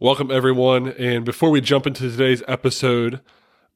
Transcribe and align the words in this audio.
Welcome, 0.00 0.32
everyone. 0.32 0.88
And 0.88 1.24
before 1.24 1.50
we 1.50 1.60
jump 1.60 1.86
into 1.86 2.10
today's 2.10 2.42
episode, 2.48 3.20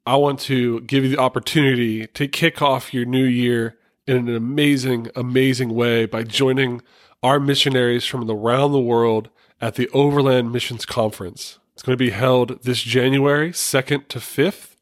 I 0.05 0.17
want 0.17 0.41
to 0.41 0.81
give 0.81 1.05
you 1.05 1.11
the 1.11 1.23
opportunity 1.23 2.09
to 2.09 2.27
kick 2.27 2.61
off 2.61 2.93
your 2.93 3.05
new 3.05 3.25
year 3.25 3.79
in 4.05 4.17
an 4.17 4.35
amazing, 4.35 5.13
amazing 5.15 5.77
way 5.77 6.07
by 6.07 6.25
joining 6.25 6.83
our 7.23 7.39
missionaries 7.39 8.05
from 8.05 8.29
around 8.29 8.73
the 8.73 8.81
world 8.81 9.31
at 9.61 9.77
the 9.77 9.89
Overland 9.91 10.51
Missions 10.51 10.85
Conference. 10.85 11.61
It's 11.75 11.85
going 11.85 11.97
to 11.97 12.05
be 12.05 12.11
held 12.11 12.65
this 12.65 12.83
January 12.83 13.53
2nd 13.53 14.09
to 14.09 14.19
5th, 14.19 14.75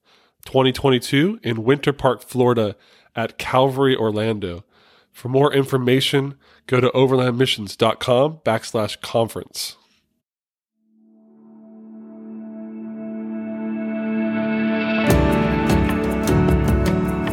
2022, 0.47 1.41
in 1.43 1.65
Winter 1.65 1.93
Park, 1.93 2.23
Florida, 2.23 2.77
at 3.15 3.37
Calvary 3.37 3.95
Orlando. 3.95 4.65
For 5.13 5.29
more 5.29 5.53
information, 5.53 6.37
go 6.67 6.81
to 6.81 6.89
overlandmissions.com 6.89 8.39
backslash 8.43 9.03
conference. 9.03 9.77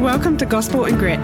Welcome 0.03 0.35
to 0.39 0.45
Gospel 0.45 0.83
and 0.83 0.97
Grit. 0.99 1.17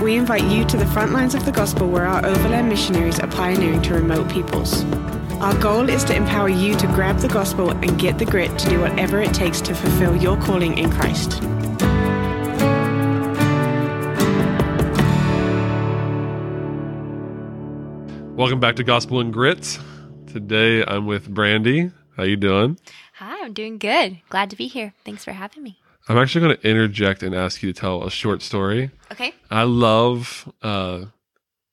We 0.00 0.14
invite 0.14 0.44
you 0.44 0.64
to 0.66 0.76
the 0.76 0.86
front 0.86 1.10
lines 1.10 1.34
of 1.34 1.44
the 1.44 1.50
gospel 1.50 1.90
where 1.90 2.06
our 2.06 2.24
overland 2.24 2.68
missionaries 2.68 3.18
are 3.18 3.26
pioneering 3.26 3.82
to 3.82 3.94
remote 3.94 4.30
peoples. 4.30 4.84
Our 5.40 5.60
goal 5.60 5.88
is 5.88 6.04
to 6.04 6.14
empower 6.14 6.48
you 6.48 6.76
to 6.76 6.86
grab 6.86 7.18
the 7.18 7.26
gospel 7.26 7.72
and 7.72 7.98
get 7.98 8.18
the 8.18 8.24
grit 8.24 8.56
to 8.60 8.68
do 8.68 8.80
whatever 8.82 9.20
it 9.20 9.34
takes 9.34 9.60
to 9.62 9.74
fulfill 9.74 10.14
your 10.14 10.40
calling 10.40 10.78
in 10.78 10.92
Christ. 10.92 11.42
Welcome 18.36 18.60
back 18.60 18.76
to 18.76 18.84
Gospel 18.84 19.18
and 19.18 19.32
Grits. 19.32 19.80
Today 20.28 20.84
I'm 20.86 21.06
with 21.06 21.28
Brandy. 21.28 21.90
How 22.16 22.22
you 22.22 22.36
doing? 22.36 22.78
Hi, 23.14 23.44
I'm 23.44 23.52
doing 23.52 23.78
good. 23.78 24.20
Glad 24.28 24.50
to 24.50 24.56
be 24.56 24.68
here. 24.68 24.94
Thanks 25.04 25.24
for 25.24 25.32
having 25.32 25.64
me. 25.64 25.80
I'm 26.08 26.18
actually 26.18 26.40
going 26.42 26.56
to 26.56 26.68
interject 26.68 27.22
and 27.22 27.34
ask 27.34 27.62
you 27.62 27.72
to 27.72 27.78
tell 27.78 28.04
a 28.04 28.10
short 28.10 28.42
story. 28.42 28.90
Okay. 29.12 29.32
I 29.50 29.62
love 29.64 30.52
uh, 30.62 31.04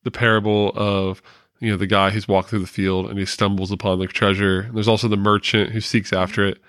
the 0.04 0.12
parable 0.12 0.72
of 0.76 1.22
you 1.60 1.72
know 1.72 1.78
the 1.78 1.88
guy 1.88 2.12
who's 2.12 2.28
walked 2.28 2.50
through 2.50 2.60
the 2.60 2.68
field 2.68 3.10
and 3.10 3.18
he 3.18 3.26
stumbles 3.26 3.72
upon 3.72 4.00
the 4.00 4.08
treasure. 4.08 4.62
And 4.62 4.76
there's 4.76 4.88
also 4.88 5.08
the 5.08 5.18
merchant 5.18 5.72
who 5.72 5.82
seeks 5.82 6.14
after 6.14 6.46
it. 6.46 6.60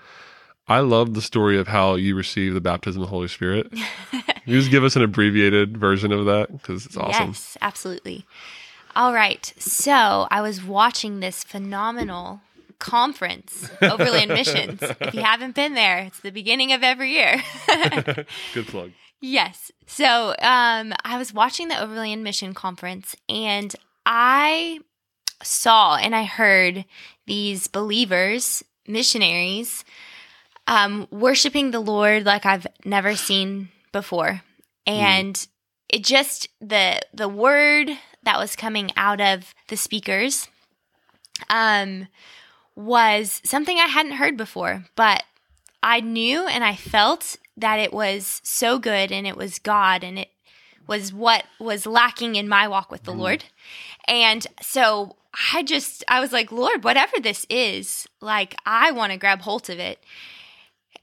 I 0.67 0.79
love 0.81 1.15
the 1.15 1.21
story 1.21 1.57
of 1.57 1.67
how 1.67 1.95
you 1.95 2.15
receive 2.15 2.53
the 2.53 2.61
baptism 2.61 3.01
of 3.01 3.07
the 3.07 3.11
Holy 3.11 3.27
Spirit. 3.27 3.71
Can 3.71 4.23
you 4.45 4.59
just 4.59 4.69
give 4.69 4.83
us 4.83 4.95
an 4.95 5.01
abbreviated 5.01 5.77
version 5.77 6.11
of 6.11 6.25
that 6.25 6.51
because 6.51 6.85
it's 6.85 6.95
awesome. 6.95 7.29
Yes, 7.29 7.57
absolutely. 7.61 8.25
All 8.95 9.13
right. 9.13 9.51
So 9.57 10.27
I 10.29 10.41
was 10.41 10.63
watching 10.63 11.19
this 11.19 11.43
phenomenal 11.43 12.41
conference, 12.79 13.69
Overland 13.81 14.29
Missions. 14.29 14.81
If 15.01 15.13
you 15.13 15.21
haven't 15.21 15.55
been 15.55 15.73
there, 15.73 15.99
it's 15.99 16.19
the 16.19 16.31
beginning 16.31 16.73
of 16.73 16.83
every 16.83 17.11
year. 17.11 17.41
Good 18.53 18.67
plug. 18.67 18.91
Yes. 19.21 19.71
So 19.85 20.29
um, 20.41 20.93
I 21.03 21.17
was 21.17 21.33
watching 21.33 21.67
the 21.67 21.81
Overland 21.81 22.23
Mission 22.23 22.53
Conference 22.53 23.15
and 23.27 23.75
I 24.05 24.79
saw 25.43 25.95
and 25.97 26.15
I 26.15 26.23
heard 26.23 26.85
these 27.27 27.67
believers, 27.67 28.63
missionaries, 28.87 29.83
um, 30.67 31.07
worshiping 31.11 31.71
the 31.71 31.79
Lord 31.79 32.25
like 32.25 32.45
I've 32.45 32.67
never 32.85 33.15
seen 33.15 33.69
before. 33.91 34.41
And 34.85 35.47
it 35.89 36.03
just 36.03 36.47
the 36.61 36.99
the 37.13 37.27
word 37.27 37.89
that 38.23 38.37
was 38.37 38.55
coming 38.55 38.91
out 38.95 39.19
of 39.19 39.53
the 39.67 39.77
speakers 39.77 40.47
um 41.49 42.07
was 42.79 43.41
something 43.43 43.77
I 43.77 43.87
hadn't 43.87 44.13
heard 44.13 44.37
before, 44.37 44.85
but 44.95 45.23
I 45.83 45.99
knew 45.99 46.47
and 46.47 46.63
I 46.63 46.75
felt 46.75 47.35
that 47.57 47.77
it 47.77 47.91
was 47.91 48.39
so 48.43 48.79
good 48.79 49.11
and 49.11 49.27
it 49.27 49.35
was 49.35 49.59
God 49.59 50.01
and 50.01 50.17
it 50.17 50.29
was 50.87 51.11
what 51.11 51.43
was 51.59 51.85
lacking 51.85 52.35
in 52.35 52.47
my 52.47 52.69
walk 52.69 52.89
with 52.89 53.03
the 53.03 53.11
Lord. 53.11 53.43
And 54.07 54.47
so 54.61 55.17
I 55.53 55.61
just, 55.61 56.05
I 56.07 56.21
was 56.21 56.31
like, 56.31 56.53
Lord, 56.53 56.85
whatever 56.85 57.19
this 57.19 57.45
is, 57.49 58.07
like, 58.21 58.55
I 58.65 58.91
want 58.91 59.11
to 59.11 59.19
grab 59.19 59.41
hold 59.41 59.69
of 59.69 59.77
it. 59.77 60.01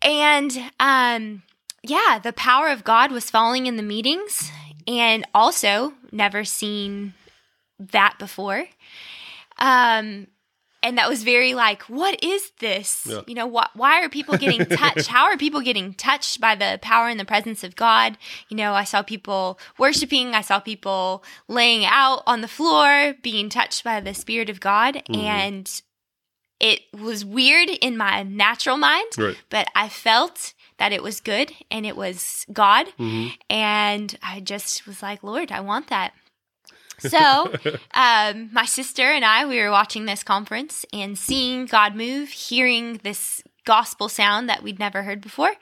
And, 0.01 0.71
um, 0.81 1.43
yeah, 1.83 2.19
the 2.19 2.33
power 2.33 2.69
of 2.69 2.85
God 2.85 3.13
was 3.13 3.31
falling 3.31 3.67
in 3.67 3.77
the 3.77 3.83
meetings 3.83 4.51
and 4.89 5.27
also 5.35 5.93
never 6.11 6.43
seen 6.43 7.13
that 7.79 8.19
before. 8.19 8.65
Um, 9.59 10.27
and 10.87 10.97
that 10.99 11.09
was 11.09 11.23
very 11.25 11.53
like, 11.55 11.83
what 11.85 12.23
is 12.23 12.53
this? 12.61 13.07
Yeah. 13.09 13.23
You 13.27 13.35
know, 13.35 13.51
wh- 13.51 13.77
why 13.77 14.03
are 14.03 14.09
people 14.09 14.37
getting 14.39 14.65
touched? 14.77 15.09
How 15.09 15.25
are 15.25 15.37
people 15.37 15.61
getting 15.61 15.95
touched 15.95 16.41
by 16.41 16.55
the 16.55 16.79
power 16.81 17.09
and 17.09 17.19
the 17.19 17.25
presence 17.25 17.65
of 17.65 17.75
God? 17.77 18.17
You 18.49 18.57
know, 18.57 18.73
I 18.75 18.85
saw 18.85 19.03
people 19.03 19.59
worshiping, 19.79 20.35
I 20.35 20.41
saw 20.43 20.61
people 20.61 21.25
laying 21.49 21.85
out 21.85 22.23
on 22.27 22.41
the 22.41 22.49
floor, 22.49 23.15
being 23.23 23.49
touched 23.49 23.83
by 23.85 24.01
the 24.01 24.15
Spirit 24.15 24.49
of 24.49 24.61
God. 24.61 24.95
Mm-hmm. 24.95 25.15
And 25.21 25.83
it 26.61 26.81
was 26.95 27.25
weird 27.25 27.69
in 27.69 27.97
my 27.97 28.23
natural 28.23 28.77
mind, 28.79 29.13
Right. 29.19 29.37
but 29.51 29.69
I 29.75 29.89
felt 29.89 30.55
that 30.79 30.93
it 30.93 31.03
was 31.03 31.21
good 31.21 31.53
and 31.71 31.85
it 31.85 31.97
was 31.97 32.47
God. 32.53 32.87
Mm-hmm. 32.99 33.29
And 33.51 34.19
I 34.23 34.41
just 34.41 34.87
was 34.87 35.03
like, 35.03 35.23
Lord, 35.23 35.51
I 35.53 35.61
want 35.61 35.89
that. 35.89 36.13
So, 36.99 37.53
um, 37.95 38.51
my 38.53 38.65
sister 38.65 39.03
and 39.03 39.25
I, 39.25 39.47
we 39.47 39.61
were 39.61 39.71
watching 39.71 40.07
this 40.07 40.23
conference 40.23 40.85
and 40.93 41.19
seeing 41.19 41.67
God 41.67 41.95
move, 41.95 42.31
hearing 42.31 43.01
this 43.03 43.43
gospel 43.65 44.09
sound 44.09 44.49
that 44.49 44.63
we'd 44.63 44.79
never 44.79 45.03
heard 45.03 45.21
before, 45.21 45.53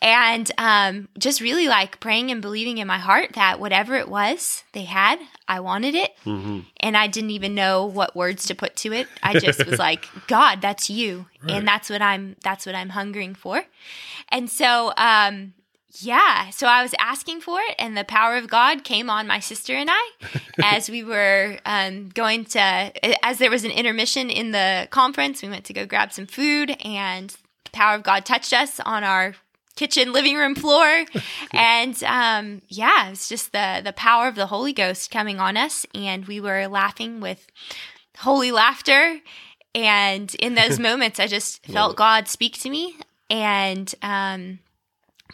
and 0.00 0.50
um, 0.58 1.08
just 1.18 1.40
really 1.40 1.68
like 1.68 2.00
praying 2.00 2.30
and 2.30 2.42
believing 2.42 2.78
in 2.78 2.86
my 2.88 2.98
heart 2.98 3.34
that 3.34 3.60
whatever 3.60 3.94
it 3.96 4.08
was 4.08 4.64
they 4.72 4.84
had, 4.84 5.18
I 5.46 5.60
wanted 5.60 5.94
it, 5.94 6.10
and 6.80 6.96
I 6.96 7.06
didn't 7.06 7.30
even 7.30 7.54
know 7.54 7.84
what 7.86 8.16
words 8.16 8.46
to 8.46 8.54
put 8.54 8.76
to 8.76 8.92
it. 8.92 9.06
I 9.22 9.38
just 9.38 9.64
was 9.66 9.78
like, 9.88 10.08
God, 10.26 10.60
that's 10.60 10.90
you, 10.90 11.26
and 11.48 11.68
that's 11.68 11.88
what 11.90 12.02
I'm. 12.02 12.36
That's 12.42 12.66
what 12.66 12.74
I'm 12.74 12.90
hungering 12.90 13.34
for, 13.34 13.62
and 14.30 14.50
so. 14.50 14.92
Um, 14.96 15.54
yeah, 16.00 16.50
so 16.50 16.66
I 16.66 16.82
was 16.82 16.94
asking 16.98 17.40
for 17.40 17.58
it, 17.60 17.76
and 17.78 17.96
the 17.96 18.04
power 18.04 18.36
of 18.36 18.48
God 18.48 18.82
came 18.84 19.08
on 19.08 19.26
my 19.26 19.38
sister 19.38 19.74
and 19.74 19.88
I 19.90 20.10
as 20.62 20.90
we 20.90 21.04
were 21.04 21.58
um, 21.64 22.08
going 22.08 22.44
to, 22.46 22.92
as 23.24 23.38
there 23.38 23.50
was 23.50 23.64
an 23.64 23.70
intermission 23.70 24.28
in 24.28 24.50
the 24.50 24.88
conference, 24.90 25.42
we 25.42 25.48
went 25.48 25.64
to 25.66 25.72
go 25.72 25.86
grab 25.86 26.12
some 26.12 26.26
food, 26.26 26.76
and 26.84 27.30
the 27.64 27.70
power 27.72 27.94
of 27.94 28.02
God 28.02 28.24
touched 28.24 28.52
us 28.52 28.80
on 28.80 29.04
our 29.04 29.34
kitchen 29.76 30.12
living 30.12 30.36
room 30.36 30.54
floor. 30.54 31.04
And 31.52 32.02
um 32.04 32.62
yeah 32.68 33.06
it 33.08 33.10
was 33.10 33.28
just 33.28 33.52
the 33.52 33.80
the 33.84 33.92
power 33.92 34.28
of 34.28 34.34
the 34.34 34.46
holy 34.46 34.72
ghost 34.72 35.10
coming 35.10 35.38
on 35.40 35.56
us 35.56 35.84
and 35.94 36.26
we 36.26 36.40
were 36.40 36.66
laughing 36.68 37.20
with 37.20 37.46
holy 38.18 38.52
laughter. 38.52 39.20
And 39.74 40.32
in 40.36 40.54
those 40.54 40.78
moments 40.88 41.18
i 41.18 41.26
just 41.26 41.64
felt 41.66 41.96
god 41.96 42.28
speak 42.28 42.60
to 42.60 42.70
me 42.70 42.96
and 43.30 43.92
um 44.02 44.60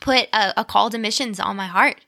put 0.01 0.29
a, 0.33 0.61
a 0.61 0.65
call 0.65 0.91
to 0.91 0.99
missions 0.99 1.39
on 1.41 1.57
my 1.57 1.67
heart 1.67 2.01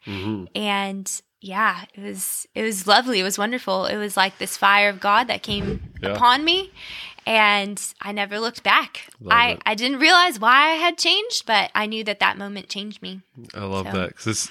and 0.54 1.22
yeah 1.40 1.84
it 1.94 2.00
was 2.02 2.46
it 2.54 2.62
was 2.62 2.86
lovely 2.86 3.20
it 3.20 3.24
was 3.24 3.36
wonderful 3.38 3.86
it 3.86 3.96
was 3.96 4.16
like 4.16 4.38
this 4.38 4.56
fire 4.56 4.88
of 4.88 5.00
god 5.00 5.26
that 5.28 5.42
came 5.42 5.82
Yeah. 6.00 6.10
upon 6.10 6.44
me 6.44 6.70
and 7.26 7.80
i 8.00 8.12
never 8.12 8.38
looked 8.40 8.62
back 8.62 9.08
Love 9.20 9.32
i 9.36 9.48
it. 9.52 9.62
i 9.66 9.74
didn't 9.74 9.98
realize 9.98 10.38
why 10.38 10.70
i 10.70 10.74
had 10.74 10.96
changed 10.98 11.44
but 11.46 11.70
i 11.74 11.86
knew 11.86 12.04
that 12.04 12.20
that 12.20 12.38
moment 12.38 12.68
changed 12.68 13.02
me 13.02 13.20
I 13.54 13.64
love 13.64 13.86
So- 13.90 13.92
that 13.98 14.08
because 14.16 14.50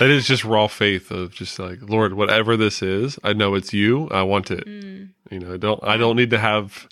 that 0.00 0.10
is 0.10 0.26
just 0.26 0.44
raw 0.44 0.66
faith 0.66 1.10
of 1.12 1.32
just 1.32 1.58
like 1.58 1.78
Lord, 1.82 2.14
whatever 2.14 2.56
this 2.56 2.82
is, 2.82 3.18
I 3.22 3.32
know 3.34 3.54
it's 3.54 3.72
you. 3.72 4.08
I 4.10 4.22
want 4.22 4.50
it. 4.50 4.66
Mm. 4.66 5.10
You 5.30 5.38
know, 5.40 5.54
I 5.54 5.56
don't. 5.58 5.84
I 5.84 5.96
don't 5.96 6.16
need 6.16 6.30
to 6.30 6.38
have 6.38 6.88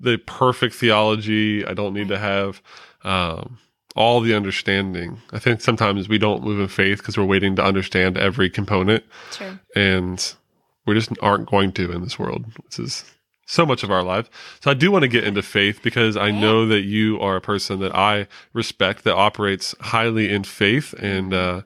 the 0.00 0.16
perfect 0.18 0.74
theology. 0.76 1.64
I 1.66 1.74
don't 1.74 1.92
need 1.94 2.08
to 2.08 2.18
have 2.18 2.62
um, 3.02 3.58
all 3.94 4.20
the 4.20 4.34
understanding. 4.34 5.20
I 5.32 5.38
think 5.38 5.60
sometimes 5.60 6.08
we 6.08 6.18
don't 6.18 6.42
move 6.42 6.60
in 6.60 6.68
faith 6.68 6.98
because 6.98 7.16
we're 7.16 7.24
waiting 7.24 7.54
to 7.56 7.64
understand 7.64 8.16
every 8.18 8.50
component, 8.50 9.04
True. 9.30 9.58
and 9.76 10.34
we 10.86 10.94
just 10.94 11.10
aren't 11.22 11.48
going 11.48 11.72
to 11.72 11.92
in 11.92 12.02
this 12.02 12.18
world. 12.18 12.44
This 12.70 12.78
is 12.78 13.04
so 13.46 13.64
much 13.66 13.82
of 13.82 13.90
our 13.90 14.02
life. 14.02 14.30
So 14.60 14.70
I 14.70 14.74
do 14.74 14.90
want 14.90 15.02
to 15.02 15.08
get 15.08 15.24
into 15.24 15.42
faith 15.42 15.80
because 15.82 16.16
I 16.16 16.30
know 16.30 16.66
that 16.66 16.80
you 16.82 17.20
are 17.20 17.36
a 17.36 17.40
person 17.40 17.78
that 17.80 17.94
I 17.94 18.26
respect 18.54 19.04
that 19.04 19.14
operates 19.14 19.74
highly 19.80 20.32
in 20.32 20.44
faith 20.44 20.94
and 20.98 21.32
uh 21.34 21.62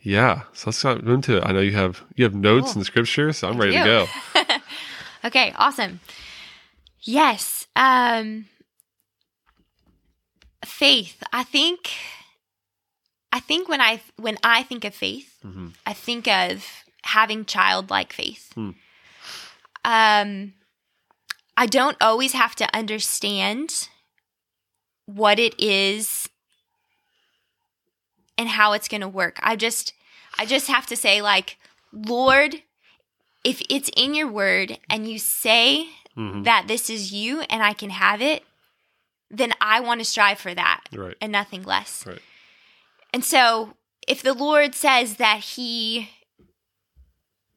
yeah, 0.00 0.42
so 0.52 0.68
let's 0.70 0.82
get 0.82 0.98
into 1.08 1.38
it. 1.38 1.44
I 1.44 1.52
know 1.52 1.60
you 1.60 1.72
have 1.72 2.02
you 2.14 2.24
have 2.24 2.34
notes 2.34 2.72
Cool. 2.74 2.80
in 2.82 2.84
scripture, 2.84 3.32
so 3.32 3.48
I'm 3.48 3.58
ready 3.58 3.72
to 3.72 3.84
go. 3.84 4.06
Okay, 5.24 5.52
awesome. 5.56 5.98
Yes. 7.02 7.66
Um 7.74 8.46
faith. 10.64 11.22
I 11.32 11.44
think 11.44 11.90
I 13.32 13.40
think 13.40 13.68
when 13.68 13.80
I 13.80 14.00
when 14.16 14.38
I 14.42 14.62
think 14.62 14.84
of 14.84 14.94
faith, 14.94 15.38
Mhm. 15.44 15.74
I 15.86 15.92
think 15.92 16.26
of 16.28 16.64
having 17.04 17.44
childlike 17.44 18.12
faith. 18.12 18.52
Hmm. 18.54 18.70
Um 19.84 20.54
I 21.56 21.66
don't 21.66 21.96
always 22.00 22.32
have 22.32 22.54
to 22.56 22.76
understand 22.76 23.88
what 25.06 25.38
it 25.38 25.54
is 25.60 26.28
and 28.36 28.48
how 28.48 28.72
it's 28.74 28.88
going 28.88 29.00
to 29.00 29.08
work. 29.08 29.38
I 29.42 29.56
just 29.56 29.92
I 30.38 30.46
just 30.46 30.68
have 30.68 30.86
to 30.86 30.96
say 30.96 31.20
like 31.22 31.58
Lord, 31.92 32.62
if 33.44 33.62
it's 33.70 33.90
in 33.96 34.14
your 34.14 34.28
word 34.28 34.78
and 34.90 35.08
you 35.08 35.18
say 35.18 35.88
Mhm. 36.16 36.44
that 36.44 36.66
this 36.68 36.90
is 36.90 37.12
you 37.12 37.42
and 37.42 37.62
I 37.62 37.72
can 37.72 37.90
have 37.90 38.20
it, 38.20 38.44
then 39.30 39.52
I 39.60 39.80
want 39.80 40.00
to 40.00 40.04
strive 40.04 40.38
for 40.38 40.54
that 40.54 40.82
Right. 40.92 41.16
and 41.20 41.32
nothing 41.32 41.62
less. 41.62 42.06
Right. 42.06 42.22
And 43.12 43.24
so 43.24 43.74
if 44.06 44.22
the 44.22 44.34
Lord 44.34 44.74
says 44.74 45.16
that 45.16 45.40
he 45.40 46.10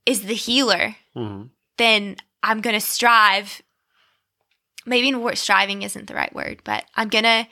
is 0.06 0.24
the 0.24 0.34
healer, 0.36 0.96
hmm 1.14 1.44
then 1.78 2.18
I'm 2.44 2.62
going 2.62 2.76
to 2.76 2.86
strive. 2.86 3.62
Maybe 4.86 5.12
striving 5.36 5.82
isn't 5.84 6.08
the 6.08 6.14
right 6.16 6.34
word, 6.34 6.62
but 6.64 6.86
I'm 6.96 7.10
going 7.10 7.24
to 7.24 7.48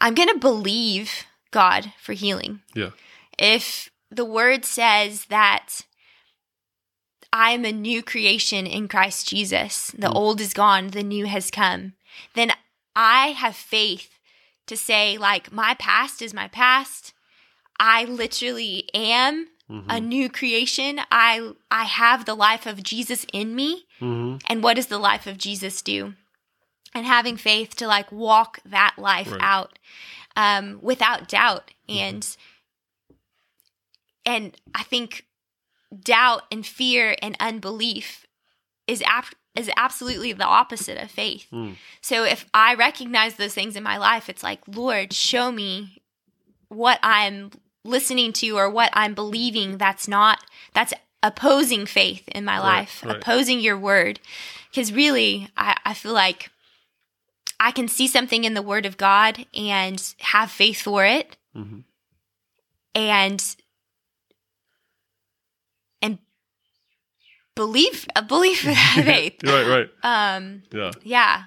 I'm 0.00 0.14
going 0.14 0.28
to 0.28 0.38
believe 0.38 1.24
God 1.50 1.92
for 2.00 2.12
healing. 2.12 2.60
Yeah. 2.74 2.90
If 3.38 3.90
the 4.10 4.24
word 4.24 4.64
says 4.64 5.26
that 5.26 5.80
I'm 7.32 7.64
a 7.64 7.72
new 7.72 8.02
creation 8.02 8.66
in 8.66 8.86
Christ 8.86 9.28
Jesus, 9.28 9.90
the 9.96 10.08
Mm. 10.08 10.14
old 10.14 10.40
is 10.40 10.52
gone, 10.52 10.88
the 10.88 11.02
new 11.02 11.26
has 11.26 11.50
come, 11.50 11.94
then 12.34 12.52
I 12.96 13.28
have 13.28 13.56
faith 13.56 14.18
to 14.66 14.76
say, 14.76 15.18
like, 15.18 15.52
my 15.52 15.74
past 15.74 16.22
is 16.22 16.32
my 16.32 16.48
past. 16.48 17.12
I 17.78 18.04
literally 18.04 18.88
am 18.94 19.48
hmm 19.68 19.80
a 19.90 20.00
new 20.00 20.28
creation. 20.30 21.00
I 21.10 21.52
I 21.70 21.84
have 21.84 22.24
the 22.24 22.34
life 22.34 22.66
of 22.66 22.82
Jesus 22.82 23.26
in 23.32 23.54
me. 23.54 23.86
hmm 23.98 24.36
And 24.48 24.62
what 24.62 24.76
does 24.76 24.86
the 24.86 24.98
life 24.98 25.26
of 25.26 25.38
Jesus 25.38 25.82
do? 25.82 26.14
And 26.94 27.04
having 27.06 27.36
faith 27.36 27.74
to 27.76 27.86
like 27.86 28.10
walk 28.12 28.60
that 28.64 28.94
life 28.96 29.32
Right. 29.32 29.40
out 29.40 29.78
um, 30.36 30.78
without 30.82 31.28
doubt. 31.28 31.72
And 31.88 32.24
and 34.24 34.56
I 34.74 34.82
think 34.84 35.26
doubt 35.98 36.42
and 36.50 36.66
fear 36.66 37.16
and 37.20 37.36
unbelief 37.40 38.26
is 38.86 39.02
ap- 39.02 39.34
is 39.54 39.70
absolutely 39.76 40.32
the 40.32 40.44
opposite 40.44 41.00
of 41.02 41.10
faith. 41.10 41.46
Mm. 41.52 41.76
So 42.00 42.24
if 42.24 42.46
I 42.52 42.74
recognize 42.74 43.36
those 43.36 43.54
things 43.54 43.76
in 43.76 43.82
my 43.82 43.96
life, 43.96 44.28
it's 44.28 44.42
like, 44.42 44.60
Lord, 44.66 45.12
show 45.12 45.52
me 45.52 46.02
what 46.68 46.98
I'm 47.02 47.50
listening 47.84 48.32
to 48.32 48.50
or 48.58 48.68
what 48.68 48.90
I'm 48.92 49.14
believing 49.14 49.78
that's 49.78 50.08
not 50.08 50.38
that's 50.72 50.92
opposing 51.22 51.86
faith 51.86 52.26
in 52.28 52.44
my 52.44 52.58
Right, 52.58 52.64
life, 52.80 53.02
right. 53.04 53.16
opposing 53.16 53.60
your 53.60 53.78
word. 53.78 54.20
Because 54.70 54.92
really, 54.92 55.48
I, 55.56 55.76
I 55.84 55.94
feel 55.94 56.12
like 56.12 56.50
I 57.60 57.70
can 57.70 57.88
see 57.88 58.08
something 58.08 58.44
in 58.44 58.54
the 58.54 58.62
word 58.62 58.86
of 58.86 58.96
God 58.96 59.46
and 59.54 60.02
have 60.18 60.50
faith 60.50 60.80
for 60.82 61.04
it 61.04 61.36
hmm 61.54 61.80
and 62.94 63.12
and 63.34 63.56
believe 67.54 68.06
a 68.16 68.22
belief 68.22 68.62
that 68.62 69.02
faith. 69.04 69.34
right. 69.44 69.66
Right. 69.66 69.88
Um 70.36 70.62
Yeah. 70.72 70.90
yeah. 71.02 71.42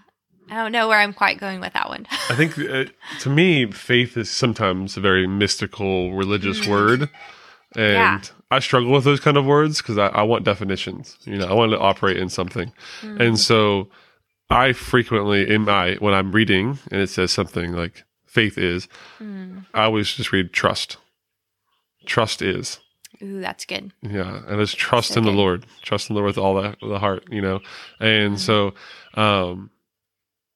I 0.49 0.55
don't 0.55 0.71
know 0.71 0.87
where 0.87 0.99
I'm 0.99 1.13
quite 1.13 1.39
going 1.39 1.59
with 1.59 1.73
that 1.73 1.89
one. 1.89 2.07
I 2.29 2.35
think 2.35 2.57
uh, 2.57 2.85
to 3.19 3.29
me, 3.29 3.69
faith 3.71 4.15
is 4.15 4.29
sometimes 4.31 4.95
a 4.95 5.01
very 5.01 5.27
mystical 5.27 6.13
religious 6.13 6.65
word. 6.65 7.09
And 7.75 7.93
Yeah. 7.93 8.21
I 8.49 8.59
struggle 8.59 8.93
with 8.93 9.03
those 9.03 9.19
kind 9.19 9.35
of 9.35 9.45
words 9.45 9.81
because 9.81 9.97
I, 9.97 10.07
I 10.07 10.21
want 10.23 10.45
definitions. 10.45 11.17
You 11.25 11.37
know, 11.37 11.47
I 11.47 11.53
want 11.53 11.73
to 11.73 11.79
operate 11.79 12.15
in 12.15 12.29
something. 12.29 12.71
And 13.01 13.37
so 13.37 13.89
I 14.49 14.71
frequently, 14.71 15.49
in 15.53 15.63
my, 15.65 15.95
when 15.95 16.13
I'm 16.13 16.31
reading 16.31 16.79
and 16.91 17.01
it 17.01 17.09
says 17.09 17.33
something 17.33 17.73
like 17.73 18.05
faith 18.25 18.57
is, 18.57 18.87
I 19.19 19.83
always 19.83 20.13
just 20.13 20.31
read 20.31 20.53
trust. 20.53 20.95
Trust 22.05 22.41
is. 22.41 22.79
Ooh, 23.21 23.39
that's 23.41 23.65
good. 23.65 23.91
Yeah, 24.01 24.41
and 24.47 24.61
it's 24.61 24.73
trust 24.73 25.13
So 25.13 25.19
in 25.19 25.25
the 25.25 25.31
good. 25.31 25.37
Lord, 25.37 25.65
trust 25.81 26.09
in 26.09 26.13
the 26.15 26.19
Lord 26.21 26.29
with 26.29 26.37
all 26.37 26.55
the, 26.61 26.75
the 26.81 26.99
heart, 26.99 27.23
you 27.31 27.41
know. 27.41 27.61
And 27.99 28.39
so, 28.39 28.73
um, 29.15 29.71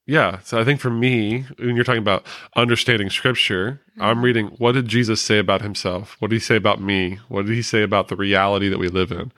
yeah. 0.05 0.39
So 0.43 0.59
I 0.59 0.63
think 0.63 0.79
for 0.79 0.89
me, 0.89 1.45
when 1.57 1.75
you're 1.75 1.83
talking 1.85 2.01
about 2.01 2.25
understanding 2.55 3.09
Scripture, 3.09 3.81
I'm 3.99 4.23
reading 4.23 4.47
what 4.57 4.73
did 4.73 4.87
Jesus 4.87 5.21
say 5.21 5.37
about 5.39 5.61
Himself? 5.61 6.15
What 6.19 6.29
did 6.29 6.35
He 6.35 6.39
say 6.41 6.55
about 6.55 6.81
me? 6.81 7.19
What 7.29 7.45
did 7.45 7.55
He 7.55 7.61
say 7.61 7.81
about 7.83 8.07
the 8.09 8.15
reality 8.15 8.69
that 8.69 8.79
we 8.79 8.87
live 8.89 9.11
in? 9.11 9.31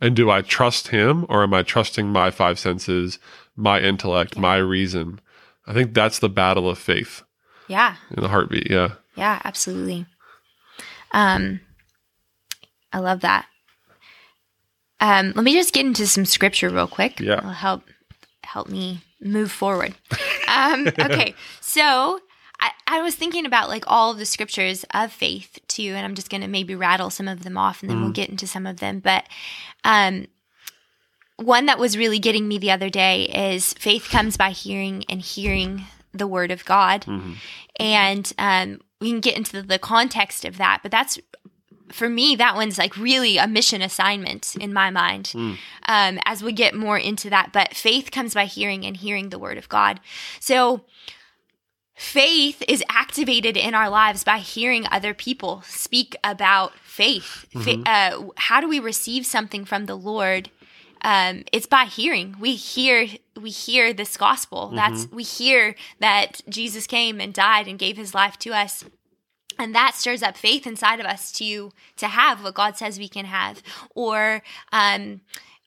And 0.00 0.14
do 0.16 0.30
I 0.30 0.42
trust 0.42 0.88
Him, 0.88 1.26
or 1.28 1.42
am 1.42 1.52
I 1.54 1.62
trusting 1.62 2.06
my 2.08 2.30
five 2.30 2.58
senses, 2.58 3.18
my 3.56 3.80
intellect, 3.80 4.36
my 4.38 4.56
reason? 4.56 5.20
I 5.66 5.72
think 5.74 5.92
that's 5.94 6.18
the 6.18 6.28
battle 6.30 6.68
of 6.70 6.78
faith 6.78 7.22
Yeah. 7.68 7.96
in 8.16 8.22
the 8.22 8.28
heartbeat. 8.28 8.70
Yeah. 8.70 8.92
Yeah, 9.16 9.40
absolutely. 9.44 10.06
Um 11.12 11.60
I 12.92 12.98
love 12.98 13.20
that. 13.20 13.46
Um 15.00 15.32
let 15.34 15.44
me 15.44 15.54
just 15.54 15.72
get 15.72 15.86
into 15.86 16.06
some 16.06 16.24
scripture 16.24 16.68
real 16.68 16.88
quick. 16.88 17.20
Yeah. 17.20 17.38
It'll 17.38 17.50
help 17.50 17.82
help 18.42 18.68
me 18.68 19.00
move 19.20 19.50
forward. 19.50 19.94
Um 20.48 20.86
okay. 20.98 21.34
So 21.60 22.20
I, 22.62 22.72
I 22.86 23.02
was 23.02 23.14
thinking 23.14 23.46
about 23.46 23.70
like 23.70 23.84
all 23.86 24.10
of 24.10 24.18
the 24.18 24.26
scriptures 24.26 24.84
of 24.92 25.10
faith 25.12 25.58
too, 25.66 25.94
and 25.96 26.04
I'm 26.04 26.14
just 26.14 26.28
gonna 26.28 26.48
maybe 26.48 26.74
rattle 26.74 27.08
some 27.08 27.28
of 27.28 27.42
them 27.42 27.56
off 27.56 27.82
and 27.82 27.88
then 27.90 28.00
we'll 28.02 28.12
get 28.12 28.28
into 28.28 28.46
some 28.46 28.66
of 28.66 28.80
them. 28.80 29.00
But 29.00 29.24
um 29.84 30.26
one 31.36 31.66
that 31.66 31.78
was 31.78 31.96
really 31.96 32.18
getting 32.18 32.46
me 32.46 32.58
the 32.58 32.70
other 32.70 32.90
day 32.90 33.24
is 33.24 33.72
faith 33.74 34.08
comes 34.10 34.36
by 34.36 34.50
hearing 34.50 35.04
and 35.08 35.22
hearing 35.22 35.84
the 36.12 36.26
word 36.26 36.50
of 36.50 36.64
God 36.66 37.06
and 37.78 38.30
um, 38.36 38.80
we 39.00 39.10
can 39.10 39.20
get 39.20 39.36
into 39.38 39.52
the, 39.52 39.62
the 39.62 39.78
context 39.78 40.44
of 40.44 40.58
that 40.58 40.80
but 40.82 40.90
that's 40.90 41.18
for 41.92 42.08
me 42.08 42.36
that 42.36 42.54
one's 42.54 42.78
like 42.78 42.96
really 42.96 43.36
a 43.38 43.46
mission 43.46 43.82
assignment 43.82 44.56
in 44.56 44.72
my 44.72 44.90
mind 44.90 45.32
um, 45.86 46.18
as 46.24 46.42
we 46.42 46.52
get 46.52 46.74
more 46.74 46.98
into 46.98 47.30
that. 47.30 47.52
But 47.52 47.74
faith 47.74 48.10
comes 48.10 48.34
by 48.34 48.44
hearing 48.46 48.84
and 48.84 48.96
hearing 48.96 49.28
the 49.30 49.38
word 49.38 49.58
of 49.58 49.68
god. 49.68 50.00
So 50.40 50.84
faith 51.94 52.62
is 52.66 52.82
activated 52.88 53.56
in 53.56 53.74
our 53.74 53.90
lives 53.90 54.24
by 54.24 54.38
hearing 54.38 54.86
other 54.90 55.12
people 55.14 55.62
speak 55.66 56.16
about 56.24 56.72
faith. 56.82 57.46
Fa- 57.62 57.82
uh, 57.86 58.24
how 58.36 58.60
do 58.60 58.68
we 58.68 58.80
receive 58.80 59.26
something 59.26 59.64
from 59.64 59.86
the 59.86 59.96
lord? 59.96 60.50
Um, 61.02 61.44
it's 61.52 61.66
by 61.66 61.84
hearing. 61.84 62.36
We 62.38 62.54
hear 62.56 63.06
we 63.40 63.50
hear 63.50 63.92
this 63.94 64.16
gospel. 64.18 64.70
That's 64.74 65.08
we 65.10 65.22
hear 65.22 65.74
that 65.98 66.42
Jesus 66.48 66.86
came 66.86 67.20
and 67.20 67.32
died 67.32 67.66
and 67.68 67.78
gave 67.78 67.96
his 67.96 68.14
life 68.14 68.38
to 68.40 68.50
us. 68.50 68.84
And 69.60 69.74
that 69.74 69.94
stirs 69.94 70.22
up 70.22 70.36
faith 70.36 70.66
inside 70.66 71.00
of 71.00 71.06
us 71.06 71.30
to 71.32 71.72
to 71.96 72.08
have 72.08 72.42
what 72.42 72.54
God 72.54 72.76
says 72.76 72.98
we 72.98 73.08
can 73.08 73.26
have. 73.26 73.62
Or 73.94 74.42
um 74.72 75.20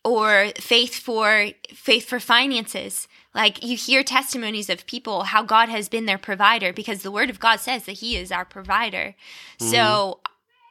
or 0.03 0.51
faith 0.57 0.95
for 0.95 1.49
faith 1.73 2.05
for 2.05 2.19
finances. 2.19 3.07
Like 3.33 3.63
you 3.63 3.77
hear 3.77 4.03
testimonies 4.03 4.69
of 4.69 4.85
people 4.85 5.23
how 5.23 5.43
God 5.43 5.69
has 5.69 5.89
been 5.89 6.05
their 6.05 6.17
provider 6.17 6.73
because 6.73 7.01
the 7.01 7.11
word 7.11 7.29
of 7.29 7.39
God 7.39 7.59
says 7.59 7.85
that 7.85 7.93
he 7.93 8.17
is 8.17 8.31
our 8.31 8.45
provider. 8.45 9.15
So 9.57 10.19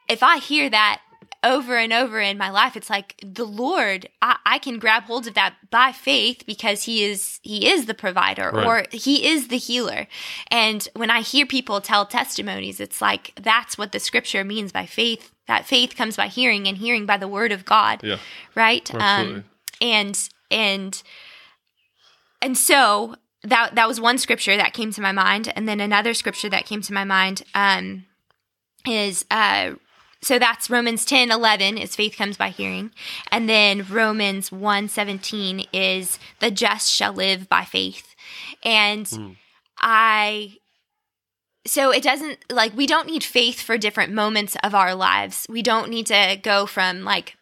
if 0.07 0.21
I 0.21 0.37
hear 0.37 0.69
that 0.69 1.01
over 1.43 1.77
and 1.77 1.91
over 1.91 2.19
in 2.19 2.37
my 2.37 2.49
life, 2.49 2.75
it's 2.77 2.89
like 2.89 3.19
the 3.23 3.43
Lord, 3.43 4.07
I, 4.21 4.37
I 4.45 4.59
can 4.59 4.79
grab 4.79 5.03
hold 5.03 5.27
of 5.27 5.33
that 5.33 5.55
by 5.69 5.91
faith 5.91 6.43
because 6.45 6.83
he 6.83 7.03
is, 7.03 7.39
he 7.43 7.69
is 7.69 7.85
the 7.85 7.93
provider 7.93 8.49
Right. 8.53 8.65
or 8.65 8.85
he 8.91 9.27
is 9.27 9.49
the 9.49 9.57
healer. 9.57 10.07
And 10.49 10.87
when 10.95 11.09
I 11.09 11.21
hear 11.21 11.45
people 11.45 11.81
tell 11.81 12.05
testimonies, 12.05 12.79
it's 12.79 13.01
like, 13.01 13.33
that's 13.41 13.77
what 13.77 13.91
the 13.91 13.99
scripture 13.99 14.43
means 14.43 14.71
by 14.71 14.85
faith. 14.85 15.31
That 15.47 15.65
faith 15.65 15.95
comes 15.95 16.15
by 16.15 16.27
hearing 16.27 16.67
and 16.67 16.77
hearing 16.77 17.05
by 17.05 17.17
the 17.17 17.27
word 17.27 17.51
of 17.51 17.65
God. 17.65 18.01
Yeah. 18.03 18.17
Right. 18.55 18.93
Absolutely. 18.93 19.39
Um, 19.41 19.43
and, 19.81 20.29
and, 20.49 21.03
and 22.41 22.57
so 22.57 23.15
that, 23.43 23.75
that 23.75 23.87
was 23.87 23.99
one 23.99 24.17
scripture 24.17 24.55
that 24.55 24.73
came 24.73 24.91
to 24.93 25.01
my 25.01 25.11
mind. 25.11 25.51
And 25.55 25.67
then 25.67 25.81
another 25.81 26.13
scripture 26.13 26.49
that 26.49 26.65
came 26.65 26.81
to 26.83 26.93
my 26.93 27.03
mind, 27.03 27.43
um, 27.53 28.05
is, 28.87 29.25
uh, 29.29 29.71
so 30.23 30.39
that's 30.39 30.69
Romans 30.69 31.05
10 31.05 31.31
11 31.31 31.77
is 31.77 31.95
faith 31.95 32.15
comes 32.17 32.37
by 32.37 32.49
hearing. 32.49 32.91
And 33.31 33.49
then 33.49 33.85
Romans 33.89 34.51
1 34.51 34.87
17 34.87 35.65
is 35.73 36.17
the 36.39 36.49
just 36.49 36.89
shall 36.89 37.13
live 37.13 37.49
by 37.49 37.63
faith. 37.63 38.15
And 38.63 39.35
I, 39.79 40.57
so 41.65 41.91
it 41.91 42.03
doesn't 42.03 42.39
like 42.51 42.75
we 42.75 42.87
don't 42.87 43.07
need 43.07 43.23
faith 43.23 43.61
for 43.61 43.77
different 43.77 44.13
moments 44.13 44.55
of 44.63 44.73
our 44.73 44.95
lives. 44.95 45.45
We 45.49 45.61
don't 45.61 45.89
need 45.89 46.07
to 46.07 46.39
go 46.41 46.65
from 46.65 47.03
like, 47.03 47.35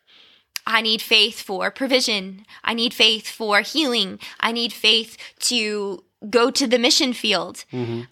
I 0.66 0.82
need 0.82 1.02
faith 1.02 1.42
for 1.42 1.72
provision. 1.72 2.46
I 2.64 2.74
need 2.74 2.94
faith 2.94 3.28
for 3.28 3.62
healing. 3.62 4.20
I 4.40 4.52
need 4.52 4.74
faith 4.74 5.18
to 5.42 6.04
go 6.30 6.52
to 6.52 6.68
the 6.68 6.80
mission 6.80 7.14
field. 7.14 7.66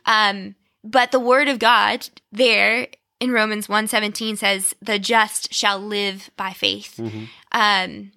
Um, 0.05 0.55
but 0.83 1.11
the 1.11 1.19
word 1.19 1.47
of 1.47 1.59
God 1.59 2.09
there 2.31 2.87
in 3.19 3.31
Romans 3.31 3.67
1:17 3.67 4.37
says, 4.37 4.75
"The 4.81 4.99
just 4.99 5.53
shall 5.53 5.79
live 5.79 6.29
by 6.37 6.53
faith." 6.53 6.99
Um, 7.51 8.11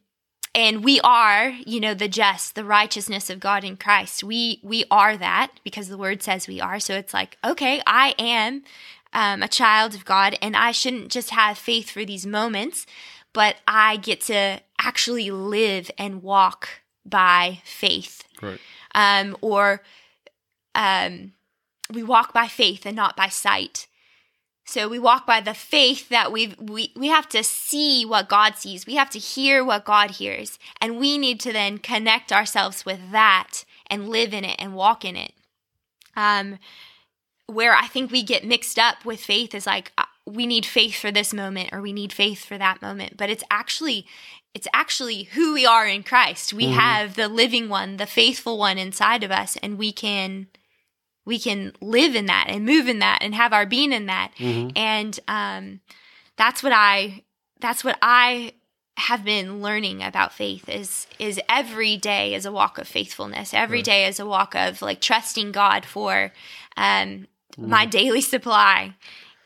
and 0.55 0.85
we 0.85 1.01
are, 1.01 1.49
you 1.67 1.81
know, 1.81 1.95
the 1.95 2.09
just, 2.09 2.55
the 2.55 2.65
righteousness 2.65 3.31
of 3.31 3.41
God 3.41 3.65
in 3.65 3.77
Christ. 3.77 4.23
We 4.23 4.61
we 4.63 4.85
are 4.91 5.17
that 5.17 5.53
because 5.65 5.89
the 5.89 5.99
word 5.99 6.23
says 6.23 6.47
we 6.47 6.61
are. 6.61 6.79
So 6.79 6.95
it's 6.95 7.15
like, 7.15 7.39
okay, 7.43 7.81
I 7.87 8.15
am 8.19 8.63
um, 9.13 9.43
a 9.43 9.49
child 9.49 9.95
of 9.95 10.05
God, 10.05 10.37
and 10.43 10.57
I 10.57 10.73
shouldn't 10.73 11.11
just 11.11 11.31
have 11.31 11.59
faith 11.59 11.91
for 11.91 12.05
these 12.05 12.27
moments, 12.27 12.87
but 13.33 13.57
I 13.67 13.97
get 13.97 14.21
to 14.23 14.61
actually 14.79 15.31
live 15.31 15.91
and 15.99 16.23
walk 16.23 16.69
by 17.05 17.61
faith. 17.65 18.25
Right. 18.41 18.59
Um, 18.95 19.37
or 19.41 19.83
um, 20.75 21.33
we 21.91 22.03
walk 22.03 22.33
by 22.33 22.49
faith 22.49 22.87
and 22.87 22.97
not 22.97 23.17
by 23.17 23.29
sight. 23.29 23.87
So 24.73 24.88
we 24.88 24.99
walk 24.99 25.26
by 25.26 25.43
the 25.43 25.52
faith 25.52 26.09
that 26.09 26.33
we 26.33 26.57
we 26.59 26.93
we 26.97 27.09
have 27.09 27.29
to 27.29 27.45
see 27.45 28.07
what 28.07 28.31
God 28.31 28.57
sees. 28.57 28.87
We 28.87 28.95
have 28.95 29.11
to 29.11 29.19
hear 29.19 29.62
what 29.62 29.85
God 29.85 30.12
hears, 30.12 30.59
and 30.81 30.99
we 30.99 31.19
need 31.19 31.41
to 31.41 31.52
then 31.52 31.76
connect 31.76 32.33
ourselves 32.33 32.87
with 32.87 32.99
that 33.12 33.67
and 33.88 34.09
live 34.09 34.33
in 34.33 34.47
it 34.47 34.57
and 34.59 34.75
walk 34.75 35.05
in 35.05 35.14
it. 35.14 35.35
Um, 36.17 36.59
where 37.47 37.75
I 37.75 37.87
think 37.87 38.11
we 38.11 38.23
get 38.23 38.47
mixed 38.47 38.79
up 38.79 39.05
with 39.05 39.21
faith 39.21 39.55
is 39.55 39.67
like 39.67 39.93
uh, 39.99 40.05
we 40.25 40.47
need 40.47 40.64
faith 40.64 40.99
for 40.99 41.11
this 41.11 41.35
moment 41.35 41.69
or 41.71 41.83
we 41.83 41.93
need 41.93 42.11
faith 42.11 42.43
for 42.43 42.57
that 42.57 42.81
moment, 42.81 43.19
but 43.19 43.29
it's 43.29 43.45
actually 43.50 44.07
it's 44.55 44.69
actually 44.73 45.25
who 45.35 45.52
we 45.52 45.67
are 45.67 45.87
in 45.87 46.02
Christ. 46.02 46.55
We 46.55 46.69
have 46.69 47.17
the 47.17 47.29
living 47.29 47.69
one, 47.69 47.99
the 47.99 48.07
faithful 48.07 48.57
one 48.57 48.79
inside 48.79 49.23
of 49.23 49.31
us, 49.31 49.59
and 49.62 49.76
we 49.76 49.93
can 49.93 50.47
we 51.25 51.38
can 51.38 51.73
live 51.81 52.14
in 52.14 52.26
that 52.26 52.47
and 52.49 52.64
move 52.64 52.88
in 52.88 52.99
that 52.99 53.19
and 53.23 53.35
have 53.35 53.52
our 53.52 53.67
being 53.67 53.93
in 53.93 54.07
that. 54.07 54.33
And 54.76 55.19
um, 55.29 55.81
that's 56.37 56.62
what 56.62 56.73
I 56.75 57.23
that's 57.61 57.85
what 57.85 57.97
I 58.02 58.52
have 58.99 59.25
been 59.25 59.62
learning 59.62 60.02
about 60.02 60.33
faith 60.33 60.69
is 60.69 61.07
is 61.19 61.41
every 61.49 61.97
day 61.97 62.35
is 62.35 62.45
a 62.45 62.52
walk 62.52 62.79
of 62.79 62.88
faithfulness. 62.88 63.55
Every 63.55 63.81
day 63.83 64.07
is 64.07 64.21
a 64.21 64.26
walk 64.26 64.55
of 64.55 64.83
like 64.83 65.00
trusting 65.00 65.52
God 65.52 65.85
for 65.87 66.33
um, 66.76 67.26
my 67.57 67.87
daily 67.87 68.21
supply 68.21 68.95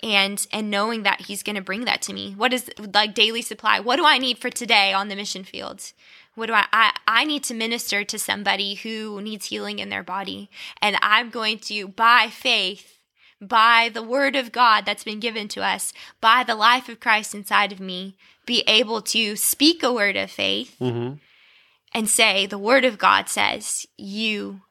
and 0.02 0.47
and 0.52 0.71
knowing 0.71 1.02
that 1.04 1.23
he's 1.23 1.42
going 1.42 1.56
to 1.56 1.62
bring 1.62 1.85
that 1.85 2.02
to 2.02 2.12
me. 2.12 2.35
What 2.37 2.52
is 2.52 2.71
like 2.95 3.14
daily 3.14 3.42
supply? 3.42 3.80
What 3.80 3.97
do 3.97 4.04
I 4.04 4.18
need 4.18 4.38
for 4.38 4.50
today 4.50 4.92
on 4.92 5.09
the 5.09 5.16
mission 5.16 5.45
field? 5.45 5.92
What 6.37 6.47
do 6.47 6.52
I, 6.52 6.66
I 6.73 6.93
I 7.09 7.25
need 7.25 7.43
to 7.45 7.55
minister 7.55 8.05
to 8.05 8.19
somebody 8.19 8.75
who 8.75 9.21
needs 9.21 9.47
healing 9.47 9.78
in 9.81 9.88
their 9.88 10.05
body 10.05 10.49
and 10.81 10.97
I'm 11.02 11.31
going 11.31 11.59
to 11.61 11.88
by 11.88 12.28
faith 12.31 12.93
by 13.40 13.90
the 13.93 14.02
word 14.02 14.35
of 14.37 14.50
God 14.52 14.87
that's 14.87 15.05
been 15.05 15.21
given 15.21 15.47
to 15.49 15.62
us, 15.62 15.93
by 16.23 16.43
the 16.43 16.55
life 16.55 16.88
of 16.88 17.00
Christ 17.00 17.35
inside 17.35 17.71
of 17.71 17.81
me, 17.81 18.16
be 18.47 18.62
able 18.66 19.02
to 19.02 19.37
speak 19.37 19.83
a 19.83 19.93
word 19.93 20.16
of 20.16 20.31
faith 20.31 20.76
and 21.93 22.09
say, 22.09 22.47
the 22.47 22.57
word 22.59 22.85
of 22.87 22.97
God 22.97 23.28
says 23.28 23.87
you 23.99 24.62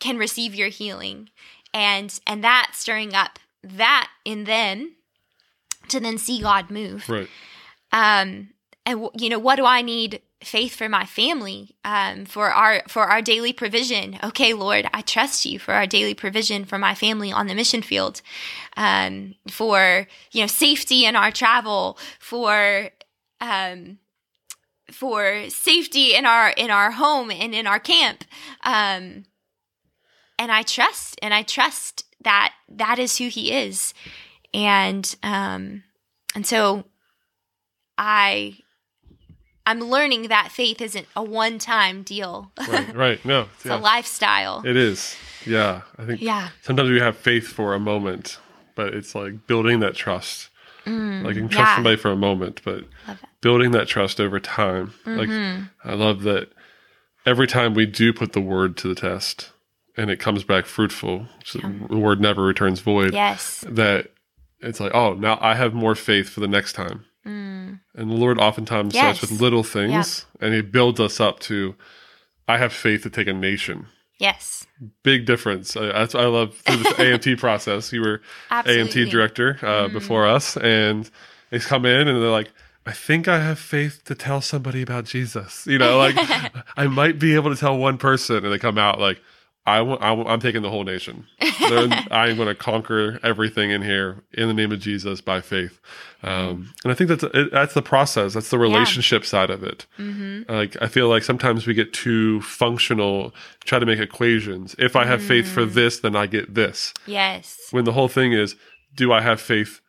can 0.00 0.16
receive 0.16 0.54
your 0.54 0.68
healing. 0.68 1.28
And 1.74 2.18
and 2.26 2.42
that 2.44 2.70
stirring 2.74 3.14
up 3.14 3.38
that 3.62 4.08
in 4.24 4.44
them 4.44 4.94
to 5.88 6.00
then 6.00 6.16
see 6.18 6.40
God 6.40 6.70
move 6.70 7.08
Right. 7.08 7.28
um 7.92 8.50
and 8.86 9.08
you 9.18 9.28
know 9.28 9.38
what 9.38 9.56
do 9.56 9.64
i 9.66 9.82
need 9.82 10.22
faith 10.42 10.76
for 10.76 10.88
my 10.88 11.04
family 11.04 11.74
um 11.84 12.24
for 12.24 12.50
our 12.50 12.82
for 12.88 13.04
our 13.04 13.20
daily 13.20 13.52
provision. 13.52 14.18
Okay 14.22 14.52
lord 14.52 14.88
i 14.92 15.00
trust 15.00 15.44
you 15.44 15.58
for 15.58 15.74
our 15.74 15.86
daily 15.86 16.14
provision 16.14 16.64
for 16.64 16.78
my 16.78 16.94
family 16.94 17.32
on 17.32 17.48
the 17.48 17.54
mission 17.54 17.82
field 17.82 18.22
um 18.76 19.34
for 19.50 20.06
you 20.30 20.40
know 20.40 20.46
safety 20.46 21.04
in 21.04 21.16
our 21.16 21.32
travel 21.32 21.98
for 22.20 22.90
um 23.40 23.98
for 24.92 25.48
safety 25.48 26.14
in 26.14 26.24
our 26.24 26.50
in 26.50 26.70
our 26.70 26.92
home 26.92 27.30
and 27.30 27.54
in 27.54 27.66
our 27.66 27.78
camp. 27.78 28.24
Um 28.62 29.24
and 30.38 30.52
i 30.52 30.62
trust 30.62 31.18
and 31.20 31.34
i 31.34 31.42
trust 31.42 32.04
that 32.22 32.52
that 32.68 32.98
is 32.98 33.18
who 33.18 33.28
he 33.28 33.52
is. 33.52 33.94
And 34.54 35.14
um 35.22 35.82
and 36.34 36.46
so 36.46 36.84
I 37.96 38.58
I'm 39.68 39.80
learning 39.80 40.28
that 40.28 40.50
faith 40.50 40.80
isn't 40.80 41.06
a 41.14 41.22
one-time 41.22 42.02
deal. 42.02 42.50
Right. 42.68 42.94
Right. 42.96 43.24
No. 43.24 43.46
it's 43.56 43.66
yeah. 43.66 43.76
a 43.76 43.78
lifestyle. 43.78 44.62
It 44.64 44.76
is. 44.76 45.14
Yeah. 45.46 45.82
I 45.98 46.04
think 46.06 46.20
yeah. 46.22 46.48
sometimes 46.62 46.90
we 46.90 47.00
have 47.00 47.16
faith 47.16 47.46
for 47.48 47.74
a 47.74 47.78
moment, 47.80 48.38
but 48.74 48.94
it's 48.94 49.14
like 49.14 49.46
building 49.46 49.80
that 49.80 49.94
trust. 49.94 50.48
like 50.86 51.34
you 51.34 51.42
can 51.42 51.48
trust 51.48 51.52
Mm, 51.52 51.52
yeah. 51.58 51.74
somebody 51.76 51.96
for 51.96 52.10
a 52.10 52.16
moment, 52.16 52.62
but 52.64 52.84
building 53.42 53.72
that 53.72 53.88
trust 53.88 54.20
over 54.20 54.40
time. 54.40 54.94
Like 55.04 55.28
Mm-hmm. 55.28 55.64
I 55.84 55.94
love 55.94 56.22
that 56.22 56.48
every 57.26 57.46
time 57.46 57.74
we 57.74 57.84
do 57.84 58.12
put 58.12 58.32
the 58.32 58.40
word 58.40 58.76
to 58.78 58.88
the 58.88 58.94
test 58.94 59.52
and 59.98 60.10
it 60.10 60.18
comes 60.18 60.44
back 60.44 60.64
fruitful, 60.64 61.26
so 61.44 61.58
the 61.90 61.98
word 61.98 62.20
never 62.20 62.42
returns 62.42 62.80
void. 62.80 63.12
Yes. 63.12 63.64
That 63.68 64.12
it's 64.60 64.80
like, 64.80 64.94
oh, 64.94 65.12
now 65.14 65.38
I 65.40 65.54
have 65.56 65.74
more 65.74 65.94
faith 65.94 66.28
for 66.30 66.40
the 66.40 66.48
next 66.48 66.72
time. 66.72 67.04
And 67.24 67.80
the 67.94 68.04
Lord 68.04 68.38
oftentimes 68.38 68.94
starts 68.94 69.18
Mm. 69.18 69.22
With 69.22 69.40
little 69.40 69.62
things 69.62 70.26
and 70.40 70.54
He 70.54 70.62
builds 70.62 71.00
us 71.00 71.20
up 71.20 71.40
to, 71.40 71.74
I 72.46 72.58
have 72.58 72.72
faith 72.72 73.02
to 73.02 73.10
take 73.10 73.28
a 73.28 73.32
nation. 73.32 73.86
Yes. 74.18 74.66
Big 75.02 75.26
difference. 75.26 75.76
I, 75.76 75.86
that's 75.86 76.14
I 76.14 76.24
love 76.24 76.54
through 76.56 76.78
this 76.78 76.92
AMT 76.94 77.38
process. 77.38 77.92
You 77.92 78.00
were 78.00 78.20
Absolutely. 78.50 79.04
AMT 79.04 79.10
director 79.10 79.58
uh, 79.62 79.88
before 79.88 80.26
us, 80.26 80.56
and 80.56 81.08
they 81.50 81.58
come 81.60 81.84
in 81.84 82.08
and 82.08 82.20
they're 82.20 82.30
like, 82.30 82.50
I 82.86 82.92
think 82.92 83.28
I 83.28 83.40
have 83.40 83.58
faith 83.58 84.02
to 84.04 84.14
tell 84.14 84.40
somebody 84.40 84.82
about 84.82 85.04
Jesus. 85.04 85.66
You 85.66 85.78
know, 85.78 85.98
like 85.98 86.14
I 86.76 86.86
might 86.86 87.18
be 87.18 87.34
able 87.34 87.54
to 87.54 87.60
tell 87.60 87.76
one 87.76 87.98
person, 87.98 88.44
and 88.44 88.52
they 88.52 88.58
come 88.58 88.78
out 88.78 88.98
like, 88.98 89.20
I 89.68 89.78
w- 89.78 89.98
I 90.00 90.08
w- 90.08 90.26
I'm 90.26 90.40
taking 90.40 90.62
the 90.62 90.70
whole 90.70 90.84
nation. 90.84 91.26
I'm 91.40 92.36
going 92.36 92.48
to 92.48 92.54
conquer 92.54 93.20
everything 93.22 93.70
in 93.70 93.82
here 93.82 94.22
in 94.32 94.48
the 94.48 94.54
name 94.54 94.72
of 94.72 94.80
Jesus 94.80 95.20
by 95.20 95.42
faith. 95.42 95.78
Um, 96.22 96.32
mm-hmm. 96.32 96.62
and 96.84 96.92
I 96.92 96.94
think 96.94 97.10
that's 97.10 97.22
it, 97.22 97.52
that's 97.52 97.74
the 97.74 97.82
process. 97.82 98.32
That's 98.32 98.48
the 98.48 98.58
relationship 98.58 99.26
side 99.26 99.50
of 99.50 99.62
it. 99.62 99.86
Mm-hmm. 99.98 100.50
Like 100.50 100.76
I 100.80 100.88
feel 100.88 101.08
like 101.08 101.22
sometimes 101.22 101.66
we 101.66 101.74
get 101.74 101.92
too 101.92 102.40
functional, 102.40 103.34
try 103.64 103.78
to 103.78 103.86
make 103.86 104.00
equations. 104.00 104.74
If 104.78 104.96
I 104.96 105.04
have 105.04 105.22
faith 105.22 105.46
for 105.46 105.66
mm. 105.66 105.74
this, 105.74 106.00
then 106.00 106.16
I 106.16 106.26
get 106.26 106.54
this. 106.54 106.94
Yes. 107.06 107.58
When 107.70 107.84
the 107.84 107.92
whole 107.92 108.08
thing 108.08 108.32
is, 108.32 108.56
do 108.94 109.12
I 109.12 109.20
have 109.20 109.40
faith 109.40 109.80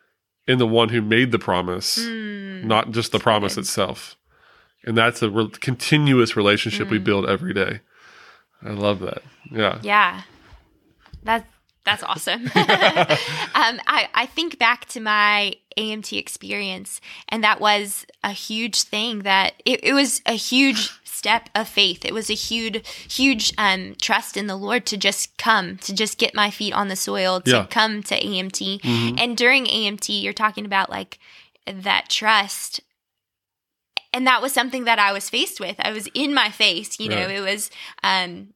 in 0.45 0.57
the 0.57 0.67
one 0.67 0.89
who 0.89 1.01
made 1.01 1.31
the 1.31 1.39
promise, 1.39 1.97
mm. 1.97 2.65
not 2.65 2.91
just 2.91 3.13
the 3.13 3.19
promise 3.19 3.57
itself? 3.57 4.17
And 4.83 4.97
that's 4.97 5.21
a 5.21 5.29
re- 5.29 5.49
continuous 5.49 6.35
relationship 6.35 6.89
we 6.89 6.99
mm. 6.99 7.03
build 7.05 7.25
every 7.27 7.53
day. 7.53 7.79
I 8.63 8.69
love 8.71 8.99
that. 8.99 9.21
Yeah. 9.51 9.79
Yeah. 9.81 10.21
That's 11.23 11.45
that's 11.85 12.03
awesome. 12.03 12.43
um, 12.55 13.79
I, 13.87 14.09
I 14.13 14.25
think 14.27 14.59
back 14.59 14.85
to 14.89 14.99
my 14.99 15.55
AMT 15.77 16.17
experience, 16.17 17.01
and 17.29 17.43
that 17.43 17.59
was 17.59 18.05
a 18.23 18.31
huge 18.31 18.83
thing 18.83 19.19
that 19.19 19.53
it, 19.65 19.79
it 19.83 19.93
was 19.93 20.21
a 20.25 20.33
huge 20.33 20.91
step 21.03 21.49
of 21.55 21.67
faith. 21.67 22.05
It 22.05 22.13
was 22.13 22.29
a 22.29 22.33
huge, 22.35 22.85
huge 23.11 23.53
um, 23.57 23.95
trust 23.99 24.37
in 24.37 24.45
the 24.47 24.55
Lord 24.57 24.85
to 24.87 24.97
just 24.97 25.37
come, 25.37 25.77
to 25.77 25.93
just 25.93 26.17
get 26.19 26.35
my 26.35 26.51
feet 26.51 26.73
on 26.73 26.89
the 26.89 26.95
soil, 26.95 27.41
to 27.41 27.49
Yeah. 27.51 27.65
come 27.69 28.03
to 28.03 28.19
AMT. 28.19 29.17
And 29.19 29.35
during 29.35 29.65
AMT, 29.65 30.21
you're 30.21 30.33
talking 30.33 30.65
about 30.65 30.89
like 30.89 31.17
that 31.65 32.09
trust 32.09 32.81
and 34.13 34.25
that 34.27 34.41
was 34.41 34.53
something 34.53 34.85
that 34.85 34.99
I 34.99 35.11
was 35.11 35.29
faced 35.29 35.59
with. 35.59 35.75
I 35.79 35.91
was 35.91 36.07
in 36.13 36.33
my 36.33 36.49
face, 36.49 36.99
you 36.99 37.09
know, 37.09 37.25
Right. 37.27 37.37
it 37.37 37.41
was 37.41 37.69
um 38.03 38.53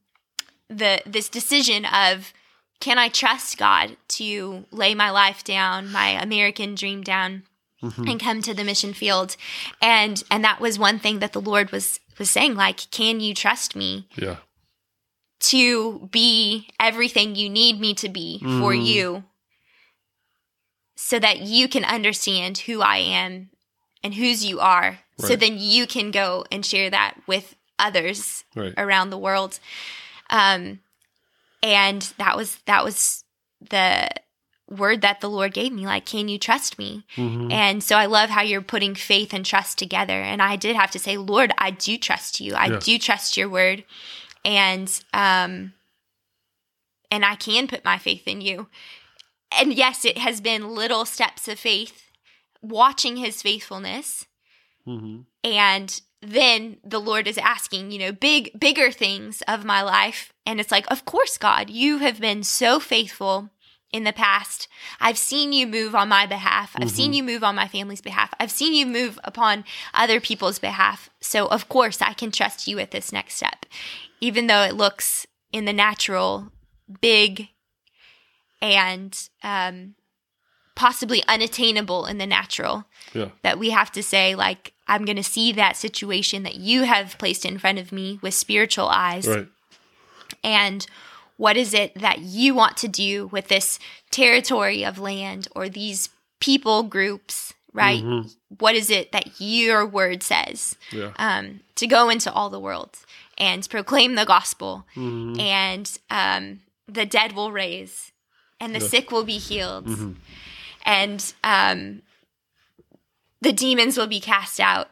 the 0.70 1.02
this 1.06 1.30
decision 1.30 1.86
of 1.86 2.34
can 2.80 2.98
I 2.98 3.08
trust 3.10 3.58
God 3.58 3.96
to 4.10 4.66
lay 4.72 4.94
my 4.96 5.10
life 5.10 5.44
down, 5.44 5.92
my 5.92 6.10
American 6.10 6.76
dream 6.76 7.02
down 7.02 7.44
and 7.82 8.20
come 8.20 8.42
to 8.42 8.54
the 8.54 8.64
mission 8.64 8.94
field. 8.94 9.36
And 9.82 10.24
and 10.32 10.44
that 10.44 10.60
was 10.62 10.80
one 10.80 11.00
thing 11.00 11.20
that 11.20 11.34
the 11.34 11.42
Lord 11.42 11.72
was 11.72 12.00
was 12.18 12.30
saying 12.30 12.56
like 12.56 12.90
can 12.92 13.20
you 13.20 13.34
trust 13.34 13.76
me 13.76 14.08
Yeah. 14.16 14.38
to 15.52 16.08
be 16.12 16.70
everything 16.80 17.36
you 17.36 17.50
need 17.50 17.80
me 17.80 17.94
to 17.96 18.10
be 18.10 18.40
for 18.60 18.74
you 18.74 19.24
so 20.96 21.20
that 21.20 21.40
you 21.42 21.68
can 21.68 21.84
understand 21.84 22.60
who 22.60 22.82
I 22.82 22.98
am 22.98 23.50
and 24.04 24.14
whose 24.14 24.46
you 24.46 24.60
are. 24.60 25.00
So 25.18 25.36
then 25.36 25.58
you 25.58 25.88
can 25.88 26.12
go 26.12 26.44
and 26.52 26.66
share 26.66 26.90
that 26.90 27.16
with 27.28 27.56
others 27.80 28.44
Right. 28.56 28.74
around 28.78 29.10
the 29.10 29.18
world. 29.18 29.60
Um 30.30 30.80
and 31.62 32.02
that 32.18 32.36
was 32.36 32.58
that 32.66 32.84
was 32.84 33.24
the 33.70 34.10
word 34.70 35.02
that 35.02 35.22
the 35.22 35.30
Lord 35.30 35.54
gave 35.54 35.72
me 35.72 35.86
like 35.86 36.06
can 36.06 36.28
you 36.28 36.38
trust 36.40 36.78
me? 36.80 37.06
And 37.18 37.84
so 37.84 37.96
I 37.96 38.06
love 38.08 38.30
how 38.30 38.42
you're 38.42 38.62
putting 38.62 38.96
faith 38.96 39.34
and 39.34 39.46
trust 39.46 39.78
together 39.78 40.14
and 40.22 40.42
I 40.42 40.56
did 40.56 40.76
have 40.76 40.92
to 40.92 41.00
say 41.00 41.18
Lord, 41.18 41.54
I 41.58 41.72
do 41.72 41.98
trust 41.98 42.40
you. 42.40 42.56
I 42.56 42.68
Yeah. 42.68 42.80
do 42.80 42.98
trust 42.98 43.38
your 43.38 43.50
word 43.50 43.84
and 44.44 44.90
um 45.14 45.74
and 47.12 47.24
I 47.24 47.36
can 47.36 47.68
put 47.68 47.86
my 47.86 47.98
faith 48.00 48.28
in 48.28 48.42
you. 48.42 48.68
And 49.52 49.72
yes, 49.74 50.04
it 50.04 50.18
has 50.18 50.42
been 50.42 50.74
little 50.74 51.06
steps 51.06 51.48
of 51.48 51.60
faith 51.60 52.10
watching 52.62 53.18
his 53.18 53.42
faithfulness 53.42 54.26
hmm 54.86 55.22
and 55.44 56.02
then 56.22 56.78
the 56.84 57.00
Lord 57.00 57.28
is 57.28 57.38
asking, 57.38 57.92
you 57.92 58.00
know, 58.00 58.12
big, 58.12 58.58
bigger 58.58 58.92
things 58.92 59.44
of 59.48 59.66
my 59.66 59.82
life. 59.82 60.32
And 60.46 60.60
it's 60.60 60.72
like, 60.72 60.90
of 60.90 61.06
course, 61.06 61.38
God, 61.38 61.70
you 61.70 61.98
have 61.98 62.22
been 62.22 62.44
so 62.44 62.80
faithful 62.80 63.50
in 63.92 64.06
the 64.06 64.14
past. 64.14 64.68
I've 65.00 65.18
seen 65.18 65.54
you 65.54 65.68
move 65.68 65.94
on 65.94 66.08
my 66.08 66.26
behalf. 66.26 66.72
I've 66.76 66.88
mm-hmm. 66.88 66.96
seen 66.96 67.14
you 67.14 67.24
move 67.24 67.44
on 67.44 67.56
my 67.56 67.68
family's 67.68 68.02
behalf. 68.02 68.34
I've 68.40 68.52
seen 68.52 68.74
you 68.74 68.86
move 68.86 69.20
upon 69.24 69.66
other 69.94 70.20
people's 70.20 70.60
behalf. 70.60 71.10
So, 71.20 71.46
of 71.48 71.70
course, 71.70 72.02
I 72.02 72.14
can 72.14 72.32
trust 72.32 72.68
you 72.68 72.78
with 72.78 72.92
this 72.92 73.12
next 73.12 73.36
step, 73.36 73.66
even 74.20 74.48
though 74.48 74.64
it 74.64 74.76
looks 74.76 75.28
in 75.52 75.66
the 75.66 75.74
natural 75.74 76.52
big 77.02 77.50
and 78.62 79.30
um, 79.44 79.96
possibly 80.76 81.24
unattainable 81.28 82.06
in 82.06 82.18
the 82.18 82.28
natural. 82.28 82.86
Yeah. 83.14 83.30
That 83.44 83.60
we 83.60 83.70
have 83.70 83.92
to 83.92 84.04
say, 84.04 84.36
like, 84.36 84.74
I'm 84.88 85.06
going 85.06 85.18
to 85.18 85.24
see 85.24 85.52
that 85.54 85.78
situation 85.78 86.44
that 86.44 86.56
you 86.56 86.84
have 86.84 87.18
placed 87.18 87.46
in 87.46 87.58
front 87.58 87.80
of 87.80 87.92
me 87.92 88.20
with 88.22 88.34
spiritual 88.34 88.88
eyes. 88.88 89.28
Right. 89.28 89.48
And 90.44 90.86
what 91.38 91.58
is 91.58 91.74
it 91.74 91.96
that 91.96 92.20
you 92.20 92.54
want 92.54 92.78
to 92.78 92.88
do 92.88 93.28
with 93.28 93.48
this 93.48 93.80
territory 94.12 94.84
of 94.84 95.00
land 95.00 95.48
or 95.56 95.70
these 95.70 96.10
people 96.40 96.84
groups, 96.84 97.54
right? 97.72 98.04
Mm-hmm. 98.04 98.30
What 98.60 98.76
is 98.76 98.90
it 98.90 99.12
that 99.12 99.40
your 99.40 99.86
word 99.86 100.24
says? 100.24 100.76
Yeah. 100.92 101.12
Um, 101.18 101.62
to 101.76 101.88
go 101.88 102.10
into 102.10 102.32
all 102.32 102.50
the 102.50 102.60
world 102.60 102.98
and 103.38 103.68
proclaim 103.70 104.16
the 104.16 104.26
gospel, 104.26 104.86
mm-hmm. 104.96 105.40
and 105.40 105.98
um, 106.10 106.60
the 106.88 107.06
dead 107.06 107.34
will 107.34 107.52
raise, 107.52 108.12
and 108.60 108.76
the 108.76 108.80
yeah. 108.80 108.88
sick 108.88 109.12
will 109.12 109.24
be 109.24 109.38
healed, 109.38 109.88
mm-hmm. 109.88 110.12
And 110.84 111.34
um, 111.44 112.02
the 113.42 113.54
demons 113.54 113.98
will 113.98 114.08
be 114.08 114.20
cast 114.20 114.60
out, 114.60 114.90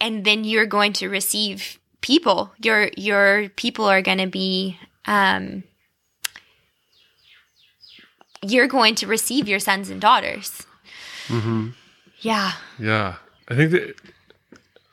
and 0.00 0.24
then 0.24 0.44
you're 0.44 0.66
going 0.66 0.92
to 0.94 1.08
receive 1.08 1.78
people. 2.00 2.52
Your 2.62 2.90
your 2.96 3.48
people 3.50 3.86
are 3.86 4.02
going 4.02 4.18
to 4.18 4.26
be 4.26 4.78
um, 5.06 5.64
you're 8.42 8.66
going 8.66 8.94
to 8.96 9.06
receive 9.06 9.48
your 9.48 9.60
sons 9.60 9.88
and 9.88 10.00
daughters. 10.00 10.66
Mm-hmm. 11.28 11.68
Yeah. 12.20 12.52
Yeah. 12.78 13.16
I 13.48 13.54
think 13.54 13.70
that 13.72 13.94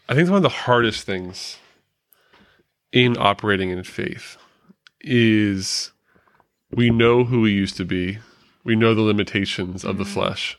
I 0.08 0.16
think 0.16 0.30
one 0.30 0.38
of 0.38 0.44
the 0.44 0.50
hardest 0.50 1.06
things 1.06 1.58
in 2.92 3.18
operating 3.18 3.70
in 3.70 3.84
faith 3.84 4.38
is 5.01 5.92
we 6.72 6.89
know 6.89 7.24
who 7.24 7.42
we 7.42 7.51
used 7.51 7.78
to 7.78 7.86
be. 7.86 8.20
We 8.63 8.75
know 8.75 8.94
the 8.94 9.01
limitations 9.01 9.84
of 9.84 9.92
mm-hmm. 9.92 10.04
the 10.04 10.10
flesh. 10.10 10.58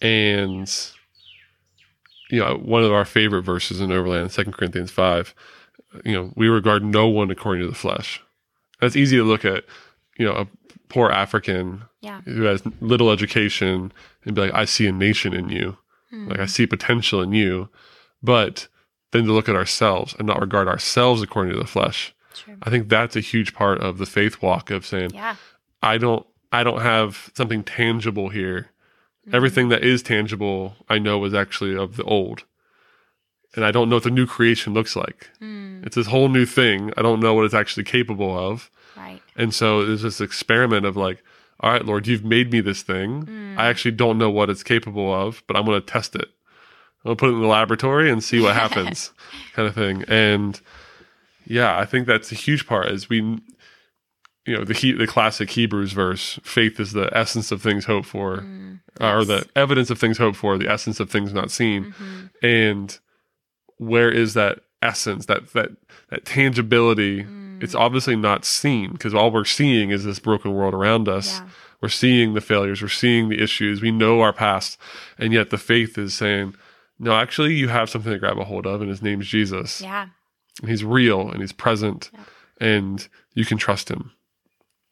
And 0.00 0.70
you 2.32 2.38
know, 2.38 2.56
one 2.56 2.82
of 2.82 2.92
our 2.92 3.04
favorite 3.04 3.42
verses 3.42 3.80
in 3.80 3.92
Overland, 3.92 4.32
Second 4.32 4.54
Corinthians 4.54 4.90
5, 4.90 5.34
you 6.02 6.12
know, 6.12 6.32
we 6.34 6.48
regard 6.48 6.82
no 6.82 7.06
one 7.06 7.30
according 7.30 7.62
to 7.62 7.68
the 7.68 7.76
flesh. 7.76 8.22
That's 8.80 8.96
easy 8.96 9.18
to 9.18 9.22
look 9.22 9.44
at, 9.44 9.64
you 10.18 10.24
know, 10.24 10.32
a 10.32 10.48
poor 10.88 11.10
African 11.10 11.82
yeah. 12.00 12.22
who 12.22 12.42
has 12.44 12.62
little 12.80 13.10
education 13.10 13.92
and 14.24 14.34
be 14.34 14.40
like, 14.40 14.54
I 14.54 14.64
see 14.64 14.86
a 14.86 14.92
nation 14.92 15.34
in 15.34 15.50
you. 15.50 15.76
Mm. 16.10 16.30
Like 16.30 16.40
I 16.40 16.46
see 16.46 16.66
potential 16.66 17.20
in 17.20 17.32
you. 17.32 17.68
But 18.22 18.66
then 19.10 19.26
to 19.26 19.32
look 19.32 19.50
at 19.50 19.56
ourselves 19.56 20.14
and 20.18 20.26
not 20.26 20.40
regard 20.40 20.68
ourselves 20.68 21.20
according 21.20 21.52
to 21.52 21.58
the 21.58 21.66
flesh. 21.66 22.14
True. 22.34 22.56
I 22.62 22.70
think 22.70 22.88
that's 22.88 23.14
a 23.14 23.20
huge 23.20 23.52
part 23.52 23.80
of 23.82 23.98
the 23.98 24.06
faith 24.06 24.40
walk 24.40 24.70
of 24.70 24.86
saying, 24.86 25.10
yeah. 25.12 25.36
I 25.82 25.98
don't 25.98 26.26
I 26.52 26.62
don't 26.62 26.82
have 26.82 27.30
something 27.34 27.64
tangible 27.64 28.28
here. 28.28 28.70
Mm. 29.28 29.34
Everything 29.34 29.68
that 29.70 29.82
is 29.82 30.02
tangible 30.02 30.76
I 30.88 30.98
know 30.98 31.24
is 31.24 31.34
actually 31.34 31.76
of 31.76 31.96
the 31.96 32.04
old. 32.04 32.44
And 33.54 33.64
I 33.64 33.70
don't 33.70 33.88
know 33.88 33.96
what 33.96 34.04
the 34.04 34.10
new 34.10 34.26
creation 34.26 34.72
looks 34.72 34.94
like. 34.94 35.30
Mm. 35.40 35.84
It's 35.86 35.96
this 35.96 36.06
whole 36.06 36.28
new 36.28 36.46
thing. 36.46 36.92
I 36.96 37.02
don't 37.02 37.20
know 37.20 37.34
what 37.34 37.44
it's 37.44 37.54
actually 37.54 37.84
capable 37.84 38.36
of. 38.38 38.70
Right. 38.96 39.20
And 39.36 39.54
so 39.54 39.84
there's 39.84 40.02
this 40.02 40.20
experiment 40.20 40.86
of 40.86 40.96
like, 40.96 41.22
all 41.60 41.70
right, 41.70 41.84
Lord, 41.84 42.06
you've 42.06 42.24
made 42.24 42.52
me 42.52 42.60
this 42.60 42.82
thing. 42.82 43.26
Mm. 43.26 43.58
I 43.58 43.68
actually 43.68 43.92
don't 43.92 44.18
know 44.18 44.30
what 44.30 44.50
it's 44.50 44.62
capable 44.62 45.12
of, 45.14 45.42
but 45.46 45.56
I'm 45.56 45.64
going 45.64 45.80
to 45.80 45.86
test 45.86 46.14
it. 46.14 46.28
I'll 47.04 47.16
put 47.16 47.30
it 47.30 47.32
in 47.32 47.40
the 47.40 47.46
laboratory 47.46 48.10
and 48.10 48.22
see 48.22 48.40
what 48.40 48.54
happens, 48.64 49.12
kind 49.54 49.68
of 49.68 49.74
thing. 49.74 50.04
And 50.08 50.60
yeah, 51.46 51.78
I 51.78 51.84
think 51.84 52.06
that's 52.06 52.32
a 52.32 52.36
huge 52.36 52.66
part. 52.66 52.88
Is 52.88 53.08
we, 53.08 53.38
you 54.46 54.56
know, 54.56 54.64
the 54.64 54.74
he, 54.74 54.92
the 54.92 55.06
classic 55.06 55.50
Hebrews 55.50 55.92
verse: 55.92 56.38
"Faith 56.42 56.80
is 56.80 56.92
the 56.92 57.10
essence 57.16 57.52
of 57.52 57.62
things 57.62 57.84
hoped 57.84 58.08
for, 58.08 58.38
mm. 58.38 58.80
yes. 59.00 59.14
or 59.14 59.24
the 59.24 59.48
evidence 59.54 59.90
of 59.90 59.98
things 59.98 60.18
hoped 60.18 60.36
for, 60.36 60.58
the 60.58 60.70
essence 60.70 61.00
of 61.00 61.10
things 61.10 61.32
not 61.32 61.50
seen." 61.50 61.86
Mm-hmm. 61.86 62.46
And 62.46 62.98
where 63.78 64.10
is 64.10 64.34
that 64.34 64.60
essence, 64.80 65.26
that 65.26 65.52
that 65.52 65.70
that 66.10 66.24
tangibility? 66.24 67.24
Mm 67.24 67.42
it's 67.62 67.76
obviously 67.76 68.16
not 68.16 68.44
seen 68.44 68.90
because 68.90 69.14
all 69.14 69.30
we're 69.30 69.44
seeing 69.44 69.90
is 69.90 70.04
this 70.04 70.18
broken 70.18 70.52
world 70.52 70.74
around 70.74 71.08
us. 71.08 71.38
Yeah. 71.38 71.48
We're 71.80 71.88
seeing 71.88 72.34
the 72.34 72.40
failures, 72.40 72.82
we're 72.82 72.88
seeing 72.88 73.28
the 73.28 73.40
issues, 73.40 73.80
we 73.80 73.92
know 73.92 74.20
our 74.20 74.32
past, 74.32 74.78
and 75.18 75.32
yet 75.32 75.50
the 75.50 75.58
faith 75.58 75.96
is 75.96 76.14
saying, 76.14 76.54
no, 76.98 77.12
actually, 77.12 77.54
you 77.54 77.68
have 77.68 77.90
something 77.90 78.12
to 78.12 78.18
grab 78.18 78.38
a 78.38 78.44
hold 78.44 78.66
of, 78.66 78.80
and 78.80 78.90
his 78.90 79.02
name's 79.02 79.26
Jesus. 79.26 79.80
Yeah. 79.80 80.06
And 80.60 80.70
he's 80.70 80.84
real 80.84 81.30
and 81.30 81.40
he's 81.40 81.52
present, 81.52 82.10
yeah. 82.12 82.20
and 82.60 83.08
you 83.34 83.44
can 83.44 83.58
trust 83.58 83.88
him. 83.88 84.12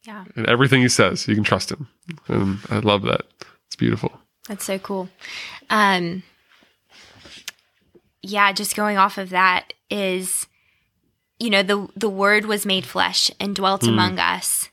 Yeah. 0.03 0.25
And 0.35 0.47
everything 0.47 0.81
he 0.81 0.89
says, 0.89 1.27
you 1.27 1.35
can 1.35 1.43
trust 1.43 1.71
him. 1.71 1.87
And 2.27 2.59
I 2.69 2.79
love 2.79 3.03
that. 3.03 3.21
It's 3.67 3.75
beautiful. 3.75 4.11
That's 4.47 4.65
so 4.65 4.79
cool. 4.79 5.09
Um, 5.69 6.23
yeah, 8.21 8.51
just 8.51 8.75
going 8.75 8.97
off 8.97 9.17
of 9.17 9.29
that 9.29 9.73
is 9.89 10.47
you 11.39 11.49
know 11.49 11.63
the 11.63 11.87
the 11.95 12.09
word 12.09 12.45
was 12.45 12.65
made 12.65 12.85
flesh 12.85 13.31
and 13.39 13.55
dwelt 13.55 13.81
mm. 13.81 13.89
among 13.89 14.19
us 14.19 14.69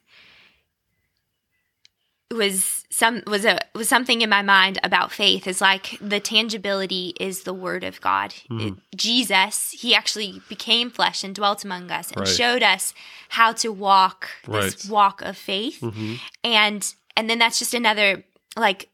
was 2.30 2.84
some 2.90 3.22
was 3.26 3.44
a 3.44 3.58
was 3.74 3.88
something 3.88 4.20
in 4.20 4.28
my 4.28 4.42
mind 4.42 4.78
about 4.82 5.12
faith 5.12 5.46
is 5.46 5.60
like 5.60 5.96
the 6.00 6.20
tangibility 6.20 7.14
is 7.18 7.44
the 7.44 7.54
word 7.54 7.84
of 7.84 8.00
God. 8.00 8.34
Mm. 8.50 8.68
It, 8.68 8.96
Jesus, 8.96 9.70
he 9.70 9.94
actually 9.94 10.42
became 10.48 10.90
flesh 10.90 11.24
and 11.24 11.34
dwelt 11.34 11.64
among 11.64 11.90
us 11.90 12.10
and 12.10 12.20
right. 12.20 12.28
showed 12.28 12.62
us 12.62 12.92
how 13.30 13.52
to 13.52 13.72
walk 13.72 14.28
this 14.46 14.84
right. 14.84 14.92
walk 14.92 15.22
of 15.22 15.36
faith. 15.36 15.80
Mm-hmm. 15.80 16.14
And 16.44 16.94
and 17.16 17.30
then 17.30 17.38
that's 17.38 17.58
just 17.58 17.72
another 17.72 18.24
like 18.56 18.88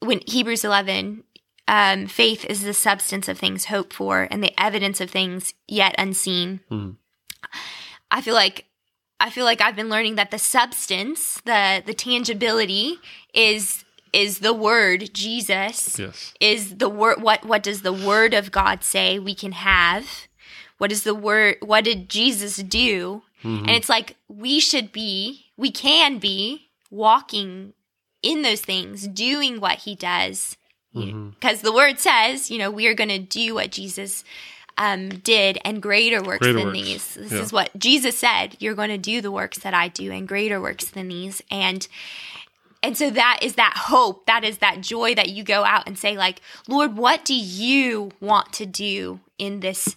when 0.00 0.20
Hebrews 0.26 0.64
11 0.64 1.24
um, 1.66 2.06
faith 2.06 2.44
is 2.44 2.62
the 2.62 2.74
substance 2.74 3.28
of 3.28 3.38
things 3.38 3.66
hoped 3.66 3.94
for 3.94 4.28
and 4.30 4.42
the 4.42 4.52
evidence 4.60 5.00
of 5.00 5.10
things 5.10 5.54
yet 5.66 5.94
unseen. 5.96 6.60
Mm. 6.70 6.96
I 8.10 8.20
feel 8.20 8.34
like 8.34 8.66
I 9.20 9.30
feel 9.30 9.44
like 9.44 9.60
I've 9.60 9.76
been 9.76 9.88
learning 9.88 10.16
that 10.16 10.30
the 10.30 10.38
substance, 10.38 11.40
the 11.44 11.82
the 11.84 11.94
tangibility 11.94 12.98
is 13.32 13.84
is 14.12 14.38
the 14.38 14.54
word 14.54 15.12
Jesus. 15.12 15.98
Yes. 15.98 16.34
Is 16.40 16.76
the 16.76 16.88
word 16.88 17.22
what 17.22 17.44
what 17.44 17.62
does 17.62 17.82
the 17.82 17.92
word 17.92 18.34
of 18.34 18.52
God 18.52 18.84
say 18.84 19.18
we 19.18 19.34
can 19.34 19.52
have? 19.52 20.28
What 20.78 20.92
is 20.92 21.04
the 21.04 21.14
word 21.14 21.56
what 21.60 21.84
did 21.84 22.08
Jesus 22.08 22.56
do? 22.56 23.22
Mm-hmm. 23.44 23.66
And 23.66 23.70
it's 23.70 23.88
like 23.88 24.16
we 24.28 24.58
should 24.58 24.90
be, 24.90 25.46
we 25.56 25.70
can 25.70 26.18
be 26.18 26.70
walking 26.90 27.74
in 28.22 28.42
those 28.42 28.62
things, 28.62 29.06
doing 29.06 29.60
what 29.60 29.80
he 29.80 29.94
does. 29.94 30.56
Because 30.94 31.12
mm-hmm. 31.12 31.64
the 31.66 31.72
word 31.72 31.98
says, 31.98 32.50
you 32.50 32.58
know, 32.58 32.70
we 32.70 32.86
are 32.86 32.94
going 32.94 33.10
to 33.10 33.18
do 33.18 33.54
what 33.54 33.70
Jesus 33.70 34.24
um, 34.78 35.08
did 35.08 35.58
and 35.64 35.80
greater 35.82 36.22
works 36.22 36.38
greater 36.38 36.58
than 36.58 36.66
works. 36.68 36.78
these. 36.78 37.14
This 37.14 37.32
yeah. 37.32 37.40
is 37.40 37.52
what 37.52 37.70
Jesus 37.78 38.18
said. 38.18 38.56
You're 38.58 38.74
going 38.74 38.90
to 38.90 38.98
do 38.98 39.20
the 39.20 39.30
works 39.30 39.58
that 39.58 39.74
I 39.74 39.88
do 39.88 40.10
and 40.10 40.26
greater 40.26 40.60
works 40.60 40.86
than 40.86 41.08
these. 41.08 41.42
And 41.50 41.86
and 42.82 42.98
so 42.98 43.10
that 43.10 43.38
is 43.40 43.54
that 43.54 43.74
hope, 43.76 44.26
that 44.26 44.44
is 44.44 44.58
that 44.58 44.82
joy 44.82 45.14
that 45.14 45.30
you 45.30 45.42
go 45.42 45.64
out 45.64 45.84
and 45.86 45.98
say 45.98 46.18
like, 46.18 46.40
Lord, 46.68 46.98
what 46.98 47.24
do 47.24 47.34
you 47.34 48.10
want 48.20 48.52
to 48.54 48.66
do 48.66 49.20
in 49.38 49.60
this 49.60 49.96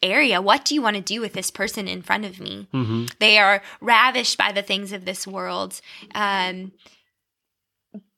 area? 0.00 0.40
What 0.40 0.64
do 0.64 0.76
you 0.76 0.82
want 0.82 0.94
to 0.94 1.02
do 1.02 1.20
with 1.20 1.32
this 1.32 1.50
person 1.50 1.88
in 1.88 2.02
front 2.02 2.24
of 2.24 2.38
me? 2.38 2.68
Mm-hmm. 2.72 3.06
They 3.18 3.38
are 3.38 3.62
ravished 3.80 4.38
by 4.38 4.52
the 4.52 4.62
things 4.62 4.92
of 4.92 5.04
this 5.04 5.26
world. 5.26 5.80
Um, 6.14 6.70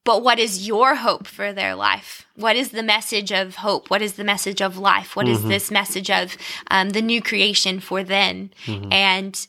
but 0.04 0.22
what 0.22 0.38
is 0.38 0.66
your 0.66 0.96
hope 0.96 1.26
for 1.26 1.52
their 1.52 1.74
life? 1.74 2.26
What 2.34 2.56
is 2.56 2.70
the 2.70 2.82
message 2.82 3.30
of 3.32 3.56
hope? 3.56 3.90
What 3.90 4.02
is 4.02 4.14
the 4.14 4.24
message 4.24 4.62
of 4.62 4.78
life? 4.78 5.14
What 5.14 5.26
mm-hmm. 5.26 5.34
is 5.34 5.44
this 5.44 5.70
message 5.70 6.10
of 6.10 6.36
um, 6.70 6.90
the 6.90 7.02
new 7.02 7.20
creation 7.20 7.80
for 7.80 8.02
them? 8.02 8.50
Mm-hmm. 8.64 8.92
And 8.92 9.46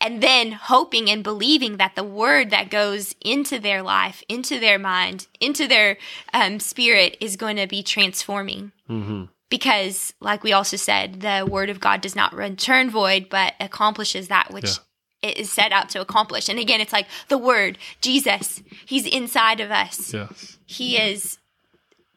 and 0.00 0.20
then 0.20 0.50
hoping 0.50 1.08
and 1.08 1.22
believing 1.22 1.76
that 1.76 1.94
the 1.94 2.02
word 2.02 2.50
that 2.50 2.70
goes 2.70 3.14
into 3.24 3.60
their 3.60 3.82
life, 3.82 4.24
into 4.28 4.58
their 4.58 4.78
mind, 4.78 5.28
into 5.38 5.68
their 5.68 5.96
um, 6.34 6.58
spirit 6.58 7.16
is 7.20 7.36
going 7.36 7.54
to 7.54 7.68
be 7.68 7.84
transforming. 7.84 8.72
Mm-hmm. 8.90 9.26
Because, 9.48 10.12
like 10.18 10.42
we 10.42 10.52
also 10.52 10.76
said, 10.76 11.20
the 11.20 11.46
word 11.48 11.70
of 11.70 11.78
God 11.78 12.00
does 12.00 12.16
not 12.16 12.34
return 12.34 12.90
void, 12.90 13.28
but 13.28 13.54
accomplishes 13.60 14.26
that 14.26 14.50
which 14.50 14.64
yeah 14.64 14.84
it 15.22 15.36
is 15.38 15.52
set 15.52 15.72
out 15.72 15.88
to 15.90 16.00
accomplish. 16.00 16.48
And 16.48 16.58
again, 16.58 16.80
it's 16.80 16.92
like 16.92 17.06
the 17.28 17.38
word, 17.38 17.78
Jesus, 18.00 18.62
he's 18.86 19.06
inside 19.06 19.60
of 19.60 19.70
us. 19.70 20.12
Yes. 20.12 20.58
He 20.66 20.96
is 20.98 21.38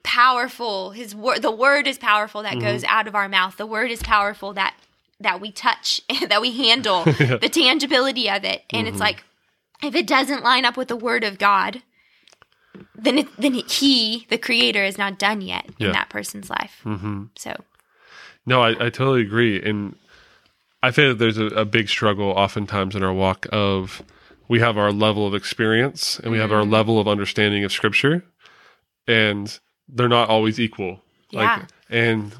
powerful 0.03 0.91
his 0.91 1.15
word 1.15 1.41
the 1.41 1.49
word 1.49 1.87
is 1.87 1.97
powerful 1.97 2.43
that 2.43 2.59
goes 2.59 2.83
out 2.83 3.07
of 3.07 3.15
our 3.15 3.27
mouth 3.27 3.57
the 3.57 3.65
word 3.65 3.89
is 3.89 4.03
powerful 4.03 4.53
that 4.53 4.75
that 5.19 5.41
we 5.41 5.51
touch 5.51 5.99
that 6.29 6.39
we 6.41 6.51
handle 6.55 7.03
the 7.05 7.49
tangibility 7.51 8.29
of 8.29 8.43
it 8.43 8.61
and 8.69 8.87
it's 8.87 8.99
like 8.99 9.23
if 9.83 9.95
it 9.95 10.05
doesn't 10.05 10.43
line 10.43 10.63
up 10.63 10.77
with 10.77 10.89
the 10.89 10.95
word 10.95 11.23
of 11.23 11.39
god 11.39 11.81
then 12.93 13.17
it, 13.17 13.27
then 13.37 13.53
he 13.55 14.27
the 14.29 14.37
creator 14.37 14.83
is 14.83 14.95
not 14.95 15.17
done 15.17 15.41
yet 15.41 15.65
Yeah. 15.79 15.87
in 15.87 15.93
that 15.93 16.09
person's 16.09 16.51
life 16.51 16.81
mm-hmm. 16.85 17.23
so 17.35 17.55
No, 18.45 18.61
I, 18.61 18.69
I 18.69 18.89
totally 18.91 19.21
agree. 19.21 19.59
And 19.59 19.95
I 20.85 20.91
feel 20.91 21.09
that 21.09 21.17
there's 21.17 21.39
a, 21.39 21.45
a 21.47 21.65
big 21.65 21.89
struggle 21.89 22.29
oftentimes 22.29 22.95
in 22.95 23.01
our 23.01 23.11
walk 23.11 23.47
of 23.51 24.03
we 24.47 24.59
have 24.59 24.77
our 24.77 24.91
level 24.91 25.25
of 25.25 25.33
experience 25.33 26.19
and 26.19 26.31
we 26.31 26.37
have 26.37 26.51
our 26.51 26.61
mm-hmm. 26.61 26.73
level 26.73 26.99
of 26.99 27.07
understanding 27.07 27.63
of 27.63 27.71
scripture 27.71 28.23
and 29.07 29.59
they're 29.89 30.07
not 30.07 30.29
always 30.29 30.59
equal. 30.59 31.01
Yeah. 31.31 31.65
and 31.89 32.33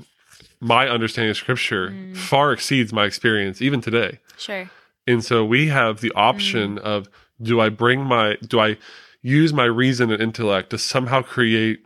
my 0.60 0.88
understanding 0.88 1.32
of 1.32 1.38
scripture 1.38 1.90
mm. 1.90 2.16
far 2.16 2.54
exceeds 2.54 2.94
my 2.94 3.06
experience 3.06 3.64
even 3.64 3.82
today. 3.82 4.20
sure 4.38 4.70
And 5.08 5.26
so 5.26 5.44
we 5.44 5.70
have 5.70 6.02
the 6.02 6.12
option 6.16 6.76
mm. 6.76 6.82
of 6.82 7.10
do 7.42 7.60
I 7.60 7.70
bring 7.70 8.06
my 8.06 8.38
do 8.48 8.60
I 8.60 8.78
use 9.24 9.54
my 9.54 9.66
reason 9.66 10.12
and 10.12 10.22
intellect 10.22 10.70
to 10.70 10.78
somehow 10.78 11.24
create 11.24 11.80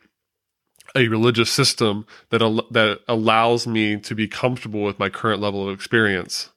a 0.96 1.08
religious 1.08 1.52
system 1.52 2.06
that 2.30 2.42
al- 2.42 2.68
that 2.72 3.00
allows 3.08 3.68
me 3.68 4.00
to 4.00 4.16
be 4.16 4.28
comfortable 4.28 4.82
with 4.84 5.00
my 5.00 5.10
current 5.10 5.42
level 5.42 5.68
of 5.68 5.74
experience 5.74 6.50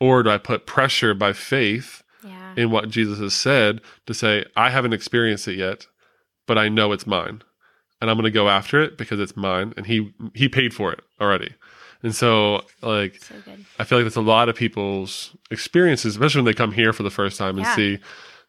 or 0.00 0.22
do 0.22 0.30
I 0.30 0.38
put 0.38 0.66
pressure 0.66 1.14
by 1.14 1.32
faith 1.32 2.02
yeah 2.24 2.54
in 2.56 2.70
what 2.70 2.88
Jesus 2.88 3.18
has 3.18 3.34
said 3.34 3.80
to 4.06 4.14
say 4.14 4.44
I 4.56 4.70
haven't 4.70 4.92
experienced 4.92 5.48
it 5.48 5.56
yet 5.56 5.86
but 6.46 6.58
I 6.58 6.68
know 6.68 6.92
it's 6.92 7.06
mine 7.06 7.42
and 8.00 8.10
I'm 8.10 8.16
going 8.16 8.24
to 8.24 8.30
go 8.30 8.48
after 8.48 8.80
it 8.80 8.96
because 8.96 9.18
it's 9.20 9.36
mine 9.36 9.74
and 9.76 9.86
he 9.86 10.12
he 10.34 10.48
paid 10.48 10.72
for 10.72 10.92
it 10.92 11.00
already. 11.20 11.52
And 12.02 12.14
so 12.14 12.62
like 12.80 13.20
so 13.22 13.34
I 13.80 13.84
feel 13.84 13.98
like 13.98 14.04
that's 14.04 14.16
a 14.16 14.20
lot 14.20 14.48
of 14.48 14.54
people's 14.56 15.36
experiences, 15.50 16.14
especially 16.14 16.40
when 16.40 16.46
they 16.46 16.54
come 16.54 16.72
here 16.72 16.92
for 16.92 17.02
the 17.02 17.10
first 17.10 17.36
time 17.38 17.58
and 17.58 17.66
Yeah. 17.66 17.74
see, 17.76 17.98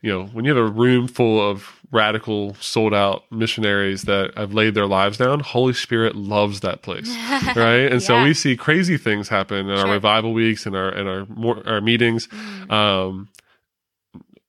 you 0.01 0.11
know, 0.11 0.25
when 0.27 0.45
you 0.45 0.53
have 0.55 0.63
a 0.63 0.69
room 0.69 1.07
full 1.07 1.41
of 1.41 1.78
radical, 1.91 2.54
sold 2.60 2.93
out 2.93 3.23
missionaries 3.32 4.04
that 4.04 4.32
have 4.38 4.54
laid 4.54 4.75
their 4.75 4.86
lives 4.86 5.17
down, 5.17 5.39
Holy 5.39 5.73
Spirit 5.73 6.15
loves 6.15 6.60
that 6.60 6.82
place, 6.84 7.10
right? 7.56 7.91
And 7.91 8.02
so 8.02 8.23
we 8.23 8.34
see 8.34 8.56
crazy 8.56 8.97
things 8.97 9.28
happen 9.30 9.58
in 9.65 9.69
our 9.71 9.78
Sure. 9.78 9.88
Mm. 9.88 9.91
revival 9.93 10.34
weeks 10.34 10.65
and 10.65 10.75
our 10.75 10.89
and 10.89 11.10
our 11.10 11.25
more, 11.28 11.62
our 11.67 11.82
meetings. 11.82 12.28
Um, 12.69 13.30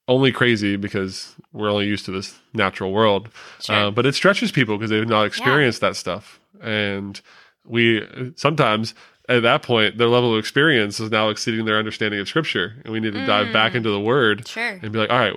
only 0.09 0.33
crazy 0.33 0.77
because 0.77 1.35
we're 1.53 1.71
only 1.71 1.87
used 1.87 2.05
to 2.07 2.11
this 2.11 2.37
natural 2.53 2.93
world, 2.93 3.29
Sure. 3.61 3.77
uh, 3.77 3.91
but 3.91 4.07
it 4.07 4.15
stretches 4.15 4.51
people 4.51 4.77
because 4.77 4.91
they've 4.91 5.07
not 5.09 5.25
experienced 5.25 5.81
that 5.83 5.95
stuff, 5.97 6.41
and 6.61 7.21
we 7.65 8.07
sometimes 8.37 8.95
at 9.29 9.43
that 9.43 9.63
point 9.63 9.97
their 9.99 10.09
level 10.09 10.33
of 10.33 10.39
experience 10.41 10.99
is 10.99 11.11
now 11.11 11.29
exceeding 11.29 11.65
their 11.65 11.79
understanding 11.79 12.19
of 12.19 12.27
scripture 12.27 12.75
and 12.85 12.93
we 12.93 12.99
need 12.99 13.13
to 13.13 13.25
dive 13.27 13.53
back 13.53 13.75
into 13.77 13.89
the 13.91 14.01
word 14.01 14.41
Mm. 14.41 14.49
Sure. 14.49 14.79
and 14.83 14.91
be 14.93 14.99
like 14.99 15.11
all 15.11 15.19
right 15.19 15.37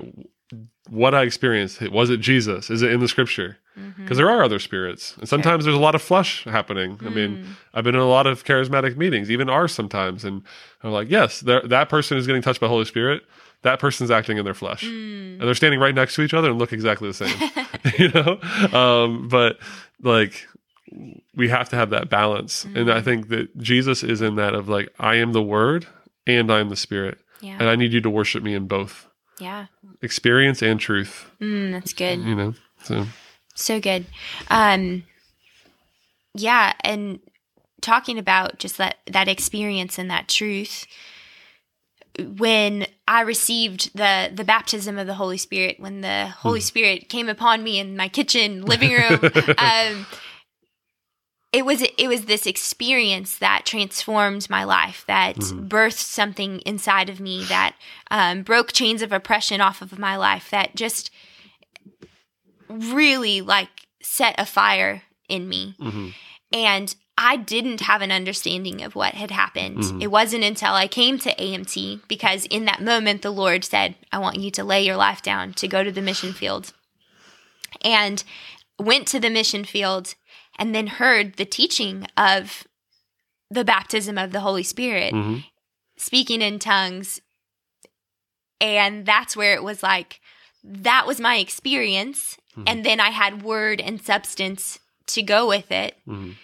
what 0.90 1.14
i 1.16 1.24
experienced 1.24 1.82
was 1.92 2.10
it 2.10 2.20
jesus? 2.20 2.70
Is 2.70 2.82
it 2.82 2.92
in 2.92 3.00
the 3.00 3.08
scripture? 3.08 3.58
Mm-hmm. 3.80 4.04
because 4.04 4.18
there 4.18 4.30
are 4.30 4.44
other 4.44 4.60
spirits. 4.60 5.16
And 5.18 5.28
sometimes 5.28 5.64
there's 5.66 5.76
a 5.76 5.80
lot 5.80 5.96
of 5.96 6.02
flesh 6.04 6.44
happening. 6.44 7.00
I 7.02 7.06
Mm. 7.06 7.16
mean 7.16 7.56
i've 7.74 7.84
been 7.84 7.96
in 7.96 8.02
a 8.02 8.08
lot 8.08 8.28
of 8.28 8.44
charismatic 8.44 8.98
meetings 8.98 9.32
even 9.32 9.50
ours 9.50 9.72
sometimes 9.74 10.24
and 10.24 10.44
i'm 10.84 10.92
like 10.92 11.10
yes 11.10 11.40
that 11.42 11.90
person 11.90 12.18
is 12.18 12.28
getting 12.28 12.42
touched 12.44 12.60
by 12.62 12.68
holy 12.68 12.86
spirit. 12.86 13.24
That 13.64 13.80
person's 13.80 14.12
acting 14.12 14.38
in 14.38 14.44
their 14.46 14.54
flesh. 14.54 14.84
Mm. 14.84 15.40
and 15.40 15.42
they're 15.42 15.56
standing 15.56 15.80
right 15.80 15.96
next 15.96 16.16
to 16.16 16.22
each 16.22 16.34
other 16.34 16.50
and 16.52 16.60
look 16.60 16.74
exactly 16.74 17.08
the 17.10 17.14
same 17.14 17.36
you 17.98 18.10
know? 18.12 18.40
Um, 18.78 19.28
but 19.30 19.58
like 20.02 20.46
we 21.36 21.50
have 21.50 21.70
to 21.70 21.76
have 21.76 21.90
that 21.92 22.10
balance. 22.10 22.66
And 22.66 22.92
i 22.92 23.02
think 23.02 23.30
that 23.30 23.58
jesus 23.58 24.04
is 24.04 24.22
in 24.22 24.36
that 24.36 24.54
of 24.54 24.70
like 24.70 24.94
i 25.00 25.16
am 25.16 25.32
the 25.34 25.42
word 25.42 25.88
and 26.28 26.52
i 26.52 26.60
am 26.60 26.70
the 26.70 26.76
spirit. 26.76 27.18
Yeah. 27.42 27.58
and 27.60 27.68
i 27.70 27.76
need 27.76 27.92
you 27.94 28.02
to 28.02 28.10
worship 28.10 28.44
me 28.44 28.54
in 28.54 28.68
both 28.68 29.08
Yeah. 29.44 29.66
experience 30.02 30.62
and 30.64 30.80
truth 30.80 31.30
Mm, 31.42 31.72
that's 31.74 31.94
good. 31.94 32.20
you 32.20 32.36
know 32.36 32.54
so 32.84 33.06
So 33.56 33.80
good. 33.80 34.06
Um 34.50 35.04
yeah, 36.34 36.74
and 36.82 37.20
talking 37.82 38.18
about 38.18 38.58
just 38.58 38.78
that 38.78 38.98
that 39.12 39.28
experience 39.28 40.00
and 40.00 40.10
that 40.10 40.28
truth 40.28 40.86
when 42.20 42.86
I 43.08 43.22
received 43.22 43.96
the 43.98 44.32
the 44.34 44.44
baptism 44.44 44.98
of 44.98 45.08
the 45.08 45.16
Holy 45.16 45.38
Spirit, 45.38 45.80
when 45.80 46.02
the 46.02 46.28
Holy 46.28 46.62
Spirit 46.62 47.10
came 47.10 47.28
upon 47.28 47.64
me 47.64 47.80
in 47.80 47.98
my 47.98 48.08
kitchen, 48.08 48.62
living 48.62 48.92
room, 48.92 49.32
um 49.58 50.06
it 51.54 51.66
was 51.66 51.84
it 51.84 52.08
was 52.08 52.26
this 52.26 52.48
experience 52.48 53.38
that 53.38 53.64
transformed 53.64 54.50
my 54.50 54.64
life 54.64 55.06
that 55.08 55.36
mm-hmm. 55.36 55.68
birthed 55.68 55.94
something 55.94 56.60
inside 56.62 57.10
of 57.10 57.20
me 57.20 57.44
that 57.46 57.76
um, 58.10 58.42
broke 58.42 58.74
chains 58.74 59.04
of 59.04 59.14
oppression 59.14 59.62
off 59.62 59.82
of 59.82 60.00
my 60.00 60.18
life 60.18 60.50
that 60.50 60.76
just 60.76 61.12
really 62.68 63.40
like 63.40 63.70
set 64.02 64.34
a 64.40 64.46
fire 64.46 65.04
in 65.30 65.48
me. 65.48 65.76
Mm-hmm. 65.80 66.10
And 66.52 66.96
i 67.16 67.38
didn't 67.38 67.82
have 67.82 68.02
an 68.02 68.12
understanding 68.12 68.82
of 68.82 68.96
what 68.96 69.14
had 69.14 69.30
happened. 69.30 69.78
Mm-hmm. 69.78 70.02
It 70.02 70.12
wasn't 70.12 70.44
until 70.44 70.74
i 70.74 70.88
came 70.88 71.20
to 71.20 71.36
amt 71.36 72.02
because 72.08 72.46
in 72.48 72.66
that 72.66 72.82
moment 72.82 73.22
the 73.22 73.32
lord 73.32 73.64
said 73.64 73.94
i 74.12 74.18
want 74.18 74.38
you 74.38 74.50
to 74.50 74.64
lay 74.64 74.84
your 74.84 74.98
life 74.98 75.22
down 75.22 75.54
to 75.54 75.68
go 75.68 75.84
to 75.84 75.92
the 75.92 76.02
mission 76.02 76.34
field. 76.34 76.74
And 77.84 78.24
went 78.80 79.08
to 79.10 79.20
the 79.20 79.30
mission 79.30 79.64
field 79.66 80.16
and 80.58 80.74
then 80.74 80.88
heard 80.88 81.36
the 81.36 81.46
teaching 81.46 82.08
of 82.18 82.68
the 83.50 83.66
baptism 83.66 84.18
of 84.18 84.32
the 84.32 84.40
holy 84.40 84.64
spirit 84.64 85.14
mhm. 85.14 85.44
speaking 85.98 86.42
in 86.42 86.60
tongues. 86.60 87.22
And 88.60 89.06
that's 89.06 89.36
where 89.36 89.54
it 89.54 89.64
was 89.64 89.84
like, 89.84 90.22
that 90.64 91.06
was 91.06 91.20
my 91.20 91.38
experience. 91.38 92.38
And 92.68 92.86
then 92.86 93.00
I 93.00 93.10
had 93.10 93.42
word 93.44 93.82
and 93.82 94.02
substance 94.02 94.80
to 95.08 95.22
go 95.24 95.48
with 95.48 95.72
it. 95.72 95.98
Mhm. 96.08 96.36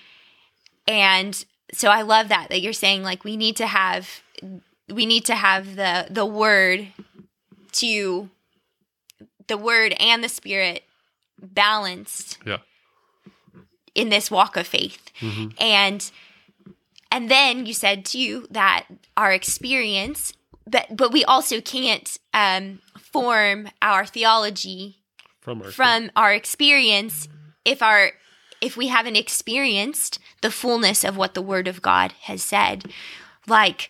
And 0.88 1.45
so 1.72 1.89
I 1.89 2.02
love 2.02 2.30
that, 2.30 2.50
that 2.50 2.62
you're 2.62 2.74
saying 2.74 3.04
like, 3.04 3.24
we 3.24 3.38
need 3.38 3.56
to 3.58 3.67
have, 3.67 4.22
we 4.91 5.06
need 5.06 5.26
to 5.26 5.36
have 5.36 5.76
the, 5.76 6.08
the 6.10 6.26
word 6.26 6.88
to 7.74 8.30
the 9.48 9.58
word 9.58 9.93
and 10.00 10.24
the 10.24 10.30
spirit 10.30 10.84
balanced 11.41 12.38
yeah 12.45 12.58
in 13.95 14.10
this 14.10 14.30
walk 14.32 14.56
of 14.58 14.67
faith. 14.67 15.12
And 15.60 16.12
and 17.12 17.30
then 17.30 17.65
you 17.65 17.73
said 17.73 18.06
too 18.06 18.47
that 18.52 18.86
our 19.17 19.32
experience 19.32 20.34
but 20.67 20.86
but 20.95 21.12
we 21.12 21.25
also 21.25 21.60
can't 21.62 22.17
um 22.34 22.80
form 22.99 23.69
our 23.82 24.06
theology 24.06 24.97
from 25.41 25.62
our 25.62 25.71
from 25.71 26.12
our 26.15 26.34
experience 26.34 27.28
if 27.65 27.82
our 27.82 28.12
if 28.62 28.78
we 28.78 28.88
haven't 28.88 29.15
experienced 29.15 30.19
the 30.41 30.52
fullness 30.52 31.04
of 31.04 31.17
what 31.17 31.34
the 31.34 31.41
word 31.41 31.67
of 31.67 31.82
God 31.82 32.13
has 32.23 32.43
said 32.43 32.91
like 33.47 33.89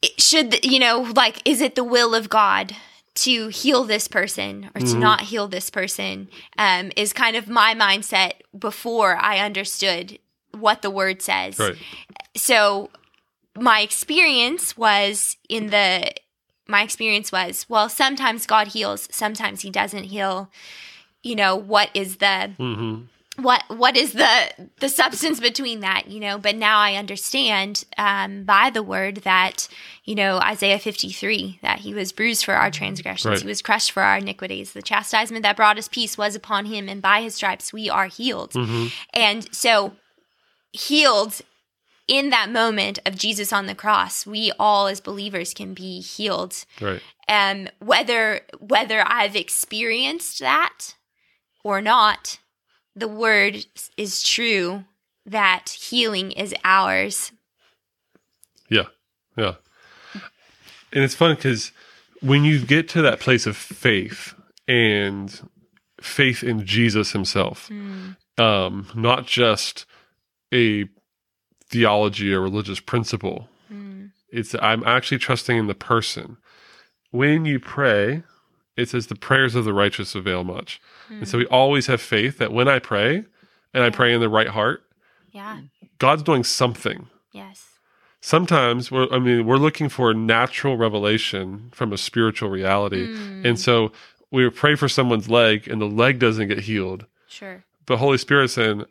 it 0.00 0.20
should 0.20 0.64
you 0.64 0.78
know 0.78 1.12
like 1.14 1.46
is 1.46 1.60
it 1.60 1.74
the 1.74 1.84
will 1.84 2.14
of 2.14 2.28
God 2.28 2.74
to 3.14 3.48
heal 3.48 3.84
this 3.84 4.08
person 4.08 4.70
or 4.74 4.80
to 4.80 4.98
not 4.98 5.22
heal 5.22 5.46
this 5.48 5.70
person 5.70 6.28
um, 6.56 6.90
is 6.96 7.12
kind 7.12 7.36
of 7.36 7.48
my 7.48 7.74
mindset 7.74 8.32
before 8.58 9.16
I 9.16 9.38
understood 9.38 10.18
what 10.52 10.82
the 10.82 10.90
word 10.90 11.20
says. 11.22 11.58
Right. 11.58 11.76
So 12.34 12.90
my 13.58 13.80
experience 13.80 14.76
was 14.76 15.36
in 15.48 15.68
the 15.68 16.10
my 16.68 16.82
experience 16.82 17.30
was 17.32 17.66
well 17.68 17.88
sometimes 17.88 18.46
god 18.46 18.68
heals 18.68 19.08
sometimes 19.10 19.60
he 19.62 19.70
doesn't 19.70 20.04
heal. 20.04 20.50
You 21.22 21.36
know 21.36 21.54
what 21.54 21.90
is 21.94 22.16
the 22.16 22.52
hmm 22.56 23.02
what 23.36 23.64
what 23.68 23.96
is 23.96 24.12
the 24.12 24.68
the 24.80 24.88
substance 24.88 25.40
between 25.40 25.80
that 25.80 26.08
you 26.08 26.20
know? 26.20 26.38
But 26.38 26.56
now 26.56 26.78
i 26.78 26.94
understand 26.94 27.84
um, 27.96 28.44
by 28.44 28.70
the 28.70 28.82
word 28.82 29.16
that 29.18 29.68
you 30.04 30.14
know 30.14 30.38
isaiah 30.38 30.78
53 30.78 31.60
that 31.62 31.80
he 31.80 31.94
was 31.94 32.12
bruised 32.12 32.44
for 32.44 32.54
our 32.54 32.70
transgressions. 32.70 33.30
Right. 33.30 33.40
he 33.40 33.46
was 33.48 33.62
crushed 33.62 33.92
for 33.92 34.02
our 34.02 34.18
iniquities. 34.18 34.72
The 34.72 34.82
chastisement 34.82 35.42
that 35.44 35.56
brought 35.56 35.78
us 35.78 35.88
peace 35.88 36.18
was 36.18 36.34
upon 36.34 36.66
him 36.66 36.88
and 36.88 37.00
by 37.00 37.22
his 37.22 37.34
stripes 37.34 37.72
we 37.72 37.88
are 37.88 38.06
healed. 38.06 38.54
And 39.14 39.54
so 39.54 39.92
healed 40.72 41.40
in 42.08 42.30
that 42.30 42.50
moment 42.50 42.98
of 43.06 43.14
jesus 43.14 43.52
on 43.52 43.66
the 43.66 43.74
cross 43.74 44.26
we 44.26 44.50
all 44.58 44.88
as 44.88 45.00
believers 45.00 45.54
can 45.54 45.72
be 45.72 46.00
healed. 46.00 46.64
Right. 46.80 47.00
Um, 47.28 47.68
whether 47.78 48.42
whether 48.58 49.02
I've 49.06 49.36
experienced 49.36 50.40
that 50.40 50.96
or 51.64 51.80
not, 51.80 52.38
the 52.94 53.08
word 53.08 53.64
is 53.96 54.22
true 54.22 54.84
that 55.26 55.68
healing 55.68 56.32
is 56.32 56.54
ours. 56.64 57.32
Yeah, 58.68 58.86
yeah. 59.36 59.54
And 60.92 61.02
it's 61.04 61.14
fun 61.14 61.34
because 61.34 61.72
when 62.20 62.44
you 62.44 62.60
get 62.64 62.88
to 62.90 63.02
that 63.02 63.20
place 63.20 63.46
of 63.46 63.56
faith 63.56 64.34
and 64.68 65.48
faith 66.00 66.42
in 66.42 66.66
Jesus 66.66 67.12
himself, 67.12 67.70
um, 68.38 68.88
not 68.94 69.26
just 69.26 69.86
a 70.52 70.86
theology 71.68 72.32
or 72.32 72.40
religious 72.40 72.80
principle. 72.80 73.48
It's 74.32 74.54
I'm 74.60 74.82
actually 74.84 75.18
trusting 75.18 75.56
in 75.56 75.66
the 75.66 75.74
person. 75.74 76.38
When 77.10 77.44
you 77.44 77.60
pray, 77.60 78.22
it 78.76 78.88
says 78.88 79.06
the 79.06 79.14
prayers 79.14 79.54
of 79.54 79.64
the 79.64 79.72
righteous 79.72 80.14
avail 80.14 80.44
much. 80.44 80.80
And 81.08 81.28
so 81.28 81.36
we 81.38 81.46
always 81.46 81.86
have 81.88 82.00
faith 82.00 82.38
that 82.38 82.52
when 82.52 82.68
I 82.68 82.78
pray 82.78 83.24
and 83.74 83.84
I 83.84 83.90
pray 83.90 84.14
in 84.14 84.20
the 84.20 84.28
right 84.28 84.48
heart, 84.48 84.82
Yeah. 85.30 85.60
God's 85.98 86.22
doing 86.22 86.42
something. 86.44 87.08
Yes. 87.32 87.68
Sometimes 88.20 88.90
we're 88.90 89.08
I 89.12 89.18
mean, 89.18 89.46
we're 89.46 89.56
looking 89.56 89.88
for 89.88 90.14
natural 90.14 90.76
revelation 90.76 91.70
from 91.72 91.92
a 91.92 91.98
spiritual 91.98 92.50
reality. 92.50 93.08
Mm. 93.08 93.44
And 93.46 93.60
so 93.60 93.92
we 94.30 94.48
pray 94.50 94.74
for 94.74 94.88
someone's 94.88 95.28
leg 95.28 95.68
and 95.68 95.80
the 95.80 95.86
leg 95.86 96.18
doesn't 96.18 96.48
get 96.48 96.60
healed. 96.60 97.06
Sure. 97.28 97.64
But 97.86 97.98
Holy 97.98 98.18
Spirit's 98.18 98.54
saying, 98.54 98.84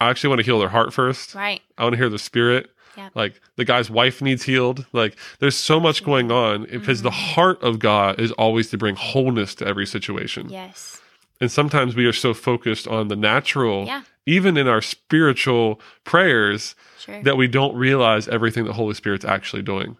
I 0.00 0.10
actually 0.10 0.28
want 0.28 0.40
to 0.40 0.44
heal 0.44 0.58
their 0.58 0.68
heart 0.68 0.92
first. 0.92 1.34
Right. 1.34 1.62
I 1.78 1.84
want 1.84 1.94
to 1.94 1.98
hear 1.98 2.10
the 2.10 2.18
spirit. 2.18 2.70
Like 3.14 3.40
the 3.56 3.64
guy's 3.64 3.90
wife 3.90 4.20
needs 4.22 4.42
healed. 4.44 4.86
Like 4.92 5.16
there's 5.38 5.56
so 5.56 5.78
much 5.80 6.04
going 6.04 6.30
on 6.30 6.64
because 6.64 7.02
the 7.02 7.10
Mm-hmm. 7.10 7.34
heart 7.34 7.62
of 7.62 7.78
God 7.78 8.20
is 8.20 8.32
always 8.32 8.70
to 8.70 8.78
bring 8.78 8.96
wholeness 8.96 9.54
to 9.56 9.66
every 9.66 9.86
situation. 9.86 10.48
Yes. 10.50 11.00
And 11.40 11.50
sometimes 11.52 11.94
we 11.94 12.06
are 12.06 12.12
so 12.14 12.32
focused 12.34 12.88
on 12.88 13.08
the 13.08 13.16
natural, 13.16 13.84
Yeah. 13.86 14.02
even 14.24 14.56
in 14.56 14.66
our 14.68 14.80
spiritual 14.82 15.80
prayers, 16.04 16.74
Sure. 16.98 17.22
that 17.22 17.36
we 17.36 17.46
don't 17.46 17.74
realize 17.76 18.26
everything 18.28 18.64
the 18.64 18.72
Holy 18.72 18.94
Spirit's 18.94 19.24
actually 19.24 19.62
doing. 19.62 19.96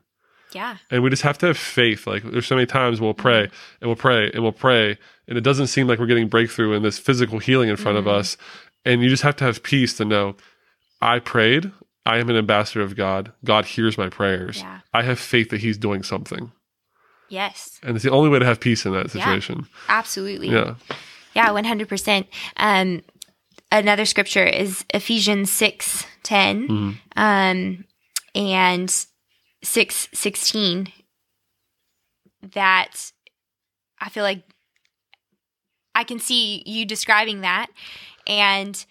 yeah. 0.53 0.77
And 0.91 1.03
we 1.03 1.11
just 1.11 1.23
have 1.23 1.37
to 1.39 1.47
have 1.47 1.59
faith. 1.59 2.07
Like 2.07 2.23
there's 2.23 2.47
so 2.47 2.55
many 2.55 2.67
times 2.67 3.01
we'll 3.01 3.13
pray 3.15 3.45
Mm-hmm. 3.47 3.77
and 3.83 3.89
we'll 3.91 3.97
pray 3.97 4.31
and 4.33 4.43
we'll 4.43 4.53
pray, 4.53 4.97
and 5.29 5.37
it 5.37 5.43
doesn't 5.43 5.67
seem 5.67 5.87
like 5.87 5.99
we're 5.99 6.07
getting 6.07 6.29
breakthrough 6.29 6.73
in 6.73 6.83
this 6.83 6.99
physical 6.99 7.39
healing 7.39 7.69
in 7.69 7.77
front 7.77 7.99
Mm-hmm. 7.99 8.09
of 8.09 8.15
us. 8.21 8.37
And 8.87 9.03
you 9.03 9.09
just 9.09 9.23
have 9.25 9.37
to 9.37 9.45
have 9.45 9.63
peace 9.63 9.97
to 9.99 10.05
know 10.05 10.37
I 11.03 11.19
prayed. 11.19 11.71
I 12.07 12.19
am 12.19 12.31
an 12.31 12.37
ambassador 12.37 12.83
of 12.83 12.97
God. 12.97 13.33
God 13.45 13.64
hears 13.66 13.99
my 13.99 14.09
prayers. 14.09 14.59
Yeah. 14.59 14.81
I 14.95 15.03
have 15.03 15.19
faith 15.19 15.51
that 15.51 15.61
He's 15.61 15.77
doing 15.77 16.03
something. 16.03 16.53
Yes. 17.29 17.81
And 17.83 17.97
it's 17.97 18.05
the 18.05 18.11
only 18.11 18.31
way 18.31 18.38
to 18.38 18.45
have 18.45 18.61
peace 18.61 18.87
in 18.87 18.92
that 18.92 19.07
Yeah. 19.14 19.25
situation. 19.25 19.66
Absolutely. 19.88 20.49
Yeah. 20.49 20.77
Yeah, 21.35 21.51
one 21.51 21.64
hundred 21.64 21.88
percent. 21.88 22.29
Um, 22.57 23.03
another 23.71 24.05
scripture 24.07 24.45
is 24.45 24.85
Ephesians 24.95 25.51
six 25.51 26.07
ten, 26.23 26.99
um, 27.16 27.85
and 28.35 29.07
six 29.62 30.09
sixteen. 30.14 30.92
That 32.55 33.11
I 34.01 34.09
feel 34.09 34.23
like 34.23 34.45
I 35.95 36.05
can 36.05 36.19
see 36.21 36.62
you 36.64 36.87
describing 36.87 37.40
that, 37.40 37.66
and 38.27 38.83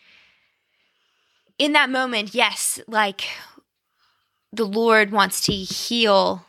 in 1.58 1.74
that 1.74 1.89
moment, 1.89 2.34
yes, 2.36 2.80
like 2.88 3.24
the 4.52 4.65
Lord 4.65 5.12
wants 5.12 5.41
to 5.41 5.52
heal 5.54 6.46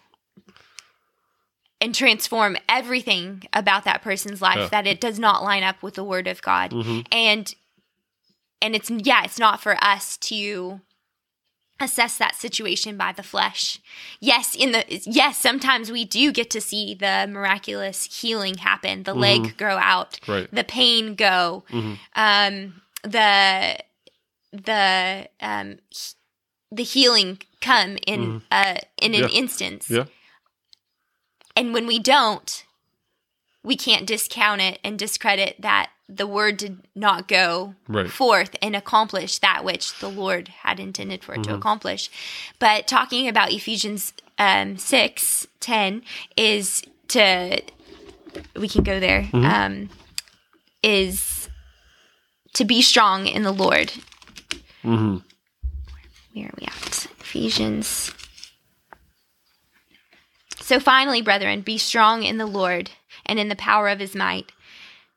and 1.80 1.94
transform 1.94 2.56
everything 2.68 3.42
about 3.52 3.84
that 3.84 4.02
person's 4.02 4.40
life 4.40 4.56
Yeah. 4.58 4.68
that 4.68 4.86
it 4.86 5.00
does 5.00 5.18
not 5.18 5.42
line 5.42 5.62
up 5.62 5.82
with 5.82 5.94
the 5.94 6.04
word 6.04 6.26
of 6.26 6.40
God. 6.42 6.70
Mhm. 6.70 7.06
And 7.12 7.54
and 8.62 8.74
it's 8.74 8.90
yeah, 8.90 9.22
it's 9.24 9.38
not 9.38 9.60
for 9.62 9.76
us 9.84 10.16
to 10.16 10.80
assess 11.78 12.16
that 12.16 12.34
situation 12.34 12.96
by 12.96 13.12
the 13.12 13.22
flesh. 13.22 13.78
Yes, 14.18 14.54
in 14.54 14.72
the 14.72 14.84
yes, 15.04 15.36
sometimes 15.36 15.92
we 15.92 16.06
do 16.06 16.32
get 16.32 16.48
to 16.50 16.60
see 16.60 16.94
the 16.94 17.26
miraculous 17.28 18.04
healing 18.20 18.56
happen, 18.56 19.02
the 19.02 19.12
leg 19.14 19.58
grow 19.58 19.76
out, 19.76 20.18
Right. 20.26 20.48
the 20.50 20.64
pain 20.64 21.14
go, 21.16 21.64
Mhm. 21.68 21.98
um, 22.14 22.80
the 23.02 23.76
the 24.64 25.28
um, 25.40 25.78
he- 25.90 26.14
the 26.72 26.82
healing 26.82 27.38
come 27.60 27.96
in 28.06 28.42
uh, 28.50 28.76
in 29.00 29.14
an. 29.14 29.20
Yeah. 29.22 29.28
instance. 29.28 29.88
Yeah. 29.90 30.04
And 31.54 31.72
when 31.72 31.86
we 31.86 31.98
don't, 31.98 32.64
we 33.62 33.76
can't 33.76 34.06
discount 34.06 34.60
it 34.60 34.78
and 34.84 34.98
discredit 34.98 35.56
that 35.60 35.90
the 36.08 36.26
word 36.26 36.56
did 36.56 36.82
not 36.94 37.26
go 37.28 37.74
Right. 37.88 38.10
forth 38.10 38.54
and 38.60 38.76
accomplish 38.76 39.38
that 39.38 39.64
which 39.64 39.98
the 40.00 40.08
Lord 40.10 40.48
had 40.48 40.78
intended 40.78 41.24
for 41.24 41.32
it 41.34 41.40
Mm-hmm. 41.40 41.50
to 41.52 41.56
accomplish. 41.56 42.10
But 42.58 42.86
talking 42.86 43.26
about 43.28 43.52
Ephesians 43.52 44.12
um, 44.38 44.76
6 44.76 45.46
10 45.60 46.02
is 46.36 46.82
to, 47.08 47.60
we 48.54 48.68
can 48.68 48.82
go 48.84 49.00
there. 49.00 49.22
Mm-hmm. 49.22 49.44
Um, 49.44 49.88
is 50.82 51.48
to 52.52 52.64
be 52.64 52.82
strong 52.82 53.26
in 53.26 53.42
the 53.42 53.52
Lord. 53.52 53.92
Hmm 54.86 55.16
Where 56.32 56.46
are 56.46 56.54
we 56.60 56.66
at? 56.66 57.06
Ephesians. 57.20 58.12
So 60.60 60.78
finally, 60.78 61.22
brethren, 61.22 61.60
be 61.60 61.76
strong 61.76 62.22
in 62.22 62.38
the 62.38 62.46
Lord 62.46 62.90
and 63.24 63.38
in 63.38 63.48
the 63.48 63.56
power 63.56 63.88
of 63.88 63.98
his 63.98 64.14
might. 64.14 64.52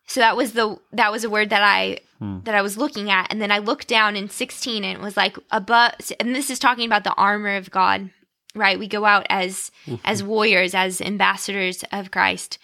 So 0.08 0.20
that 0.22 0.36
was 0.36 0.54
the 0.54 0.80
that 0.92 1.12
was 1.12 1.24
a 1.24 1.30
word 1.30 1.52
that 1.52 1.62
I 1.64 2.00
that 2.46 2.56
I 2.56 2.62
was 2.64 2.78
looking 2.78 3.12
at, 3.12 3.32
and 3.32 3.40
then 3.40 3.52
I 3.52 3.60
looked 3.60 3.88
down 3.88 4.16
in 4.16 4.30
sixteen, 4.30 4.84
and 4.84 4.98
it 4.98 5.04
was 5.04 5.16
like 5.16 5.38
above. 5.52 5.94
And 6.20 6.36
this 6.36 6.50
is 6.50 6.58
talking 6.58 6.86
about 6.86 7.04
the 7.04 7.14
armor 7.14 7.56
of 7.56 7.70
God, 7.70 8.10
right? 8.56 8.80
We 8.80 8.88
go 8.88 9.06
out 9.06 9.28
as 9.30 9.72
as 10.04 10.24
warriors, 10.24 10.74
as 10.74 11.00
ambassadors 11.00 11.84
of 11.92 12.10
Christ, 12.10 12.58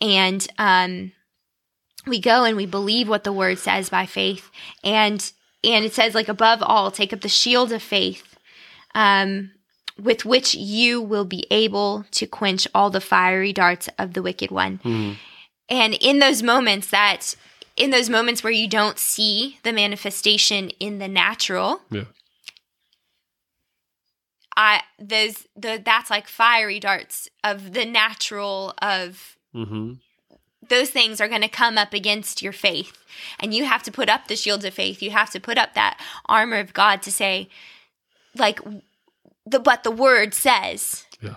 and 0.00 0.46
um, 0.58 1.12
we 2.06 2.20
go 2.20 2.44
and 2.44 2.56
we 2.56 2.66
believe 2.66 3.08
what 3.08 3.24
the 3.24 3.32
word 3.32 3.58
says 3.58 3.90
by 3.90 4.06
faith, 4.06 4.50
and 4.84 5.32
and 5.64 5.84
it 5.84 5.92
says 5.92 6.14
like 6.14 6.28
above 6.28 6.62
all, 6.62 6.90
take 6.90 7.12
up 7.12 7.20
the 7.20 7.28
shield 7.28 7.72
of 7.72 7.82
faith, 7.82 8.36
um, 8.94 9.52
with 10.00 10.24
which 10.24 10.54
you 10.54 11.00
will 11.00 11.24
be 11.24 11.46
able 11.50 12.04
to 12.12 12.26
quench 12.26 12.66
all 12.74 12.90
the 12.90 13.00
fiery 13.00 13.52
darts 13.52 13.88
of 13.98 14.14
the 14.14 14.22
wicked 14.22 14.50
one. 14.50 14.80
And 15.68 15.94
in 15.94 16.18
those 16.18 16.42
moments 16.42 16.90
that 16.90 17.34
in 17.76 17.90
those 17.90 18.10
moments 18.10 18.44
where 18.44 18.52
you 18.52 18.68
don't 18.68 18.98
see 18.98 19.58
the 19.62 19.72
manifestation 19.72 20.70
in 20.78 20.98
the 20.98 21.08
natural, 21.08 21.80
Yeah. 21.90 22.04
I 24.54 24.82
those 24.98 25.46
the 25.56 25.80
that's 25.82 26.10
like 26.10 26.28
fiery 26.28 26.78
darts 26.78 27.28
of 27.42 27.72
the 27.72 27.86
natural 27.86 28.74
of 28.82 29.36
hmm 29.52 29.94
those 30.68 30.90
things 30.90 31.20
are 31.20 31.28
going 31.28 31.42
to 31.42 31.48
come 31.48 31.76
up 31.76 31.92
against 31.92 32.42
your 32.42 32.52
faith. 32.52 32.96
And 33.38 33.52
you 33.52 33.64
have 33.64 33.82
to 33.84 33.92
put 33.92 34.08
up 34.08 34.28
the 34.28 34.36
shields 34.36 34.64
of 34.64 34.74
faith. 34.74 35.02
You 35.02 35.10
have 35.10 35.30
to 35.30 35.40
put 35.40 35.58
up 35.58 35.74
that 35.74 36.00
armor 36.26 36.58
of 36.58 36.72
god 36.72 37.02
to 37.02 37.12
say 37.12 37.48
like 38.36 38.60
the 39.44 39.60
but 39.60 39.82
the 39.82 39.90
word 39.90 40.34
says. 40.34 41.06
Yeah. 41.20 41.36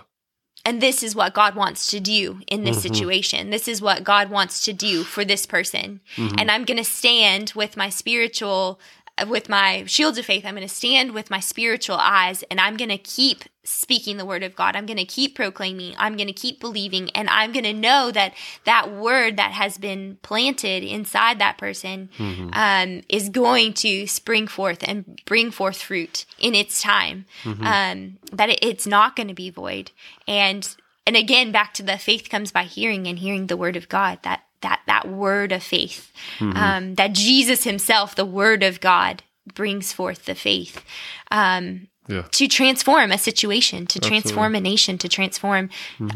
and 0.63 0.81
this 0.81 1.03
is 1.03 1.15
what 1.15 1.33
god 1.33 1.55
wants 1.55 1.91
to 1.91 1.99
do 1.99 2.41
in 2.47 2.63
this 2.63 2.77
mm-hmm. 2.77 2.93
situation. 2.93 3.49
This 3.49 3.67
is 3.67 3.81
what 3.81 4.03
god 4.03 4.29
wants 4.29 4.63
to 4.65 4.73
do 4.73 5.03
for 5.03 5.25
this 5.25 5.45
person. 5.45 6.01
Mm-hmm. 6.15 6.35
And 6.39 6.51
i'm 6.51 6.65
going 6.65 6.77
to 6.77 6.83
stand 6.83 7.53
with 7.55 7.77
my 7.77 7.89
spiritual 7.89 8.79
with 9.27 9.47
my 9.47 9.85
shields 9.85 10.17
of 10.17 10.25
faith 10.25 10.45
i'm 10.45 10.55
going 10.55 10.67
to 10.67 10.73
stand 10.73 11.13
with 11.13 11.29
my 11.29 11.39
spiritual 11.39 11.95
eyes 11.97 12.43
and 12.51 12.59
i'm 12.59 12.75
going 12.75 12.89
to 12.89 12.97
keep 12.97 13.45
speaking 13.67 14.17
the 14.17 14.25
word 14.25 14.43
of 14.43 14.55
god. 14.55 14.75
I'm 14.75 14.85
going 14.85 14.97
to 14.97 15.05
keep 15.05 15.35
proclaiming 15.35 15.95
i'm 15.97 16.15
going 16.17 16.27
to 16.27 16.33
keep 16.33 16.59
believing 16.59 17.09
and 17.11 17.27
i'm 17.29 17.51
going 17.51 17.63
to 17.63 17.73
know 17.73 18.11
that 18.11 18.33
that 18.65 18.91
word 18.91 19.37
that 19.37 19.51
has 19.53 19.77
been 19.77 20.17
planted 20.21 20.83
inside 20.83 21.39
that 21.39 21.57
person 21.57 22.09
um, 22.53 23.01
is 23.09 23.29
going 23.29 23.73
to 23.75 24.05
spring 24.05 24.47
forth 24.47 24.83
and 24.87 25.19
bring 25.25 25.49
forth 25.49 25.81
fruit 25.81 26.25
in 26.37 26.53
its 26.53 26.81
time. 26.81 27.25
Um, 27.65 28.17
that 28.31 28.49
it, 28.49 28.59
it's 28.61 28.85
not 28.85 29.15
going 29.15 29.29
to 29.29 29.33
be 29.33 29.49
void. 29.49 29.91
And 30.27 30.75
and 31.07 31.15
again 31.15 31.51
back 31.51 31.73
to 31.75 31.83
the 31.83 31.97
faith 31.97 32.29
comes 32.29 32.51
by 32.51 32.63
hearing 32.63 33.07
and 33.07 33.17
hearing 33.19 33.47
the 33.47 33.57
word 33.57 33.75
of 33.75 33.89
god 33.89 34.19
that 34.23 34.43
that 34.61 34.81
that 34.87 35.07
word 35.07 35.51
of 35.51 35.61
faith 35.63 36.11
um, 36.39 36.95
that 36.95 37.13
jesus 37.13 37.63
himself 37.63 38.15
the 38.15 38.25
word 38.25 38.63
of 38.63 38.79
god 38.79 39.23
brings 39.53 39.91
forth 39.93 40.25
the 40.25 40.35
faith 40.35 40.83
um, 41.31 41.87
Yeah. 42.07 42.23
to 42.31 42.47
transform 42.47 43.11
a 43.11 43.17
situation 43.17 43.85
to 43.87 43.99
transform 43.99 44.55
a 44.55 44.59
nation 44.61 44.97
to 44.99 45.07
transform 45.09 45.69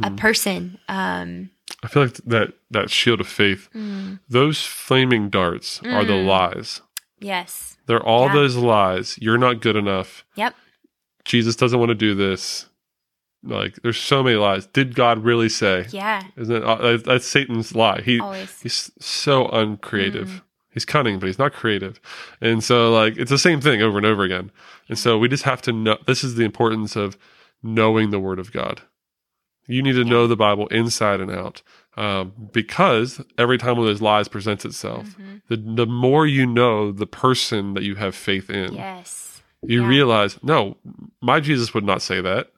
a 0.03 0.11
person 0.11 0.77
um, 0.87 1.49
I 1.83 1.87
feel 1.87 2.03
like 2.03 2.15
that 2.25 2.53
that 2.71 2.89
shield 2.89 3.21
of 3.21 3.27
faith, 3.27 3.69
Mm. 3.75 4.19
those 4.27 4.65
flaming 4.65 5.29
darts 5.29 5.79
are 5.83 6.03
the 6.03 6.15
lies. 6.15 6.81
yes 7.19 7.77
They're 7.85 8.01
all 8.03 8.27
Yeah. 8.27 8.33
those 8.33 8.55
lies. 8.55 9.17
You're 9.21 9.37
not 9.37 9.61
good 9.61 9.75
enough. 9.75 10.23
yep 10.35 10.55
Jesus 11.25 11.55
doesn't 11.55 11.77
want 11.79 11.89
to 11.89 11.95
do 11.95 12.15
this. 12.15 12.65
Like 13.43 13.75
there's 13.83 13.97
so 13.99 14.21
many 14.23 14.35
lies. 14.35 14.65
Did 14.67 14.95
God 14.95 15.23
really 15.23 15.49
say? 15.49 15.85
yeah 15.91 16.23
Isn't 16.35 16.55
it? 16.57 16.63
uh, 16.63 16.97
That's 16.97 17.25
Satan's 17.25 17.73
lie. 17.75 18.01
He 18.01 18.19
always 18.19 18.59
he's 18.61 18.91
so 18.99 19.47
uncreative. 19.47 20.27
Mm. 20.27 20.41
He's 20.71 20.85
cunning, 20.85 21.19
but 21.19 21.27
he's 21.27 21.39
not 21.39 21.53
creative. 21.53 21.99
And 22.41 22.63
so 22.63 22.91
like 22.91 23.17
it's 23.17 23.31
the 23.31 23.37
same 23.37 23.61
thing 23.61 23.81
over 23.81 23.97
and 23.97 24.05
over 24.05 24.23
again. 24.23 24.51
And 24.89 24.97
so 24.99 25.17
we 25.17 25.27
just 25.29 25.43
have 25.43 25.61
to 25.63 25.71
know 25.71 25.97
this 26.05 26.23
is 26.23 26.35
the 26.35 26.43
importance 26.43 26.95
of 26.95 27.17
knowing 27.63 28.09
the 28.11 28.19
word 28.19 28.39
of 28.39 28.51
God. 28.51 28.81
You 29.67 29.83
need 29.83 29.93
to 29.93 30.03
know 30.03 30.25
the 30.27 30.35
Bible 30.35 30.67
inside 30.67 31.21
and 31.21 31.31
out. 31.31 31.61
Um, 31.95 32.33
because 32.53 33.21
every 33.37 33.57
time 33.57 33.71
one 33.77 33.79
of 33.81 33.85
those 33.85 34.01
lies 34.01 34.27
presents 34.27 34.65
itself, 34.65 35.09
Mm-hmm. 35.09 35.35
the, 35.47 35.57
the 35.57 35.85
more 35.85 36.25
you 36.25 36.45
know 36.45 36.91
the 36.91 37.05
person 37.07 37.73
that 37.75 37.83
you 37.83 37.95
have 37.95 38.15
faith 38.15 38.49
in, 38.49 38.73
Yes. 38.73 39.41
you 39.61 39.81
Yeah. 39.83 39.87
realize, 39.89 40.39
no, 40.43 40.77
my 41.21 41.39
Jesus 41.39 41.73
would 41.73 41.83
not 41.83 42.01
say 42.01 42.19
that. 42.21 42.51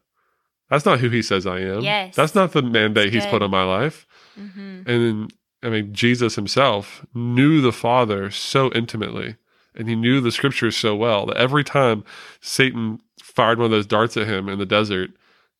That's 0.72 0.86
not 0.86 1.00
who 1.02 1.10
he 1.10 1.22
says 1.22 1.46
I 1.46 1.60
am. 1.60 1.82
Yes. 1.82 2.16
That's 2.16 2.34
not 2.34 2.54
the 2.54 2.64
mandate 2.64 3.14
he's 3.14 3.26
put 3.28 3.44
on 3.44 3.52
my 3.52 3.64
life. 3.64 4.08
hmm 4.36 4.82
And 4.86 4.88
then, 4.88 5.28
I 5.62 5.70
mean, 5.70 5.94
Jesus 5.94 6.34
himself 6.36 7.06
knew 7.14 7.62
the 7.62 7.72
Father 7.74 8.32
so 8.32 8.72
intimately, 8.74 9.36
and 9.76 9.88
he 9.88 9.96
knew 9.96 10.20
the 10.22 10.32
scriptures 10.32 10.76
so 10.76 10.96
well 10.96 11.28
that 11.28 11.38
every 11.38 11.64
time 11.64 12.04
Satan 12.40 13.00
fired 13.22 13.60
one 13.60 13.66
of 13.66 13.72
those 13.72 13.86
darts 13.86 14.18
at 14.18 14.28
him 14.28 14.50
in 14.50 14.58
the 14.58 14.66
desert, 14.66 15.12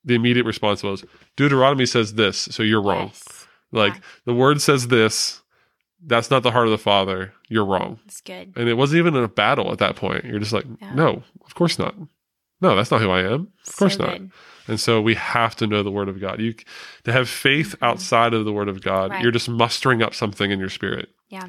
the 0.04 0.16
immediate 0.16 0.46
response 0.46 0.82
was, 0.82 1.04
Deuteronomy 1.36 1.86
says 1.86 2.16
this, 2.16 2.38
so 2.50 2.64
you're 2.64 2.82
wrong. 2.82 3.08
Yes. 3.08 3.46
Like, 3.72 3.94
Yeah. 3.94 4.00
the 4.26 4.34
word 4.34 4.62
says 4.62 4.88
this, 4.88 5.42
that's 6.04 6.32
not 6.32 6.42
the 6.42 6.52
heart 6.52 6.66
of 6.66 6.72
the 6.72 6.78
Father, 6.80 7.34
you're 7.48 7.66
wrong. 7.66 8.00
It's 8.06 8.22
good. 8.22 8.54
And 8.56 8.68
it 8.68 8.74
wasn't 8.76 9.00
even 9.00 9.16
a 9.16 9.28
battle 9.28 9.72
at 9.72 9.78
that 9.78 9.96
point. 9.96 10.26
You're 10.26 10.40
just 10.40 10.54
like, 10.54 10.66
Yeah. 10.82 10.96
no, 10.96 11.24
of 11.46 11.54
course 11.54 11.78
not. 11.78 11.96
No, 12.62 12.76
that's 12.76 12.90
not 12.92 13.02
who 13.02 13.12
I 13.12 13.22
am. 13.22 13.50
Of 13.68 13.76
course 13.76 13.98
So 13.98 14.06
not. 14.06 14.18
good. 14.18 14.32
And 14.68 14.80
so 14.80 15.02
we 15.02 15.16
have 15.16 15.56
to 15.58 15.68
know 15.68 15.84
the 15.84 15.92
word 15.92 16.08
of 16.10 16.20
God. 16.22 16.40
You 16.40 16.54
to 17.04 17.12
have 17.12 17.28
faith 17.30 17.76
outside 17.82 18.34
of 18.34 18.46
the 18.46 18.54
word 18.54 18.70
of 18.70 18.82
God, 18.82 19.04
Mm-hmm. 19.06 19.12
Right. 19.14 19.24
you're 19.24 19.32
just 19.32 19.50
mustering 19.50 20.02
up 20.04 20.14
something 20.14 20.52
in 20.52 20.60
your 20.60 20.70
spirit. 20.70 21.10
Yeah. 21.30 21.48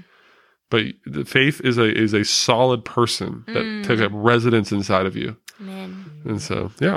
But 0.70 0.86
the 1.04 1.24
faith 1.24 1.60
is 1.62 1.76
a 1.78 1.84
is 1.94 2.14
a 2.14 2.24
solid 2.24 2.84
person 2.84 3.44
that 3.48 3.62
Mm. 3.64 3.84
takes 3.86 4.00
up 4.00 4.10
residence 4.14 4.72
inside 4.72 5.04
of 5.06 5.16
you. 5.16 5.36
Amen. 5.60 6.04
And 6.24 6.40
so, 6.40 6.72
yeah. 6.80 6.96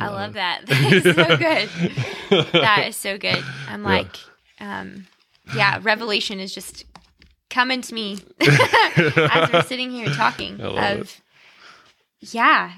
I 0.00 0.08
love 0.08 0.32
that. 0.34 0.62
That 0.68 0.92
is 0.92 1.04
so 1.04 1.36
good. 1.36 2.52
That 2.52 2.84
is 2.88 2.96
so 2.96 3.16
good. 3.18 3.42
I'm 3.68 3.82
Yeah. 3.84 3.88
like, 3.88 4.16
um, 4.60 5.06
yeah, 5.54 5.78
Revelation 5.82 6.40
is 6.40 6.52
just 6.52 6.84
coming 7.48 7.80
to 7.82 7.94
me 7.94 8.18
as 8.40 9.50
we're 9.52 9.62
sitting 9.62 9.90
here 9.90 10.08
talking 10.08 10.60
I 10.60 10.66
love 10.66 11.00
of, 11.00 11.20
yeah, 12.20 12.72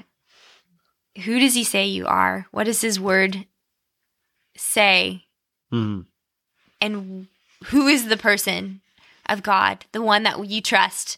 who 1.25 1.39
does 1.39 1.55
he 1.55 1.65
say 1.65 1.87
you 1.87 2.07
are? 2.07 2.47
What 2.51 2.65
does 2.65 2.81
his 2.81 2.99
word 3.01 3.47
say? 4.57 5.27
Mhm. 5.73 6.07
And 6.81 7.29
who 7.67 7.87
is 7.89 8.07
the 8.07 8.17
person 8.17 8.81
of 9.27 9.43
God, 9.43 9.85
the 9.93 10.03
one 10.03 10.23
that 10.23 10.45
you 10.47 10.61
trust, 10.61 11.17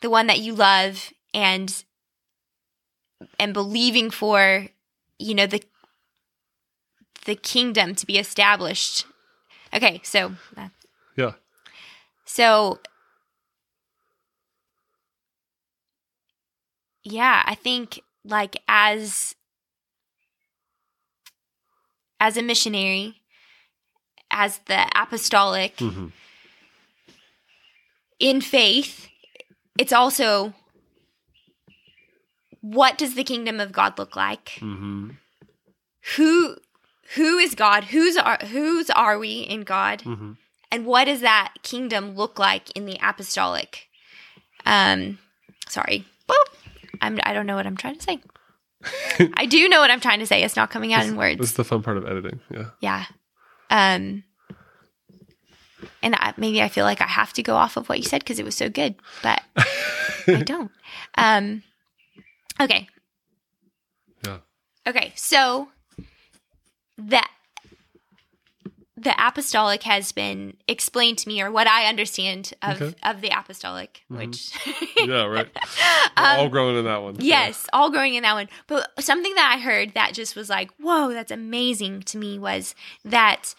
the 0.00 0.10
one 0.10 0.26
that 0.28 0.40
you 0.40 0.54
love, 0.54 1.12
and 1.34 1.84
and 3.38 3.52
believing 3.52 4.10
for, 4.10 4.68
you 5.18 5.34
know, 5.34 5.46
the 5.46 5.62
the 7.24 7.34
kingdom 7.34 7.94
to 7.96 8.06
be 8.06 8.16
established. 8.18 9.04
Okay, 9.74 10.00
so 10.04 10.36
that- 10.54 10.70
Yeah. 11.16 11.32
so 12.24 12.80
yeah, 17.02 17.42
I 17.46 17.54
think 17.54 18.00
like 18.28 18.62
as 18.68 19.34
as 22.20 22.36
a 22.36 22.42
missionary, 22.42 23.20
as 24.30 24.58
the 24.66 24.86
apostolic 24.94 25.76
Mhm. 25.76 26.12
in 28.18 28.40
faith, 28.40 29.08
it's 29.78 29.92
also 29.92 30.54
what 32.60 32.98
does 32.98 33.14
the 33.14 33.22
kingdom 33.24 33.60
of 33.60 33.72
God 33.72 33.98
look 33.98 34.16
like? 34.16 34.58
Mhm. 34.60 35.16
Who 36.16 36.56
who 37.14 37.38
is 37.38 37.54
God? 37.54 37.84
Who's 37.84 38.16
are 38.16 38.38
whose 38.46 38.90
are 38.90 39.18
we 39.18 39.40
in 39.40 39.62
God? 39.62 40.02
Mhm. 40.02 40.36
and 40.70 40.84
what 40.84 41.04
does 41.04 41.20
that 41.22 41.54
kingdom 41.62 42.14
look 42.14 42.38
like 42.38 42.70
in 42.76 42.84
the 42.84 42.98
apostolic 43.02 43.88
um 44.66 45.18
sorry 45.68 46.04
Boop. 46.28 46.48
I'm, 47.00 47.18
i 47.24 47.32
don't 47.32 47.46
know 47.46 47.56
what 47.56 47.66
i'm 47.66 47.76
trying 47.76 47.96
to 47.96 48.02
say 48.02 48.20
i 49.34 49.46
do 49.46 49.68
know 49.68 49.80
what 49.80 49.90
i'm 49.90 50.00
trying 50.00 50.20
to 50.20 50.26
say 50.26 50.42
it's 50.42 50.56
not 50.56 50.70
coming 50.70 50.92
out 50.92 51.04
in 51.06 51.16
words. 51.16 51.38
That's 51.38 51.50
words 51.50 51.52
the 51.56 51.64
fun 51.64 51.82
part 51.82 51.96
of 51.96 52.06
editing. 52.06 52.40
Yeah. 52.50 52.70
yeah 52.80 53.04
um 53.70 54.24
and 56.02 56.14
I, 56.14 56.34
maybe 56.36 56.62
i 56.62 56.68
feel 56.68 56.84
like 56.84 57.00
i 57.00 57.06
have 57.06 57.32
to 57.34 57.42
go 57.42 57.54
off 57.54 57.76
of 57.76 57.88
what 57.88 57.98
you 57.98 58.04
said 58.04 58.20
because 58.20 58.38
it 58.38 58.44
was 58.44 58.54
so 58.56 58.68
good 58.68 58.94
but 59.22 59.42
i 60.26 60.42
don't 60.44 60.70
um 61.16 61.62
okay 62.60 62.88
Yeah. 64.24 64.38
okay 64.86 65.12
so 65.16 65.68
that 66.98 67.30
the 69.00 69.14
apostolic 69.18 69.84
has 69.84 70.10
been 70.12 70.56
explained 70.66 71.16
to 71.18 71.28
me 71.28 71.40
or 71.40 71.50
what 71.52 71.66
i 71.68 71.86
understand 71.86 72.52
of 72.62 72.80
Okay. 72.82 72.94
of 73.04 73.20
the 73.20 73.28
apostolic 73.30 74.02
Mhm. 74.10 74.18
which 74.18 74.52
Yeah, 75.06 75.24
right. 75.26 75.48
We're 76.18 76.24
all 76.24 76.48
growing 76.48 76.76
in 76.76 76.84
that 76.86 77.02
one. 77.02 77.14
Um, 77.14 77.20
Yes, 77.20 77.68
all 77.72 77.90
growing 77.90 78.14
in 78.16 78.22
that 78.24 78.34
one. 78.34 78.48
But 78.66 78.90
something 78.98 79.32
that 79.36 79.54
I 79.56 79.60
heard 79.60 79.94
that 79.94 80.12
just 80.12 80.34
was 80.34 80.50
like, 80.50 80.70
whoa, 80.80 81.12
that's 81.12 81.30
amazing 81.30 82.02
to 82.10 82.18
me 82.18 82.38
was 82.38 82.74
that 83.04 83.54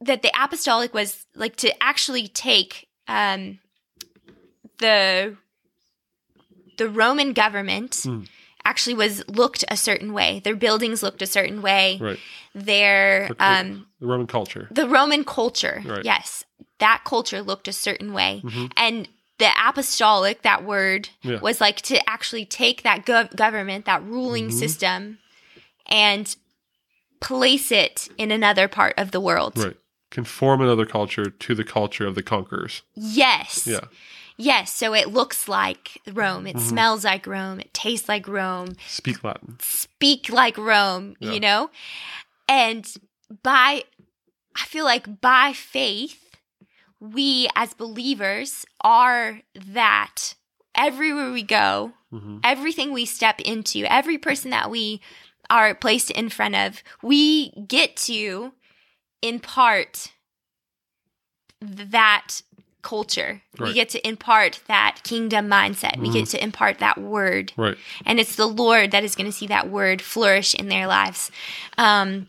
that 0.00 0.22
the 0.22 0.30
apostolic 0.40 0.94
was 0.94 1.26
like 1.34 1.56
to 1.56 1.70
actually 1.82 2.28
take 2.28 2.86
um 3.08 3.58
the 4.78 5.36
the 6.78 6.88
Roman 6.88 7.32
government 7.32 8.00
Hmm. 8.04 8.22
Actually 8.64 8.94
was 8.94 9.22
looked 9.28 9.64
a 9.68 9.76
certain 9.76 10.12
way. 10.12 10.40
Their 10.44 10.56
buildings 10.56 11.02
looked 11.02 11.22
a 11.22 11.26
certain 11.26 11.62
way. 11.62 11.98
Right. 12.00 12.18
Their 12.54 13.28
Okay. 13.32 13.44
um 13.44 13.86
The 14.00 14.06
Roman 14.06 14.26
culture. 14.26 14.68
the 14.70 14.88
Roman 14.88 15.24
culture, 15.24 15.82
Right. 15.84 16.04
yes, 16.04 16.44
that 16.78 17.02
culture 17.04 17.42
looked 17.42 17.68
a 17.68 17.72
certain 17.72 18.12
way, 18.12 18.42
Mhm. 18.44 18.72
and 18.76 19.08
the 19.38 19.50
apostolic, 19.66 20.42
that 20.42 20.64
word, 20.64 21.08
Yeah. 21.22 21.40
was 21.40 21.60
like 21.60 21.80
to 21.82 21.96
actually 22.08 22.44
take 22.44 22.82
that 22.82 23.06
gov- 23.06 23.34
government, 23.36 23.84
that 23.86 24.02
ruling 24.02 24.48
Mhm. 24.48 24.52
system, 24.58 25.18
and 25.86 26.36
place 27.20 27.70
it 27.72 28.08
in 28.18 28.30
another 28.30 28.68
part 28.68 28.94
of 28.98 29.10
the 29.12 29.20
world. 29.20 29.54
Right. 29.56 29.76
Conform 30.10 30.60
another 30.60 30.86
culture 30.86 31.30
to 31.30 31.54
the 31.54 31.64
culture 31.64 32.06
of 32.06 32.14
the 32.14 32.22
conquerors. 32.22 32.82
Yes, 32.94 33.66
Yeah. 33.66 33.80
Yes. 34.40 34.72
So 34.72 34.94
it 34.94 35.08
looks 35.08 35.48
like 35.48 36.00
Rome. 36.12 36.44
Mm-hmm. 36.44 36.58
It 36.58 36.60
smells 36.60 37.04
like 37.04 37.26
Rome. 37.26 37.60
It 37.60 37.72
tastes 37.74 38.08
like 38.08 38.26
Rome. 38.26 38.74
Speak 38.88 39.22
Latin. 39.22 39.56
speak 39.60 40.30
like 40.30 40.56
Rome, 40.58 41.16
Yeah. 41.20 41.32
you 41.32 41.40
know? 41.40 41.70
And 42.48 42.84
by, 43.42 43.84
I 44.56 44.64
feel 44.66 44.84
like 44.84 45.20
by 45.20 45.52
faith, 45.52 46.36
we 46.98 47.48
as 47.54 47.72
believers 47.74 48.66
are 48.82 49.40
that 49.54 50.34
everywhere 50.74 51.30
we 51.32 51.42
go, 51.42 51.92
hmm 52.10 52.38
everything 52.42 52.92
we 52.92 53.04
step 53.06 53.40
into, 53.42 53.84
every 53.90 54.18
person 54.18 54.50
that 54.50 54.68
we 54.70 55.00
are 55.48 55.74
placed 55.74 56.10
in 56.10 56.28
front 56.28 56.56
of, 56.56 56.82
we 57.02 57.50
get 57.68 57.96
to 57.96 58.52
impart 59.22 60.10
that 61.60 62.42
culture. 62.82 63.42
We 63.58 63.72
get 63.74 63.88
to 63.90 64.08
impart 64.08 64.60
that 64.68 65.00
kingdom 65.04 65.48
mindset. 65.48 65.98
We 65.98 66.10
get 66.10 66.26
to 66.28 66.42
impart 66.42 66.78
that 66.78 66.98
word 66.98 67.52
Right. 67.56 67.76
and 68.06 68.18
it's 68.18 68.36
the 68.36 68.46
Lord 68.46 68.90
that 68.92 69.04
is 69.04 69.14
going 69.14 69.26
to 69.26 69.32
see 69.36 69.46
that 69.48 69.68
word 69.70 70.00
flourish 70.00 70.54
in 70.54 70.68
their 70.68 70.86
lives. 70.86 71.30
Um, 71.78 72.28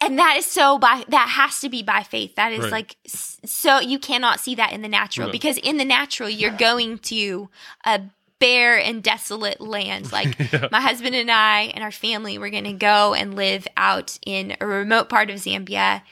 and 0.00 0.18
that 0.18 0.36
is 0.36 0.46
so 0.46 0.78
by 0.78 1.04
that 1.08 1.28
has 1.30 1.60
to 1.60 1.68
be 1.68 1.82
by 1.82 2.02
faith. 2.02 2.34
That 2.36 2.52
is 2.52 2.60
Right. 2.60 2.72
like 2.72 2.96
so 3.06 3.80
you 3.80 3.98
cannot 3.98 4.40
see 4.40 4.54
that 4.54 4.72
in 4.72 4.82
the 4.82 4.88
natural 4.88 5.30
because 5.30 5.58
in 5.58 5.76
the 5.76 5.84
natural 5.84 6.28
you're 6.28 6.50
going 6.50 6.98
to 6.98 7.48
a 7.84 8.00
bare 8.38 8.78
and 8.78 9.02
desolate 9.02 9.60
land. 9.60 10.10
Like 10.12 10.38
Yeah. 10.52 10.68
my 10.70 10.80
husband 10.80 11.14
and 11.14 11.30
I 11.30 11.72
and 11.74 11.82
our 11.82 11.90
family 11.92 12.38
we're 12.38 12.50
going 12.50 12.64
to 12.64 12.72
go 12.72 13.14
and 13.14 13.34
live 13.34 13.66
out 13.76 14.18
in 14.24 14.56
a 14.60 14.66
remote 14.66 15.08
part 15.08 15.30
of 15.30 15.36
Zambia 15.36 16.02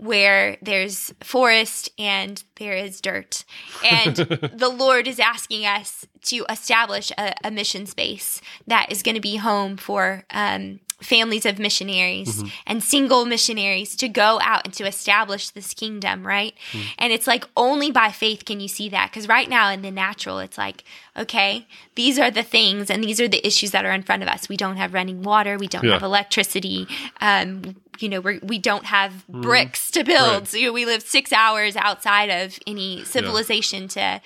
where 0.00 0.56
there's 0.62 1.12
forest 1.22 1.90
and 1.98 2.42
there 2.56 2.72
is 2.74 3.00
dirt. 3.00 3.44
And 3.84 4.16
the 4.54 4.70
Lord 4.74 5.06
is 5.06 5.20
asking 5.20 5.66
us 5.66 6.06
to 6.22 6.44
establish 6.48 7.12
a, 7.18 7.34
a 7.44 7.50
mission 7.50 7.84
space 7.86 8.40
that 8.66 8.90
is 8.90 9.02
going 9.02 9.14
to 9.14 9.20
be 9.20 9.36
home 9.36 9.76
for 9.76 10.24
um, 10.30 10.80
families 11.02 11.44
of 11.46 11.58
missionaries 11.58 12.42
and 12.66 12.82
single 12.82 13.24
missionaries 13.24 13.96
to 13.96 14.08
go 14.08 14.38
out 14.42 14.62
and 14.66 14.74
to 14.74 14.86
establish 14.86 15.50
this 15.50 15.72
kingdom, 15.74 16.26
right? 16.26 16.54
And 16.98 17.12
it's 17.12 17.26
like 17.26 17.44
only 17.56 17.90
by 17.90 18.10
faith 18.10 18.44
can 18.44 18.60
you 18.60 18.68
see 18.68 18.88
that. 18.90 19.10
Because 19.10 19.28
right 19.28 19.48
now 19.48 19.70
in 19.70 19.82
the 19.82 19.90
natural, 19.90 20.38
it's 20.40 20.58
like, 20.58 20.84
okay, 21.16 21.66
these 21.94 22.18
are 22.18 22.30
the 22.30 22.42
things 22.42 22.90
and 22.90 23.02
these 23.04 23.20
are 23.20 23.28
the 23.28 23.46
issues 23.46 23.70
that 23.72 23.84
are 23.84 23.92
in 23.92 24.02
front 24.02 24.22
of 24.22 24.28
us. 24.28 24.48
We 24.48 24.56
don't 24.56 24.76
have 24.76 24.92
running 24.94 25.22
water, 25.22 25.58
we 25.58 25.68
don't 25.68 25.84
Yeah. 25.84 25.94
have 25.94 26.02
electricity. 26.02 26.86
Um, 27.20 27.76
you 28.02 28.08
know, 28.08 28.20
we're, 28.20 28.40
we 28.42 28.58
don't 28.58 28.86
have 28.86 29.26
bricks 29.28 29.90
to 29.92 30.04
build. 30.04 30.32
Right. 30.32 30.48
So, 30.48 30.56
you 30.56 30.66
know, 30.66 30.72
we 30.72 30.86
live 30.86 31.02
six 31.02 31.32
hours 31.32 31.76
outside 31.76 32.30
of 32.30 32.58
any 32.66 33.04
civilization 33.04 33.88
to 33.88 34.20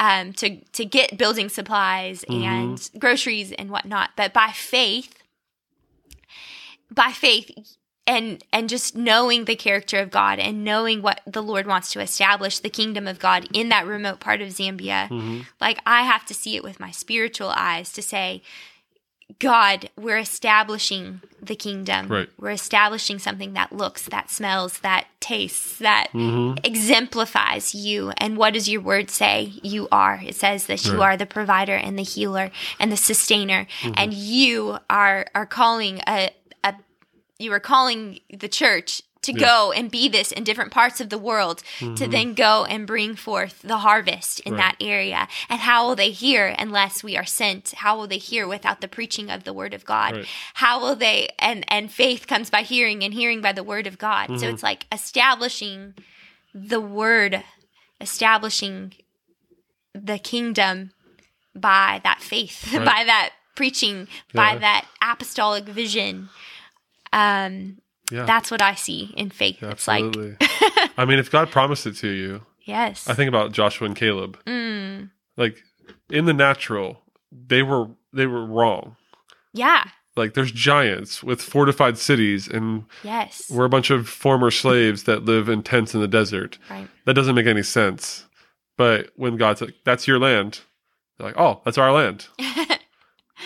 um, 0.00 0.32
to 0.34 0.56
to 0.56 0.84
get 0.84 1.16
building 1.16 1.48
supplies 1.48 2.24
and 2.28 2.90
groceries 2.98 3.52
and 3.52 3.70
whatnot. 3.70 4.10
But 4.16 4.32
by 4.32 4.48
faith, 4.48 5.14
by 6.90 7.12
faith 7.12 7.76
and 8.06 8.42
and 8.52 8.68
just 8.68 8.96
knowing 8.96 9.44
the 9.44 9.54
character 9.54 10.00
of 10.00 10.10
God 10.10 10.38
and 10.38 10.64
knowing 10.64 11.02
what 11.02 11.20
the 11.24 11.42
Lord 11.42 11.66
wants 11.66 11.92
to 11.92 12.00
establish 12.00 12.58
the 12.58 12.68
kingdom 12.68 13.06
of 13.06 13.18
God 13.18 13.46
in 13.52 13.68
that 13.68 13.86
remote 13.86 14.18
part 14.18 14.40
of 14.40 14.48
Zambia. 14.48 15.08
Mm-hmm. 15.08 15.40
Like 15.60 15.78
I 15.86 16.02
have 16.02 16.26
to 16.26 16.34
see 16.34 16.56
it 16.56 16.64
with 16.64 16.80
my 16.80 16.90
spiritual 16.90 17.50
eyes 17.50 17.92
to 17.92 18.02
say, 18.02 18.42
God, 19.38 19.90
we're 19.96 20.18
establishing 20.18 21.20
the 21.40 21.56
kingdom. 21.56 22.08
Right. 22.08 22.28
We're 22.38 22.50
establishing 22.50 23.18
something 23.18 23.52
that 23.54 23.72
looks, 23.72 24.02
that 24.06 24.30
smells, 24.30 24.78
that 24.80 25.06
tastes, 25.20 25.78
that 25.78 26.08
Mm-hmm. 26.12 26.58
exemplifies 26.64 27.74
you. 27.74 28.12
And 28.18 28.36
what 28.36 28.54
does 28.54 28.68
your 28.68 28.80
word 28.80 29.10
say? 29.10 29.52
You 29.62 29.88
are. 29.90 30.20
It 30.24 30.36
says 30.36 30.66
that 30.66 30.84
you 30.84 31.02
are 31.02 31.16
the 31.16 31.26
provider 31.26 31.74
and 31.74 31.98
the 31.98 32.02
healer 32.02 32.50
and 32.78 32.92
the 32.92 32.96
sustainer. 32.96 33.66
Mm-hmm. 33.80 33.94
And 33.96 34.14
you 34.14 34.78
are 34.90 35.26
are 35.34 35.46
calling 35.46 36.00
a, 36.06 36.30
a 36.62 36.74
you 37.38 37.52
are 37.52 37.60
calling 37.60 38.20
the 38.32 38.48
church 38.48 39.02
to 39.22 39.32
go 39.32 39.72
and 39.72 39.90
be 39.90 40.08
this 40.08 40.32
in 40.32 40.42
different 40.44 40.72
parts 40.72 41.00
of 41.00 41.08
the 41.08 41.18
world 41.18 41.62
to 41.96 42.08
then 42.08 42.34
go 42.34 42.64
and 42.64 42.86
bring 42.86 43.14
forth 43.14 43.62
the 43.62 43.78
harvest 43.78 44.40
in 44.40 44.52
Mm-hmm. 44.54 44.60
Right. 44.60 44.76
that 44.78 44.84
area. 44.84 45.28
And 45.48 45.60
how 45.60 45.86
will 45.86 45.94
they 45.96 46.10
hear 46.10 46.54
unless 46.58 47.04
we 47.04 47.16
are 47.16 47.24
sent? 47.24 47.70
How 47.78 47.96
will 47.96 48.08
they 48.08 48.18
hear 48.18 48.48
without 48.48 48.80
the 48.80 48.88
preaching 48.88 49.30
of 49.30 49.44
the 49.44 49.52
word 49.52 49.74
of 49.74 49.84
God? 49.84 50.16
Right. 50.16 50.26
How 50.54 50.80
will 50.80 50.96
they 50.96 51.28
and 51.38 51.64
and 51.68 51.90
faith 51.90 52.26
comes 52.26 52.50
by 52.50 52.62
hearing 52.62 53.04
and 53.04 53.14
hearing 53.14 53.40
by 53.40 53.52
the 53.52 53.62
word 53.64 53.86
of 53.86 53.96
God. 53.98 54.26
So 54.26 54.34
Mm-hmm. 54.34 54.54
it's 54.54 54.62
like 54.62 54.86
establishing 54.90 55.94
the 56.52 56.80
word, 56.80 57.44
establishing 58.00 58.92
the 59.94 60.18
kingdom 60.18 60.92
by 61.54 62.00
that 62.02 62.20
faith, 62.20 62.72
Right. 62.74 62.84
by 62.84 63.04
that 63.04 63.30
preaching, 63.54 64.08
by 64.34 64.56
that 64.56 64.86
apostolic 65.02 65.64
vision. 65.66 66.28
Um, 67.12 67.78
Yeah. 68.12 68.24
that's 68.26 68.50
what 68.50 68.60
I 68.62 68.74
see 68.74 69.12
in 69.16 69.30
faith. 69.30 69.62
It's 69.62 69.88
like, 69.88 70.04
I 70.98 71.04
mean, 71.06 71.18
if 71.18 71.30
God 71.30 71.50
promised 71.50 71.86
it 71.86 71.96
to 71.96 72.08
you, 72.08 72.42
yes, 72.60 73.08
I 73.08 73.14
think 73.14 73.28
about 73.28 73.52
Joshua 73.52 73.86
and 73.86 73.96
Caleb. 73.96 74.38
Mm, 74.44 75.10
Like 75.36 75.56
in 76.10 76.26
the 76.26 76.34
natural, 76.34 77.00
they 77.32 77.62
were 77.62 77.86
they 78.12 78.26
were 78.26 78.44
wrong. 78.44 78.96
yeah, 79.54 79.84
Like 80.16 80.34
there's 80.34 80.52
giants 80.52 81.22
with 81.22 81.40
fortified 81.40 81.96
cities, 81.98 82.46
and 82.48 82.84
yes, 83.02 83.50
we're 83.50 83.64
a 83.64 83.70
bunch 83.70 83.90
of 83.90 84.06
former 84.08 84.50
slaves 84.50 85.04
that 85.04 85.24
live 85.24 85.48
in 85.48 85.62
tents 85.62 85.94
in 85.94 86.00
the 86.02 86.08
desert. 86.08 86.58
right, 86.70 86.88
That 87.06 87.14
doesn't 87.14 87.34
make 87.34 87.46
any 87.46 87.62
sense. 87.62 88.26
But 88.76 89.10
when 89.16 89.36
God's 89.36 89.60
like, 89.62 89.74
"That's 89.84 90.06
your 90.06 90.18
land," 90.18 90.60
they're 91.18 91.28
like, 91.28 91.38
"Oh, 91.38 91.60
that's 91.64 91.78
our 91.78 91.92
land." 91.92 92.26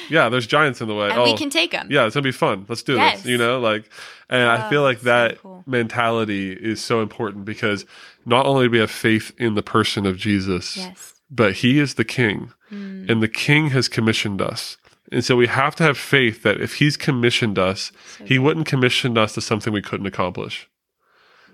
yeah, 0.09 0.28
there's 0.28 0.46
giants 0.46 0.80
in 0.80 0.88
the 0.88 0.94
way. 0.94 1.09
and 1.11 1.18
oh, 1.18 1.24
we 1.24 1.36
can 1.36 1.50
take 1.50 1.70
them. 1.72 1.88
yeah, 1.90 2.07
it's 2.07 2.14
gonna 2.14 2.22
be 2.24 2.32
fun. 2.32 2.66
Let's 2.68 2.82
do 2.82 2.94
Yes. 2.94 3.22
this. 3.22 3.26
You 3.30 3.38
know, 3.38 3.59
like, 3.61 3.88
and 4.28 4.48
I 4.48 4.66
Oh, 4.66 4.70
feel 4.70 4.82
like 4.82 5.00
that's 5.00 5.32
so 5.32 5.34
that 5.36 5.42
cool. 5.42 5.64
mentality 5.66 6.52
is 6.52 6.80
so 6.82 7.00
important 7.02 7.44
because 7.44 7.84
not 8.24 8.46
only 8.46 8.66
do 8.66 8.70
we 8.72 8.78
have 8.78 8.90
faith 8.90 9.32
in 9.38 9.54
the 9.54 9.62
person 9.62 10.07
of 10.07 10.16
Jesus, 10.16 10.76
Yes, 10.76 11.14
but 11.30 11.54
he 11.54 11.78
is 11.78 11.94
the 11.94 12.04
king 12.04 12.52
Mm, 12.72 13.09
and 13.09 13.22
the 13.22 13.28
king 13.28 13.70
has 13.70 13.88
commissioned 13.88 14.42
us. 14.42 14.76
And 15.12 15.24
so 15.24 15.36
we 15.36 15.46
have 15.46 15.76
to 15.76 15.84
have 15.84 15.96
faith 15.96 16.42
that 16.42 16.61
if 16.61 16.74
he's 16.74 16.96
commissioned 16.96 17.61
us, 17.61 17.92
so 18.18 18.24
he 18.24 18.34
good. 18.34 18.40
wouldn't 18.40 18.66
commission 18.66 19.16
us 19.16 19.34
to 19.34 19.40
something 19.40 19.72
we 19.72 19.80
couldn't 19.82 20.07
accomplish. 20.07 20.68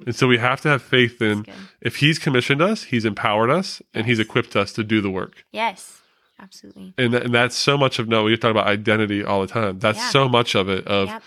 And 0.06 0.16
so 0.16 0.26
we 0.26 0.38
have 0.38 0.62
to 0.62 0.68
have 0.70 0.80
faith 0.82 1.20
in 1.20 1.44
if 1.82 1.96
he's 1.96 2.18
commissioned 2.18 2.62
us, 2.62 2.84
he's 2.84 3.04
empowered 3.04 3.50
us 3.50 3.82
and 3.92 4.06
he's 4.06 4.18
equipped 4.18 4.56
us 4.56 4.72
to 4.72 4.82
do 4.82 5.00
the 5.02 5.10
work. 5.10 5.44
Yes, 5.52 6.00
absolutely. 6.42 6.94
And, 6.98 7.14
that, 7.14 7.22
and 7.24 7.34
that's 7.34 7.56
so 7.56 7.78
much 7.78 7.98
of 7.98 8.08
no, 8.08 8.24
we 8.24 8.36
talk 8.36 8.50
about 8.50 8.66
identity 8.66 9.22
all 9.24 9.40
the 9.40 9.46
time. 9.46 9.78
That's 9.78 9.98
Yeah. 9.98 10.10
so 10.10 10.28
much 10.28 10.54
of 10.54 10.68
it 10.68 10.86
of 10.86 11.08
Yep. 11.08 11.22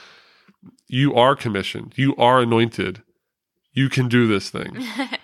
you 0.88 1.16
are 1.16 1.36
commissioned, 1.36 1.94
you 1.96 2.16
are 2.18 2.42
anointed, 2.42 3.02
you 3.74 3.90
can 3.90 4.08
do 4.08 4.28
this 4.28 4.50
thing. 4.50 4.78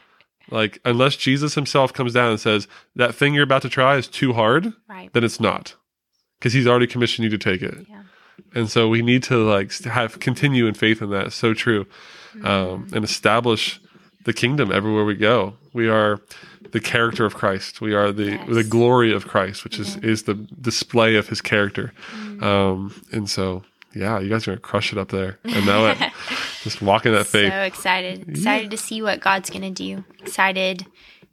like 0.50 0.80
unless 0.86 1.16
Jesus 1.16 1.56
himself 1.56 1.94
comes 1.94 2.14
down 2.14 2.32
and 2.32 2.40
says 2.40 2.68
that 2.96 3.14
thing 3.16 3.34
you're 3.34 3.44
about 3.44 3.62
to 3.64 3.70
try 3.70 3.98
is 3.98 4.08
too 4.08 4.34
hard, 4.34 4.74
right. 4.88 5.12
then 5.14 5.24
it's 5.24 5.40
not 5.40 5.76
because 6.40 6.54
he's 6.54 6.68
already 6.68 6.88
commissioned 6.88 7.24
you 7.26 7.30
to 7.30 7.38
take 7.38 7.62
it. 7.62 7.86
Yeah. 7.90 8.04
And 8.56 8.70
so 8.70 8.88
we 8.88 9.02
need 9.02 9.24
to 9.24 9.38
like 9.38 9.72
have 9.84 10.20
continue 10.20 10.66
in 10.68 10.74
faith 10.74 11.02
in 11.02 11.10
that. 11.12 11.34
So 11.34 11.54
true. 11.54 11.86
Um, 12.44 12.88
and 12.94 13.04
establish 13.04 13.81
the 14.26 14.34
kingdom 14.34 14.72
everywhere 14.72 15.06
we 15.06 15.16
go. 15.16 15.54
We 15.74 15.90
are 15.90 16.20
the 16.72 16.80
character 16.80 17.26
of 17.26 17.34
Christ. 17.36 17.82
We 17.82 17.94
are 17.94 18.12
the 18.12 18.32
Yes. 18.32 18.48
the 18.50 18.64
glory 18.64 19.12
of 19.14 19.28
Christ, 19.28 19.64
which 19.64 19.80
is 19.80 19.98
is 19.98 20.24
the 20.24 20.36
display 20.62 21.16
of 21.16 21.28
his 21.30 21.42
character. 21.42 21.94
Um, 22.42 22.94
and 23.12 23.30
so 23.30 23.64
yeah, 23.94 24.20
you 24.20 24.30
guys 24.30 24.48
are 24.48 24.52
gonna 24.52 24.62
crush 24.62 24.92
it 24.94 24.98
up 24.98 25.10
there. 25.10 25.38
And 25.44 25.66
now 25.66 25.86
I 25.86 25.94
know 25.96 26.06
it. 26.06 26.14
Just 26.64 26.82
walking 26.82 27.12
that 27.14 27.28
faith. 27.28 27.52
So 27.52 27.62
excited. 27.62 28.30
Excited 28.30 28.72
to 28.72 28.78
see 28.78 29.02
what 29.02 29.20
God's 29.20 29.50
going 29.50 29.64
to 29.64 29.70
do. 29.72 30.04
Excited 30.20 30.86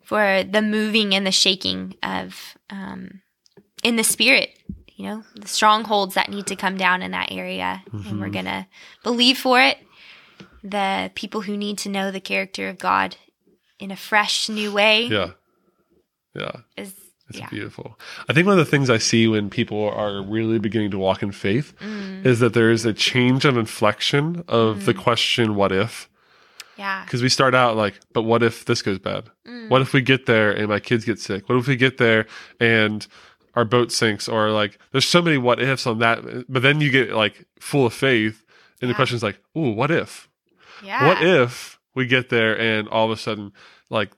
for 0.03 0.43
the 0.43 0.63
moving 0.63 1.15
and 1.15 1.27
the 1.27 1.31
shaking 1.31 1.95
of, 2.03 2.57
um, 2.71 3.21
in 3.85 3.97
the 3.97 4.03
spirit, 4.03 4.59
you 4.97 5.05
know, 5.05 5.23
the 5.37 5.47
strongholds 5.47 6.15
that 6.15 6.31
need 6.31 6.47
to 6.47 6.57
come 6.57 6.79
down 6.79 7.03
in 7.03 7.11
that 7.11 7.31
area. 7.31 7.83
And 7.93 8.03
Mm-hmm. 8.05 8.21
we're 8.21 8.31
going 8.31 8.47
to 8.47 8.67
believe 9.05 9.37
for 9.39 9.61
it. 9.61 9.77
The 10.63 11.11
people 11.15 11.43
who 11.43 11.57
need 11.57 11.79
to 11.79 11.89
know 11.89 12.11
the 12.11 12.21
character 12.21 12.69
of 12.69 12.79
God 12.79 13.17
in 13.79 13.91
a 13.91 13.97
fresh, 13.97 14.49
new 14.49 14.73
way 14.73 15.05
yeah. 15.07 15.31
Yeah. 16.35 16.53
is, 16.77 16.93
It's 17.29 17.39
yeah. 17.39 17.49
beautiful. 17.51 17.99
I 18.29 18.33
think 18.33 18.47
one 18.47 18.59
of 18.59 18.65
the 18.65 18.71
things 18.71 18.91
I 18.91 18.99
see 18.99 19.27
when 19.29 19.51
people 19.51 19.89
are 19.89 20.23
really 20.23 20.59
beginning 20.59 20.91
to 20.93 20.99
walk 20.99 21.23
in 21.23 21.31
faith 21.33 21.75
Mm. 21.81 22.25
is 22.27 22.41
that 22.41 22.55
there 22.55 22.71
is 22.71 22.85
a 22.85 22.93
change 22.93 23.45
of 23.45 23.57
inflection 23.57 24.45
of 24.49 24.79
Mm. 24.79 24.85
the 24.87 24.95
question, 24.95 25.55
what 25.55 25.71
if? 25.73 26.09
Yeah. 26.77 27.05
Because 27.05 27.23
we 27.23 27.29
start 27.29 27.55
out 27.55 27.77
like, 27.77 27.95
but 28.13 28.23
what 28.23 28.43
if 28.43 28.65
this 28.65 28.83
goes 28.83 28.99
bad? 28.99 29.25
Mm. 29.47 29.69
What 29.69 29.83
if 29.83 29.93
we 29.93 30.01
get 30.01 30.27
there 30.27 30.51
and 30.53 30.69
my 30.69 30.81
kids 30.81 31.05
get 31.05 31.19
sick? 31.21 31.49
What 31.49 31.59
if 31.59 31.67
we 31.67 31.77
get 31.77 31.99
there 31.99 32.27
and 32.61 33.07
our 33.55 33.65
boat 33.65 33.91
sinks? 33.93 34.29
Or 34.29 34.51
like, 34.51 34.79
there's 34.93 35.05
so 35.05 35.21
many 35.23 35.39
what 35.39 35.61
ifs 35.61 35.87
on 35.87 35.99
that. 35.99 36.23
But 36.49 36.63
then 36.63 36.81
you 36.81 36.91
get 36.91 37.13
like 37.13 37.45
full 37.61 37.87
of 37.87 37.93
faith. 37.95 38.45
And 38.81 38.89
the 38.89 38.95
question 38.95 39.17
is 39.17 39.23
like, 39.25 39.39
ooh, 39.57 39.73
what 39.73 39.91
if? 39.91 40.28
Yeah. 40.83 41.07
What 41.07 41.23
if 41.23 41.79
we 41.95 42.07
get 42.07 42.29
there 42.29 42.59
and 42.59 42.89
all 42.89 43.05
of 43.07 43.11
a 43.11 43.17
sudden, 43.21 43.53
like, 43.91 44.11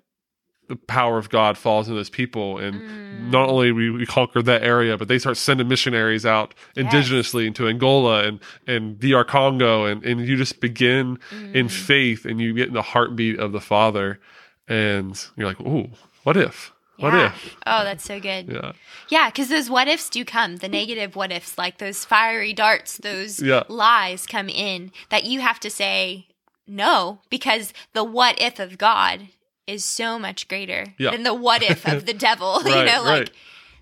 the 0.68 0.76
power 0.76 1.18
of 1.18 1.28
God 1.30 1.58
falls 1.58 1.88
into 1.88 1.96
those 1.98 2.10
people, 2.10 2.58
and 2.58 2.76
Mm. 2.80 3.30
not 3.32 3.48
only 3.48 3.72
we, 3.72 3.90
we 3.90 4.06
conquer 4.06 4.40
that 4.42 4.62
area, 4.62 4.96
but 4.96 5.08
they 5.08 5.18
start 5.18 5.36
sending 5.36 5.66
missionaries 5.66 6.24
out 6.24 6.54
indigenously 6.76 7.44
into 7.44 7.66
Angola 7.66 8.22
and 8.22 8.38
and 8.68 9.00
DR 9.00 9.24
Congo, 9.24 9.84
and 9.86 10.04
and 10.04 10.28
you 10.28 10.36
just 10.36 10.60
begin 10.60 11.18
in 11.52 11.66
Mm. 11.66 11.70
faith, 11.70 12.24
and 12.24 12.40
you 12.40 12.54
get 12.54 12.68
in 12.68 12.74
the 12.74 12.82
heartbeat 12.82 13.40
of 13.40 13.50
the 13.50 13.60
Father, 13.60 14.20
and 14.68 15.20
you're 15.36 15.48
like, 15.48 15.60
ooh, 15.60 15.90
what 16.22 16.36
if? 16.36 16.72
What 16.98 17.14
Yeah. 17.14 17.26
if? 17.34 17.56
Oh, 17.66 17.82
that's 17.82 18.04
so 18.04 18.20
good. 18.20 18.48
Yeah, 18.48 18.72
Yeah, 19.08 19.26
because 19.30 19.48
those 19.48 19.68
what 19.70 19.88
ifs 19.88 20.08
do 20.08 20.24
come, 20.24 20.58
the 20.58 20.68
negative 20.68 21.16
what 21.16 21.32
ifs, 21.32 21.58
like 21.58 21.78
those 21.78 22.04
fiery 22.04 22.52
darts, 22.52 22.98
those 22.98 23.42
Yeah. 23.42 23.64
lies 23.68 24.24
come 24.26 24.48
in 24.48 24.92
that 25.08 25.24
you 25.24 25.40
have 25.40 25.58
to 25.60 25.70
say 25.70 26.26
no, 26.70 27.20
because 27.28 27.72
the 27.92 28.04
what 28.04 28.40
if 28.40 28.58
of 28.58 28.78
God 28.78 29.28
is 29.66 29.84
so 29.84 30.18
much 30.18 30.48
greater 30.48 30.94
Yeah. 30.98 31.10
than 31.10 31.24
the 31.24 31.34
what 31.34 31.62
if 31.62 31.86
of 31.86 32.06
the 32.06 32.14
devil. 32.28 32.62
you 32.64 32.70
know, 32.84 33.02
like 33.02 33.04
right. 33.04 33.30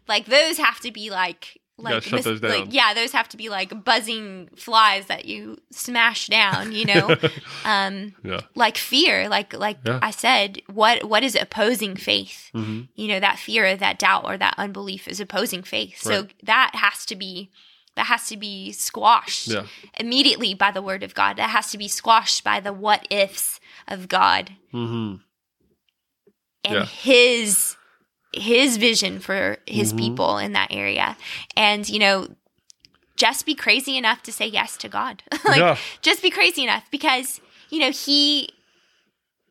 like 0.09 0.27
those 0.27 0.59
have 0.59 0.81
to 0.81 0.91
be 0.91 1.11
like 1.11 1.61
like, 1.81 2.03
shut 2.03 2.25
those 2.25 2.43
like 2.43 2.67
yeah, 2.71 2.93
those 2.95 3.13
have 3.13 3.29
to 3.29 3.37
be 3.37 3.49
like 3.49 3.85
buzzing 3.85 4.49
flies 4.57 5.07
that 5.07 5.27
you 5.27 5.59
smash 5.71 6.27
down, 6.27 6.73
you 6.73 6.85
know. 6.85 7.17
um 7.65 8.15
yeah, 8.25 8.41
like 8.55 8.77
fear 8.77 9.29
like 9.29 9.53
like 9.53 9.79
Yeah. 9.85 9.99
i 10.01 10.11
said 10.13 10.63
what 10.73 11.05
what 11.05 11.23
is 11.25 11.35
opposing 11.35 11.97
faith 11.97 12.51
hmm 12.53 12.83
you 12.95 13.09
know 13.09 13.19
that 13.21 13.37
fear 13.39 13.67
or 13.67 13.77
that 13.77 13.99
doubt 13.99 14.25
or 14.25 14.39
that 14.39 14.55
unbelief 14.59 15.09
is 15.09 15.19
opposing 15.21 15.63
faith 15.65 16.01
so 16.01 16.29
that 16.45 16.71
has 16.75 17.05
to 17.07 17.17
be 17.17 17.51
that 17.99 18.07
has 18.07 18.29
to 18.29 18.37
be 18.37 18.71
squashed 18.73 19.49
yeah, 19.49 19.67
immediately 19.99 20.55
by 20.55 20.71
the 20.71 20.81
word 20.81 21.03
of 21.03 21.15
god. 21.15 21.37
That 21.37 21.51
has 21.51 21.71
to 21.73 21.79
be 21.79 21.89
squashed 21.89 22.45
by 22.45 22.61
the 22.61 22.73
what 22.73 23.07
ifs 23.11 23.59
of 23.89 24.07
god. 24.09 24.53
Hmm 24.71 25.17
and 26.65 26.75
Yeah. 26.75 26.85
his 26.87 27.77
his 28.33 28.77
vision 28.77 29.21
for 29.21 29.59
his 29.67 29.93
Mhm. 29.93 29.99
people 29.99 30.39
in 30.39 30.53
that 30.53 30.71
area. 30.71 31.17
And 31.57 31.89
you 31.89 31.99
know 31.99 32.29
just 33.17 33.45
be 33.47 33.55
crazy 33.57 33.97
enough 33.97 34.23
to 34.23 34.33
say 34.33 34.47
yes 34.47 34.77
to 34.79 34.89
god. 34.89 35.23
Like 35.45 35.59
yeah, 35.59 35.77
just 36.03 36.23
be 36.23 36.31
crazy 36.31 36.63
enough 36.63 36.85
because 36.91 37.41
you 37.71 37.81
know 37.81 37.91
he 37.91 38.51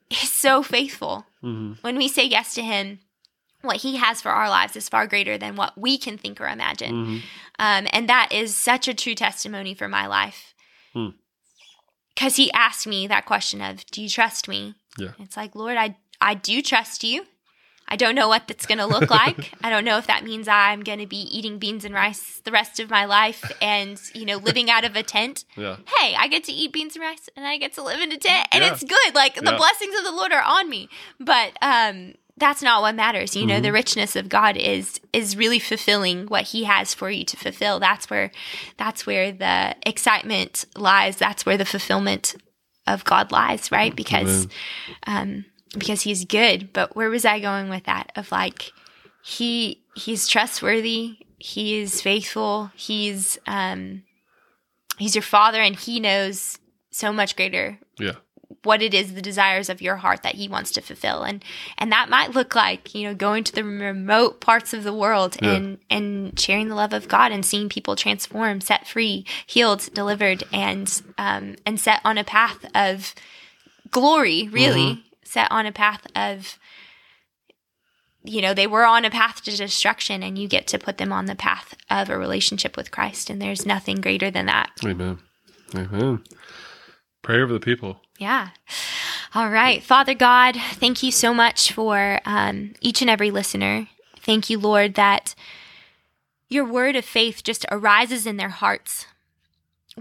is 0.09 0.31
so 0.31 0.63
faithful 0.63 1.25
hmm 1.41 1.73
when 1.81 1.97
we 1.97 2.07
say 2.07 2.23
yes 2.23 2.53
to 2.55 2.61
him 2.63 2.99
what 3.61 3.77
he 3.77 3.97
has 3.97 4.21
for 4.21 4.29
our 4.29 4.49
lives 4.49 4.75
is 4.75 4.87
far 4.89 5.07
greater 5.07 5.37
than 5.37 5.55
what 5.55 5.77
we 5.77 5.97
can 5.97 6.17
think 6.17 6.39
or 6.41 6.47
imagine 6.47 7.05
hmm 7.05 7.17
um, 7.59 7.87
and 7.91 8.07
that 8.07 8.31
is 8.31 8.55
such 8.55 8.87
a 8.87 8.93
true 8.93 9.15
testimony 9.15 9.73
for 9.73 9.87
my 9.87 10.05
life 10.05 10.53
Hmm. 10.93 11.09
because 12.13 12.35
he 12.35 12.51
asked 12.51 12.87
me 12.87 13.07
that 13.07 13.25
question 13.25 13.61
of 13.61 13.85
do 13.87 14.01
you 14.01 14.09
trust 14.09 14.47
me 14.47 14.75
Yeah. 14.97 15.11
it's 15.19 15.37
like 15.37 15.55
lord 15.55 15.77
i 15.77 15.95
i 16.21 16.33
do 16.33 16.61
trust 16.61 17.03
you 17.03 17.25
I 17.89 17.95
don't 17.95 18.15
know 18.15 18.27
what 18.27 18.49
that's 18.49 18.65
going 18.65 18.79
to 18.79 18.85
look 18.85 19.09
like. 19.09 19.53
I 19.63 19.69
don't 19.69 19.85
know 19.85 19.97
if 19.97 20.07
that 20.07 20.25
means 20.25 20.49
I'm 20.49 20.83
going 20.83 20.99
to 20.99 21.05
be 21.07 21.21
eating 21.37 21.57
beans 21.57 21.85
and 21.85 21.95
rice 21.95 22.41
the 22.43 22.51
rest 22.51 22.81
of 22.81 22.89
my 22.89 23.05
life 23.05 23.49
and, 23.61 23.97
you 24.13 24.25
know, 24.25 24.35
living 24.35 24.69
out 24.69 24.83
of 24.83 24.97
a 24.97 25.03
tent. 25.03 25.45
Yeah. 25.55 25.77
Hey, 25.97 26.13
I 26.13 26.27
get 26.27 26.43
to 26.43 26.51
eat 26.51 26.73
beans 26.73 26.97
and 26.97 27.03
rice 27.03 27.29
and 27.37 27.47
I 27.47 27.55
get 27.57 27.71
to 27.75 27.81
live 27.83 28.01
in 28.01 28.11
a 28.11 28.17
tent 28.17 28.45
and 28.51 28.61
Yeah. 28.61 28.71
it's 28.73 28.83
good. 28.83 29.15
Like 29.15 29.35
the 29.35 29.53
blessings 29.53 29.97
of 29.97 30.03
the 30.03 30.11
Lord 30.11 30.33
are 30.33 30.41
on 30.43 30.69
me. 30.69 30.89
But 31.17 31.53
um 31.61 32.15
that's 32.37 32.61
not 32.61 32.81
what 32.81 32.95
matters. 32.95 33.35
You 33.35 33.45
know, 33.45 33.55
Mm-hmm. 33.55 33.63
the 33.63 33.71
richness 33.71 34.15
of 34.15 34.29
God 34.29 34.57
is 34.57 34.99
is 35.11 35.35
really 35.35 35.59
fulfilling 35.59 36.27
what 36.27 36.43
he 36.43 36.63
has 36.65 36.93
for 36.93 37.09
you 37.09 37.25
to 37.25 37.37
fulfill. 37.37 37.79
That's 37.79 38.09
where 38.09 38.31
that's 38.77 39.05
where 39.05 39.31
the 39.31 39.75
excitement 39.85 40.65
lies. 40.75 41.17
That's 41.17 41.45
where 41.45 41.57
the 41.57 41.65
fulfillment 41.65 42.35
of 42.85 43.03
God 43.03 43.31
lies, 43.31 43.71
right? 43.71 43.95
Because 43.95 44.47
um 45.05 45.45
because 45.77 46.01
he's 46.01 46.25
good. 46.25 46.71
But 46.73 46.95
where 46.95 47.09
was 47.09 47.25
I 47.25 47.39
going 47.39 47.69
with 47.69 47.83
that? 47.85 48.11
Of 48.15 48.31
like 48.31 48.71
he 49.23 49.83
he's 49.95 50.27
trustworthy, 50.27 51.17
he 51.39 51.79
is 51.81 52.01
faithful, 52.01 52.71
he's 52.75 53.37
um 53.47 54.03
he's 54.97 55.15
your 55.15 55.21
father 55.23 55.61
and 55.61 55.75
he 55.75 55.99
knows 55.99 56.57
so 56.91 57.11
much 57.11 57.35
greater 57.35 57.77
Yeah. 57.99 58.15
What 58.63 58.81
it 58.81 58.93
is 58.93 59.13
the 59.13 59.21
desires 59.21 59.69
of 59.69 59.81
your 59.81 59.97
heart 59.97 60.23
that 60.23 60.35
he 60.35 60.47
wants 60.47 60.71
to 60.71 60.81
fulfill 60.81 61.23
and 61.23 61.43
and 61.77 61.91
that 61.91 62.09
might 62.09 62.31
look 62.33 62.55
like 62.55 62.95
you 62.95 63.03
know 63.07 63.13
going 63.13 63.43
to 63.43 63.53
the 63.53 63.63
remote 63.63 64.39
parts 64.39 64.73
of 64.73 64.83
the 64.83 64.93
world 64.93 65.35
Yeah. 65.41 65.51
and 65.53 65.77
and 65.89 66.39
sharing 66.39 66.69
the 66.69 66.75
love 66.75 66.93
of 66.93 67.07
god 67.07 67.31
and 67.31 67.45
seeing 67.45 67.67
people 67.69 67.95
transform 67.95 68.61
set 68.61 68.87
free 68.87 69.25
healed 69.45 69.89
delivered 69.93 70.43
and 70.53 71.01
um 71.17 71.55
and 71.65 71.79
set 71.79 71.99
on 72.05 72.17
a 72.17 72.23
path 72.23 72.65
of 72.73 73.13
glory 73.91 74.47
really 74.49 75.03
set 75.23 75.51
on 75.51 75.65
a 75.65 75.71
path 75.73 76.07
of 76.15 76.57
you 78.23 78.41
know 78.41 78.53
they 78.53 78.67
were 78.67 78.85
on 78.85 79.05
a 79.05 79.09
path 79.09 79.43
to 79.43 79.55
destruction 79.55 80.23
and 80.23 80.37
you 80.37 80.47
get 80.47 80.67
to 80.67 80.79
put 80.79 80.97
them 80.97 81.11
on 81.13 81.25
the 81.25 81.35
path 81.35 81.75
of 81.89 82.09
a 82.09 82.17
relationship 82.17 82.75
with 82.77 82.91
christ 82.91 83.29
and 83.29 83.41
there's 83.41 83.65
nothing 83.65 83.99
greater 84.01 84.31
than 84.31 84.45
that 84.45 84.71
Amen. 84.85 85.19
Amen. 85.75 86.23
Pray 87.23 87.41
over 87.41 87.51
the 87.51 87.59
people. 87.59 87.99
Yeah. 88.17 88.49
All 89.35 89.49
right. 89.49 89.83
Father 89.83 90.13
God, 90.13 90.55
thank 90.73 91.03
you 91.03 91.11
so 91.11 91.33
much 91.33 91.71
for 91.71 92.19
um, 92.25 92.73
each 92.81 93.01
and 93.01 93.09
every 93.09 93.29
listener. 93.29 93.87
Thank 94.19 94.49
you, 94.49 94.57
Lord, 94.57 94.95
that 94.95 95.35
your 96.49 96.65
word 96.65 96.95
of 96.95 97.05
faith 97.05 97.43
just 97.43 97.65
arises 97.71 98.25
in 98.25 98.37
their 98.37 98.49
hearts. 98.49 99.05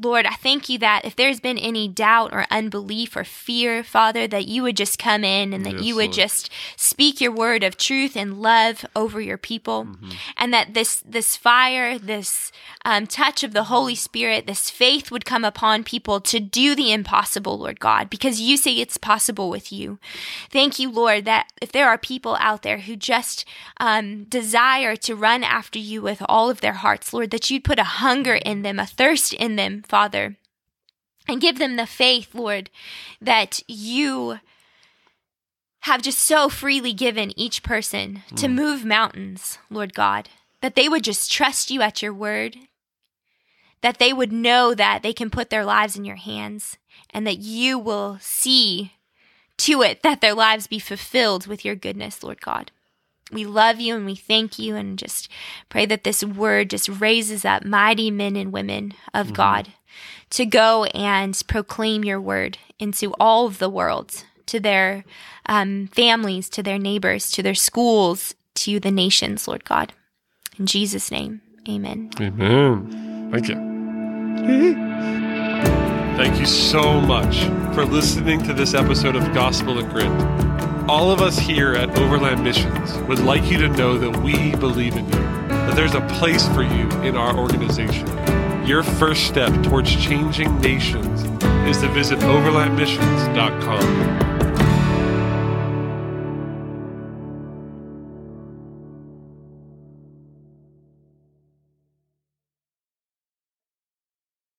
Lord, 0.01 0.27
I 0.27 0.35
thank 0.35 0.69
you 0.69 0.79
that 0.79 1.05
if 1.05 1.17
there's 1.17 1.41
been 1.41 1.59
any 1.59 1.89
doubt 1.89 2.33
or 2.33 2.47
unbelief 2.51 3.17
or 3.17 3.25
fear, 3.25 3.83
Father, 3.83 4.27
that 4.27 4.47
you 4.47 4.63
would 4.63 4.77
just 4.77 4.99
come 4.99 5.25
in 5.25 5.53
and 5.53 5.65
that 5.65 5.75
Yes, 5.75 5.83
you 5.85 5.95
would 5.97 6.05
Lord. 6.07 6.15
just 6.15 6.51
speak 6.77 7.21
your 7.21 7.33
word 7.33 7.63
of 7.65 7.77
truth 7.77 8.17
and 8.17 8.41
love 8.43 8.85
over 8.95 9.21
your 9.21 9.39
people, 9.39 9.85
Mm-hmm. 9.85 10.11
and 10.37 10.53
that 10.53 10.75
this 10.75 11.03
this 11.07 11.37
fire, 11.37 11.99
this 11.99 12.53
um, 12.85 13.07
touch 13.07 13.43
of 13.43 13.53
the 13.53 13.65
Holy 13.65 13.95
Spirit, 13.95 14.47
this 14.47 14.69
faith 14.71 15.11
would 15.11 15.25
come 15.25 15.45
upon 15.45 15.83
people 15.85 16.21
to 16.21 16.39
do 16.41 16.75
the 16.75 16.93
impossible, 16.93 17.59
Lord 17.59 17.81
God, 17.81 18.11
because 18.11 18.41
you 18.41 18.57
say 18.57 18.75
it's 18.75 18.97
possible 18.99 19.49
with 19.51 19.73
you. 19.73 19.99
Thank 20.51 20.79
you, 20.79 20.91
Lord, 20.91 21.25
that 21.25 21.49
if 21.63 21.73
there 21.73 21.89
are 21.89 21.99
people 21.99 22.37
out 22.41 22.63
there 22.63 22.79
who 22.79 22.97
just 22.97 23.45
um, 23.79 24.25
desire 24.25 24.95
to 24.97 25.17
run 25.17 25.43
after 25.43 25.79
you 25.79 26.03
with 26.03 26.23
all 26.29 26.51
of 26.51 26.61
their 26.61 26.75
hearts, 26.75 27.13
Lord, 27.13 27.31
that 27.31 27.51
you'd 27.51 27.65
put 27.65 27.79
a 27.79 27.85
hunger 27.85 28.35
in 28.35 28.63
them, 28.63 28.79
a 28.79 28.87
thirst 28.87 29.33
in 29.33 29.57
them, 29.57 29.83
Father, 29.87 30.37
and 31.29 31.41
give 31.41 31.59
them 31.59 31.77
the 31.77 31.87
faith, 31.87 32.35
Lord, 32.35 32.71
that 33.21 33.61
you 33.67 34.39
have 35.81 36.03
just 36.03 36.19
so 36.19 36.49
freely 36.49 36.93
given 36.93 37.39
each 37.39 37.63
person 37.63 38.23
to 38.35 38.47
mm. 38.47 38.55
move 38.55 38.85
mountains, 38.85 39.59
Lord 39.71 39.95
God, 39.95 40.29
that 40.61 40.75
they 40.75 40.89
would 40.89 41.05
just 41.05 41.31
trust 41.31 41.71
you 41.71 41.81
at 41.81 42.03
your 42.03 42.13
word, 42.13 42.57
that 43.83 43.99
they 43.99 44.13
would 44.13 44.33
know 44.33 44.75
that 44.75 45.03
they 45.03 45.13
can 45.13 45.31
put 45.31 45.51
their 45.51 45.65
lives 45.65 45.97
in 45.97 46.05
your 46.05 46.17
hands, 46.17 46.77
and 47.11 47.27
that 47.27 47.39
you 47.39 47.79
will 47.79 48.19
see 48.21 48.93
to 49.59 49.83
it 49.83 50.03
that 50.03 50.21
their 50.21 50.35
lives 50.35 50.67
be 50.67 50.79
fulfilled 50.79 51.47
with 51.47 51.65
your 51.65 51.75
goodness, 51.75 52.23
Lord 52.23 52.41
God. 52.41 52.73
We 53.33 53.45
love 53.45 53.81
you 53.81 53.97
and 53.97 54.07
we 54.07 54.15
thank 54.15 54.59
you 54.59 54.77
and 54.77 54.99
just 54.99 55.29
pray 55.69 55.85
that 55.87 56.05
this 56.05 56.23
word 56.23 56.71
just 56.71 56.89
raises 56.89 57.45
up 57.45 57.65
mighty 57.65 58.11
men 58.11 58.37
and 58.37 58.53
women 58.53 58.93
of 59.13 59.33
God 59.33 59.73
to 60.31 60.47
go 60.47 60.85
and 60.85 61.41
proclaim 61.49 62.05
your 62.05 62.21
word 62.21 62.59
into 62.79 63.13
all 63.19 63.47
of 63.47 63.59
the 63.59 63.69
world, 63.69 64.25
to 64.47 64.61
their 64.61 65.05
um, 65.47 65.89
families, 65.89 66.49
to 66.51 66.63
their 66.63 66.79
neighbors, 66.79 67.31
to 67.33 67.43
their 67.43 67.55
schools, 67.55 68.35
to 68.55 68.79
the 68.79 68.91
nations, 68.91 69.49
Lord 69.49 69.65
God. 69.65 69.93
In 70.59 70.67
Jesus' 70.67 71.11
name, 71.11 71.43
amen. 71.69 72.11
Amen. 72.21 73.31
Thank 73.33 73.49
you. 73.49 73.57
Thank 76.17 76.39
you 76.41 76.47
so 76.47 77.01
much 77.01 77.45
for 77.75 77.85
listening 77.85 78.43
to 78.45 78.55
this 78.55 78.73
episode 78.73 79.17
of 79.17 79.35
Gospel 79.35 79.79
and 79.79 79.91
Grit. 79.91 80.56
All 80.89 81.11
of 81.11 81.21
us 81.21 81.37
here 81.37 81.75
at 81.75 81.99
Overland 81.99 82.45
Missions 82.45 82.97
would 83.09 83.19
like 83.19 83.51
you 83.51 83.59
to 83.59 83.69
know 83.69 83.99
that 83.99 84.23
we 84.23 84.55
believe 84.55 84.97
in 84.97 85.05
you, 85.05 85.11
that 85.11 85.75
there's 85.75 85.95
a 85.95 86.01
place 86.19 86.47
for 86.49 86.63
you 86.63 86.89
in 87.03 87.17
our 87.17 87.37
organization. 87.37 88.07
Your 88.65 88.85
first 88.85 89.27
step 89.27 89.53
towards 89.65 89.97
changing 89.97 90.61
nations 90.61 91.25
is 91.69 91.79
to 91.79 91.89
visit 91.89 92.21
overlandmissions.com. 92.21 94.26